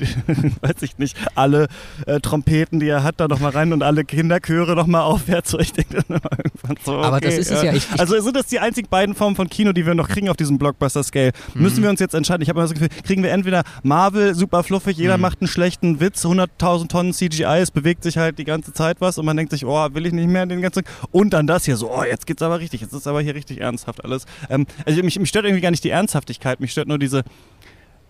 weiß 0.61 0.83
ich 0.83 0.99
nicht, 0.99 1.17
alle 1.35 1.69
äh, 2.07 2.21
Trompeten, 2.21 2.81
die 2.81 2.89
er 2.89 3.03
hat, 3.03 3.21
da 3.21 3.29
nochmal 3.29 3.53
rein 3.53 3.73
und 3.73 3.83
alle 3.83 4.05
Kinderchöre 4.05 4.75
nochmal 4.75 5.03
aufwärts. 5.03 5.51
So, 5.51 5.59
ich 5.59 5.73
denke 5.73 6.03
dann 6.09 6.21
irgendwann 6.21 6.77
so, 6.85 6.99
okay, 6.99 7.07
Aber 7.07 7.21
das 7.21 7.39
ist 7.39 7.51
es 7.51 7.63
ja. 7.63 7.73
Ich, 7.73 7.89
ich 7.93 8.01
also 8.01 8.21
sind 8.21 8.37
das 8.37 8.47
die 8.47 8.59
einzigen 8.59 8.89
beiden 8.89 9.15
Formen 9.15 9.37
von 9.37 9.49
Kino, 9.49 9.73
die 9.73 9.87
wir 9.87 9.95
noch 9.95 10.09
kriegen 10.09 10.29
auf 10.29 10.37
diesem 10.37 10.59
Blockbuster-Scale? 10.59 11.33
Mhm. 11.55 11.63
Müssen 11.63 11.83
wir 11.83 11.91
uns 11.91 12.01
jetzt 12.01 12.15
entscheiden? 12.15 12.43
Ich 12.43 12.49
habe 12.49 12.59
immer 12.59 12.69
das 12.69 12.75
Gefühl, 12.75 12.89
kriegen 13.05 13.23
wir 13.23 13.31
entweder 13.31 13.63
Marvel, 13.83 14.35
super 14.35 14.63
fluffig, 14.63 14.97
jeder 14.97 15.17
mhm. 15.17 15.23
macht 15.23 15.41
einen 15.41 15.49
schlechten 15.49 16.01
Witz, 16.01 16.25
100.000 16.25 16.89
Tonnen 16.89 17.13
CGI, 17.13 17.61
es 17.61 17.71
bewegt 17.71 18.03
sich 18.03 18.19
halt 18.19 18.39
die 18.39 18.45
ganze 18.45 18.73
Zeit 18.73 19.01
was 19.01 19.19
und 19.19 19.27
man 19.27 19.37
denkt 19.37 19.53
sich, 19.53 19.65
oh, 19.65 19.89
will 19.93 20.07
ich 20.07 20.13
nicht 20.13 20.29
mehr 20.29 20.47
den 20.47 20.63
ganzen 20.63 20.83
und 21.20 21.20
dann 21.29 21.47
das 21.47 21.67
hier 21.67 21.77
so, 21.77 21.93
oh, 21.93 22.03
jetzt 22.03 22.27
geht's 22.27 22.41
aber 22.41 22.61
richtig, 22.61 22.81
jetzt 22.81 22.95
ist 22.95 23.07
aber 23.07 23.21
hier 23.21 23.35
richtig 23.35 23.61
ernsthaft 23.61 24.03
alles. 24.03 24.25
Ähm, 24.49 24.67
also 24.87 25.03
mich, 25.03 25.19
mich 25.19 25.29
stört 25.29 25.45
irgendwie 25.45 25.61
gar 25.61 25.71
nicht 25.71 25.85
die 25.85 25.91
Ernsthaftigkeit, 25.91 26.61
mich 26.61 26.73
stört 26.73 26.89
nur 26.89 26.99
diese, 26.99 27.25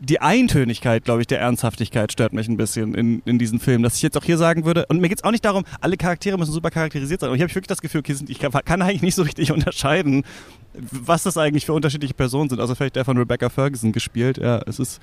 die 0.01 0.20
Eintönigkeit, 0.20 1.05
glaube 1.05 1.20
ich, 1.20 1.27
der 1.27 1.40
Ernsthaftigkeit 1.40 2.11
stört 2.11 2.33
mich 2.33 2.49
ein 2.49 2.57
bisschen 2.57 2.94
in, 2.94 3.23
in 3.27 3.38
diesem 3.38 3.61
Film. 3.61 3.83
Dass 3.83 3.96
ich 3.96 4.03
jetzt 4.03 4.16
auch 4.16 4.25
hier 4.25 4.38
sagen 4.38 4.64
würde, 4.64 4.87
und 4.88 5.01
mir 5.01 5.09
geht 5.09 5.18
es 5.18 5.25
auch 5.25 5.31
nicht 5.31 5.44
darum, 5.44 5.64
alle 5.81 5.96
Charaktere 5.96 6.38
müssen 6.38 6.53
super 6.53 6.70
charakterisiert 6.70 7.20
sein, 7.20 7.29
aber 7.29 7.37
ich 7.37 7.42
habe 7.42 7.51
wirklich 7.55 7.66
das 7.66 7.83
Gefühl, 7.83 8.03
ich 8.29 8.38
kann, 8.38 8.53
kann, 8.64 8.83
eigentlich 8.83 9.03
nicht 9.03 9.14
so 9.14 9.23
richtig 9.23 9.53
unterscheiden, 9.53 10.25
was 10.73 11.23
das 11.23 11.37
eigentlich 11.37 11.66
für 11.66 11.73
unterschiedliche 11.73 12.14
Personen 12.14 12.49
sind. 12.49 12.61
Also 12.61 12.75
vielleicht 12.75 12.96
der 12.96 13.05
von 13.05 13.18
Rebecca 13.18 13.49
Ferguson 13.51 13.92
gespielt. 13.92 14.38
Ja, 14.38 14.62
es 14.66 14.79
ist 14.79 15.01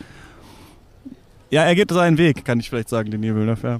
ja, 1.49 1.63
er 1.63 1.75
geht 1.75 1.89
seinen 1.91 2.17
Weg, 2.17 2.43
kann 2.43 2.59
ich 2.59 2.69
vielleicht 2.69 2.89
sagen, 2.89 3.09
den 3.09 3.21
Villeneuve. 3.21 3.67
Ja. 3.67 3.79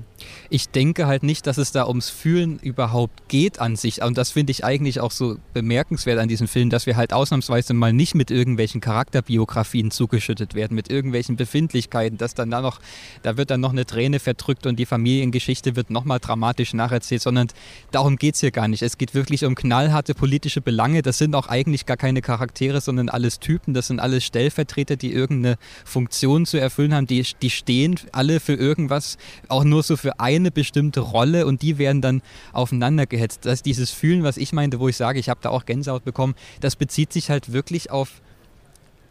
Ich 0.49 0.69
denke 0.69 1.06
halt 1.06 1.23
nicht, 1.23 1.45
dass 1.47 1.58
es 1.58 1.73
da 1.73 1.86
ums 1.88 2.10
Fühlen 2.10 2.60
überhaupt 2.60 3.27
geht 3.27 3.60
an 3.60 3.75
sich. 3.75 4.01
Und 4.01 4.17
das 4.17 4.32
finde 4.32 4.51
ich 4.51 4.63
eigentlich 4.63 5.01
auch 5.01 5.12
so 5.12 5.38
bemerkenswert 5.53 6.17
an 6.19 6.30
diesem 6.30 6.47
Film, 6.47 6.69
dass 6.69 6.86
wir 6.86 6.95
halt 6.95 7.12
ausnahmsweise 7.12 7.73
mal 7.73 7.91
nicht 7.91 8.15
mit 8.15 8.32
irgendwelchen 8.32 8.80
Charakterbiografien 8.80 9.91
zugeschüttet 9.91 10.56
werden, 10.56 10.75
mit 10.75 10.89
irgendwelchen 10.89 11.36
Befindlichkeiten, 11.36 12.17
dass 12.17 12.34
dann 12.34 12.49
da 12.49 12.62
noch, 12.62 12.80
da 13.21 13.36
wird 13.36 13.51
dann 13.51 13.60
noch 13.60 13.71
eine 13.71 13.86
Träne 13.86 14.19
verdrückt 14.19 14.65
und 14.65 14.80
die 14.80 14.86
Familiengeschichte 14.86 15.75
wird 15.75 15.89
nochmal 15.89 16.19
dramatisch 16.19 16.73
nacherzählt, 16.73 17.21
sondern 17.21 17.47
darum 17.91 18.15
geht 18.15 18.36
es 18.36 18.41
hier 18.41 18.51
gar 18.51 18.69
nicht. 18.69 18.82
Es 18.82 18.97
geht 18.97 19.13
wirklich 19.13 19.43
um 19.43 19.56
knallharte 19.56 20.13
politische 20.13 20.62
Belange. 20.62 21.01
Das 21.01 21.17
sind 21.17 21.36
auch 21.36 21.47
eigentlich 21.47 21.86
gar 21.86 21.97
keine 21.97 22.21
Charaktere, 22.21 22.80
sondern 22.80 23.10
alles 23.10 23.39
Typen. 23.39 23.73
Das 23.73 23.88
sind 23.88 23.99
alles 23.99 24.23
Stellvertreter, 24.23 24.95
die 24.95 25.12
irgendeine 25.12 25.58
Funktion 25.84 26.45
zu 26.45 26.58
erfüllen 26.58 26.93
haben, 26.93 27.08
die, 27.08 27.25
die 27.41 27.57
stehen 27.58 28.00
alle 28.12 28.39
für 28.39 28.54
irgendwas, 28.54 29.17
auch 29.48 29.63
nur 29.63 29.84
so 29.84 29.98
für 29.98 30.20
eine 30.20 30.52
bestimmte 30.52 31.02
Rolle 31.02 31.46
und 31.46 31.62
die 31.62 31.78
werden 31.78 32.02
dann 32.02 32.22
aufeinander 32.54 33.06
gehetzt. 33.06 33.46
Das 33.46 33.56
ist 33.56 33.65
dieses 33.65 33.91
Fühlen, 33.91 34.24
was 34.24 34.38
ich 34.38 34.54
meinte, 34.54 34.80
wo 34.80 34.88
ich 34.88 34.98
sage, 34.98 35.20
ich 35.20 35.30
habe 35.30 35.39
da 35.43 35.50
auch 35.50 35.65
Gänsehaut 35.65 36.06
bekommen, 36.06 36.36
das 36.62 36.76
bezieht 36.76 37.12
sich 37.12 37.30
halt 37.30 37.52
wirklich 37.52 37.91
auf 37.91 38.22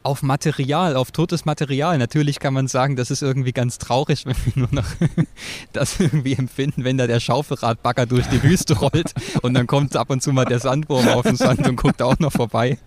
auf 0.06 0.22
Material, 0.22 0.94
auf 0.94 1.10
totes 1.10 1.44
Material. 1.44 1.98
Natürlich 1.98 2.38
kann 2.38 2.54
man 2.54 2.68
sagen, 2.68 2.94
das 2.94 3.10
ist 3.10 3.22
irgendwie 3.22 3.52
ganz 3.52 3.78
traurig, 3.78 4.24
wenn 4.24 4.36
wir 4.44 4.52
nur 4.54 4.68
noch 4.70 4.86
das 5.72 5.98
irgendwie 5.98 6.34
empfinden, 6.34 6.84
wenn 6.84 6.96
da 6.96 7.08
der 7.08 7.18
Schaufelradbagger 7.18 8.06
durch 8.06 8.26
die 8.28 8.42
Wüste 8.42 8.78
rollt 8.78 9.12
und 9.42 9.54
dann 9.54 9.66
kommt 9.66 9.96
ab 9.96 10.10
und 10.10 10.22
zu 10.22 10.32
mal 10.32 10.44
der 10.44 10.60
Sandwurm 10.60 11.08
auf 11.08 11.24
den 11.24 11.36
Sand 11.36 11.66
und 11.66 11.76
guckt 11.76 12.00
auch 12.02 12.18
noch 12.20 12.32
vorbei. 12.32 12.78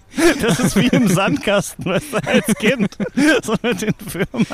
Das 0.42 0.60
ist 0.60 0.76
wie 0.78 0.88
im 0.88 1.08
Sandkasten, 1.08 1.86
weißt 1.86 2.14
du, 2.14 2.18
als 2.26 2.56
Kind. 2.56 2.98
So 3.44 3.54
mit 3.62 3.82
den 3.82 3.94
Firmen 3.94 4.48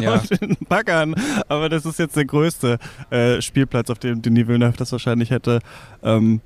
ja. 0.00 0.14
und 0.14 0.40
den 0.40 0.56
Baggern. 0.68 1.14
Aber 1.48 1.68
das 1.68 1.84
ist 1.84 1.98
jetzt 1.98 2.16
der 2.16 2.24
größte 2.24 2.78
äh, 3.10 3.40
Spielplatz, 3.40 3.90
auf 3.90 3.98
dem 3.98 4.22
Denis 4.22 4.46
Villeneuve 4.46 4.76
das 4.76 4.92
wahrscheinlich 4.92 5.30
hätte 5.30 5.60
ähm, 6.02 6.40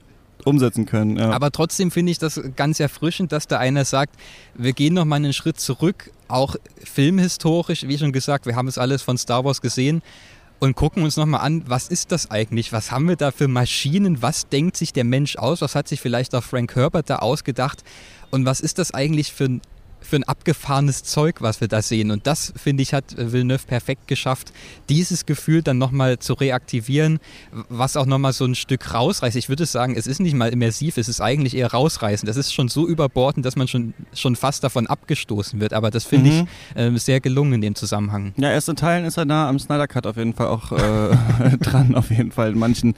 umsetzen 0.45 0.87
können. 0.87 1.17
Ja. 1.17 1.31
Aber 1.31 1.51
trotzdem 1.51 1.91
finde 1.91 2.13
ich 2.13 2.19
das 2.19 2.41
ganz 2.57 2.81
erfrischend, 2.81 3.33
dass 3.33 3.47
da 3.47 3.59
einer 3.59 3.85
sagt, 3.85 4.15
wir 4.55 4.73
gehen 4.73 4.95
noch 4.95 5.05
mal 5.05 5.17
einen 5.17 5.33
Schritt 5.33 5.59
zurück, 5.59 6.11
auch 6.29 6.57
filmhistorisch, 6.83 7.87
wie 7.87 7.99
schon 7.99 8.13
gesagt, 8.13 8.47
wir 8.47 8.57
haben 8.57 8.69
es 8.69 8.79
alles 8.79 9.03
von 9.03 9.19
Star 9.19 9.45
Wars 9.45 9.61
gesehen 9.61 10.03
und 10.61 10.77
gucken 10.77 11.03
uns 11.03 11.17
nochmal 11.17 11.41
an, 11.41 11.65
was 11.67 11.89
ist 11.89 12.13
das 12.13 12.31
eigentlich? 12.31 12.73
Was 12.73 12.91
haben 12.91 13.09
wir 13.09 13.17
da 13.17 13.31
für 13.31 13.49
Maschinen? 13.49 14.23
Was 14.23 14.49
denkt 14.49 14.77
sich 14.77 14.93
der 14.93 15.05
Mensch 15.05 15.37
aus? 15.37 15.61
Was 15.61 15.75
hat 15.75 15.89
sich 15.89 16.01
vielleicht 16.01 16.35
auch 16.35 16.45
Frank 16.45 16.75
Herbert 16.75 17.11
da 17.11 17.17
ausgedacht? 17.17 17.83
Und 18.31 18.47
was 18.47 18.61
ist 18.61 18.79
das 18.79 18.93
eigentlich 18.95 19.33
für 19.33 19.45
ein 19.45 19.61
für 20.05 20.17
ein 20.17 20.25
abgefahrenes 20.25 21.03
Zeug, 21.03 21.37
was 21.41 21.61
wir 21.61 21.69
da 21.69 21.83
sehen. 21.83 22.11
Und 22.11 22.27
das, 22.27 22.53
finde 22.57 22.83
ich, 22.83 22.93
hat 22.93 23.17
Villeneuve 23.17 23.67
perfekt 23.67 24.07
geschafft, 24.07 24.53
dieses 24.89 25.27
Gefühl 25.27 25.63
dann 25.63 25.79
nochmal 25.79 26.19
zu 26.19 26.35
reaktivieren, 26.35 27.19
was 27.69 27.97
auch 27.97 28.07
nochmal 28.07 28.33
so 28.33 28.45
ein 28.45 28.55
Stück 28.55 28.93
rausreißt. 28.93 29.37
Ich 29.37 29.49
würde 29.49 29.67
sagen, 29.67 29.97
es 29.97 30.07
ist 30.07 30.21
nicht 30.21 30.35
mal 30.35 30.51
immersiv, 30.51 30.99
es 30.99 31.09
ist 31.09 31.21
eigentlich 31.21 31.57
eher 31.57 31.71
rausreißend. 31.71 32.29
Das 32.29 32.37
ist 32.37 32.53
schon 32.53 32.69
so 32.69 32.87
überbordend, 32.87 33.47
dass 33.47 33.57
man 33.57 33.67
schon, 33.67 33.95
schon 34.15 34.37
fast 34.37 34.63
davon 34.63 34.87
abgestoßen 34.87 35.61
wird. 35.61 35.73
Aber 35.73 35.91
das 35.91 36.05
finde 36.05 36.31
mhm. 36.31 36.49
ich 36.77 36.81
äh, 36.81 36.99
sehr 36.99 37.21
gelungen 37.21 37.55
in 37.55 37.61
dem 37.61 37.75
Zusammenhang. 37.75 38.35
Ja, 38.37 38.51
erst 38.51 38.69
in 38.69 38.77
Teilen 38.77 39.05
ist 39.05 39.17
er 39.17 39.25
nah 39.25 39.49
am 39.49 39.59
Snyder 39.59 39.89
Cut 39.89 40.07
auf 40.07 40.17
jeden 40.17 40.35
Fall 40.35 40.49
auch 40.49 40.73
äh, 40.73 41.57
dran, 41.61 41.95
auf 41.95 42.11
jeden 42.11 42.33
Fall 42.33 42.53
in 42.53 42.59
manchen 42.59 42.95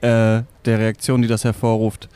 äh, 0.00 0.42
der 0.64 0.78
Reaktionen, 0.78 1.22
die 1.22 1.28
das 1.28 1.44
hervorruft. 1.44 2.08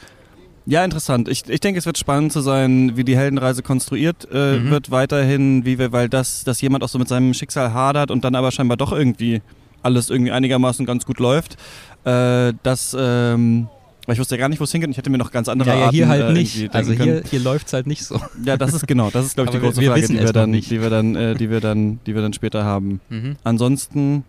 Ja, 0.67 0.85
interessant. 0.85 1.29
Ich, 1.29 1.49
ich 1.49 1.61
denke, 1.61 1.79
es 1.79 1.87
wird 1.87 1.99
spannend 1.99 2.33
zu 2.33 2.41
sein, 2.41 2.97
wie 2.97 3.05
die 3.05 3.17
Heldenreise 3.17 3.63
konstruiert 3.63 4.29
äh, 4.33 4.59
mhm. 4.59 4.71
wird 4.71 4.91
weiterhin, 4.91 5.65
wie 5.65 5.79
wir, 5.79 5.93
weil 5.93 6.09
das, 6.09 6.45
dass 6.45 6.61
jemand 6.61 6.85
auch 6.85 6.89
so 6.89 6.99
mit 6.99 7.09
seinem 7.09 7.35
Schicksal 7.35 7.73
hadert 7.73 8.11
und 8.11 8.25
dann 8.25 8.35
aber 8.35 8.51
scheinbar 8.51 8.77
doch 8.77 8.93
irgendwie 8.93 9.43
alles 9.83 10.11
irgendwie 10.11 10.33
einigermaßen 10.33 10.85
ganz 10.87 11.07
gut 11.07 11.19
läuft. 11.19 11.57
Äh, 12.05 12.53
das, 12.63 12.97
ähm, 12.99 13.69
weil 14.07 14.15
ich 14.15 14.21
wusste 14.21 14.35
ja 14.35 14.41
gar 14.41 14.49
nicht, 14.49 14.61
wo 14.61 14.65
es 14.65 14.73
hingeht. 14.73 14.91
Ich 14.91 14.97
hätte 14.97 15.11
mir 15.11 15.19
noch 15.19 15.31
ganz 15.31 15.49
andere 15.49 15.71
ja, 15.71 15.77
ja, 15.77 15.85
Arten, 15.87 15.95
hier 15.95 16.09
halt 16.09 16.29
äh, 16.31 16.33
nicht. 16.33 16.75
Also 16.75 16.93
hier, 16.93 17.23
hier 17.29 17.41
läuft 17.41 17.69
es 17.69 17.73
halt 17.73 17.87
nicht 17.87 18.05
so. 18.05 18.21
Ja, 18.45 18.57
das 18.57 18.75
ist 18.75 18.87
genau, 18.87 19.11
das 19.11 19.27
ist 19.27 19.35
glaube 19.35 19.51
ich 19.51 19.57
die 19.57 19.61
große 19.61 19.81
wir, 19.81 19.95
wir 19.95 20.03
Frage, 20.03 20.13
die 20.13 20.21
wir, 20.21 20.33
dann, 20.33 20.53
die 20.53 20.81
wir 20.81 20.91
dann, 20.91 21.17
äh, 21.17 21.35
die 21.35 21.51
wir 21.51 21.61
dann, 21.61 22.01
die 22.07 22.15
wir 22.15 22.23
dann 22.23 22.33
später 22.33 22.65
haben. 22.65 23.01
Mhm. 23.09 23.37
Ansonsten 23.45 24.25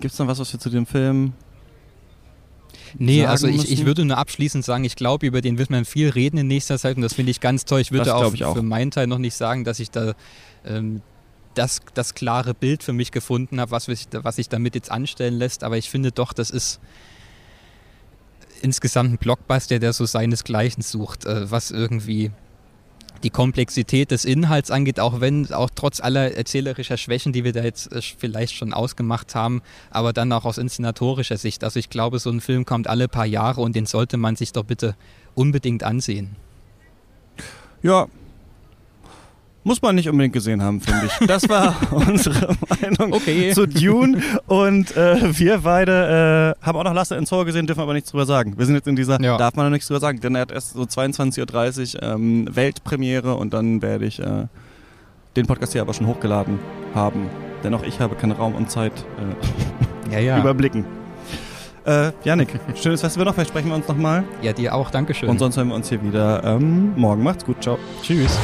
gibt 0.00 0.12
es 0.12 0.18
noch 0.18 0.26
was, 0.26 0.38
was 0.38 0.52
wir 0.52 0.60
zu 0.60 0.70
dem 0.70 0.86
Film 0.86 1.32
Nee, 2.98 3.26
also 3.26 3.46
ich, 3.46 3.70
ich 3.70 3.86
würde 3.86 4.04
nur 4.04 4.18
abschließend 4.18 4.64
sagen, 4.64 4.84
ich 4.84 4.96
glaube, 4.96 5.26
über 5.26 5.40
den 5.40 5.58
wird 5.58 5.70
man 5.70 5.84
viel 5.84 6.10
reden 6.10 6.38
in 6.38 6.46
nächster 6.46 6.78
Zeit 6.78 6.96
und 6.96 7.02
das 7.02 7.14
finde 7.14 7.30
ich 7.30 7.40
ganz 7.40 7.64
toll. 7.64 7.80
Ich 7.80 7.92
würde 7.92 8.14
auch, 8.14 8.32
ich 8.32 8.44
auch, 8.44 8.54
für 8.54 8.62
meinen 8.62 8.90
Teil 8.90 9.06
noch 9.06 9.18
nicht 9.18 9.34
sagen, 9.34 9.64
dass 9.64 9.80
ich 9.80 9.90
da 9.90 10.14
ähm, 10.64 11.02
das, 11.54 11.80
das 11.94 12.14
klare 12.14 12.54
Bild 12.54 12.82
für 12.82 12.92
mich 12.92 13.12
gefunden 13.12 13.60
habe, 13.60 13.70
was, 13.70 13.88
was 13.88 14.36
sich 14.36 14.48
damit 14.48 14.74
jetzt 14.74 14.90
anstellen 14.90 15.34
lässt, 15.34 15.64
aber 15.64 15.76
ich 15.76 15.90
finde 15.90 16.12
doch, 16.12 16.32
das 16.32 16.50
ist 16.50 16.80
insgesamt 18.62 19.12
ein 19.12 19.18
Blockbuster, 19.18 19.78
der 19.78 19.92
so 19.92 20.06
seinesgleichen 20.06 20.82
sucht, 20.82 21.26
äh, 21.26 21.50
was 21.50 21.70
irgendwie 21.70 22.30
die 23.22 23.30
Komplexität 23.30 24.10
des 24.10 24.24
Inhalts 24.24 24.70
angeht, 24.70 25.00
auch 25.00 25.20
wenn, 25.20 25.52
auch 25.52 25.70
trotz 25.74 26.00
aller 26.00 26.36
erzählerischer 26.36 26.96
Schwächen, 26.96 27.32
die 27.32 27.44
wir 27.44 27.52
da 27.52 27.62
jetzt 27.62 27.92
äh, 27.92 28.02
vielleicht 28.02 28.54
schon 28.54 28.72
ausgemacht 28.72 29.34
haben, 29.34 29.62
aber 29.90 30.12
dann 30.12 30.32
auch 30.32 30.44
aus 30.44 30.58
inszenatorischer 30.58 31.36
Sicht. 31.36 31.64
Also 31.64 31.78
ich 31.78 31.90
glaube, 31.90 32.18
so 32.18 32.30
ein 32.30 32.40
Film 32.40 32.64
kommt 32.64 32.86
alle 32.86 33.08
paar 33.08 33.26
Jahre 33.26 33.60
und 33.60 33.74
den 33.76 33.86
sollte 33.86 34.16
man 34.16 34.36
sich 34.36 34.52
doch 34.52 34.64
bitte 34.64 34.94
unbedingt 35.34 35.82
ansehen. 35.82 36.36
Ja, 37.82 38.08
muss 39.64 39.80
man 39.80 39.94
nicht 39.94 40.08
unbedingt 40.08 40.34
gesehen 40.34 40.62
haben, 40.62 40.80
finde 40.80 41.06
ich. 41.06 41.26
Das 41.26 41.48
war 41.48 41.74
unsere 41.90 42.54
Meinung 42.68 43.14
okay. 43.14 43.52
zu 43.52 43.66
Dune. 43.66 44.20
Und 44.46 44.96
äh, 44.96 45.38
wir 45.38 45.58
beide 45.58 46.54
äh, 46.60 46.64
haben 46.66 46.78
auch 46.78 46.84
noch 46.84 46.94
Last 46.94 47.12
in 47.12 47.26
Soul 47.26 47.46
gesehen, 47.46 47.66
dürfen 47.66 47.80
aber 47.80 47.94
nichts 47.94 48.10
drüber 48.10 48.26
sagen. 48.26 48.56
Wir 48.56 48.66
sind 48.66 48.74
jetzt 48.74 48.86
in 48.86 48.94
dieser, 48.94 49.20
ja. 49.20 49.36
darf 49.38 49.56
man 49.56 49.66
noch 49.66 49.72
nichts 49.72 49.88
drüber 49.88 50.00
sagen, 50.00 50.20
denn 50.20 50.34
er 50.34 50.42
hat 50.42 50.52
erst 50.52 50.74
so 50.74 50.82
22.30 50.82 51.96
Uhr 51.96 52.02
ähm, 52.02 52.48
Weltpremiere 52.54 53.34
und 53.34 53.54
dann 53.54 53.82
werde 53.82 54.04
ich 54.04 54.20
äh, 54.20 54.46
den 55.34 55.46
Podcast 55.46 55.72
hier 55.72 55.82
aber 55.82 55.94
schon 55.94 56.06
hochgeladen 56.06 56.58
haben. 56.94 57.28
Denn 57.62 57.74
auch 57.74 57.82
ich 57.82 57.98
habe 58.00 58.14
keinen 58.14 58.32
Raum 58.32 58.54
und 58.54 58.70
Zeit 58.70 58.92
äh, 60.10 60.12
ja, 60.12 60.18
ja. 60.20 60.38
überblicken. 60.40 60.84
Äh, 61.86 62.12
Janik, 62.24 62.48
schönes 62.74 63.00
Festival 63.00 63.26
noch. 63.26 63.34
Vielleicht 63.34 63.50
sprechen 63.50 63.68
wir 63.68 63.74
uns 63.76 63.88
nochmal. 63.88 64.24
Ja, 64.42 64.52
dir 64.52 64.74
auch. 64.74 64.90
Dankeschön. 64.90 65.28
Und 65.28 65.38
sonst 65.38 65.56
hören 65.56 65.68
wir 65.68 65.74
uns 65.74 65.88
hier 65.88 66.02
wieder 66.02 66.42
ähm, 66.44 66.92
morgen. 66.96 67.22
Macht's 67.22 67.44
gut. 67.44 67.62
Ciao. 67.62 67.78
Tschüss. 68.02 68.38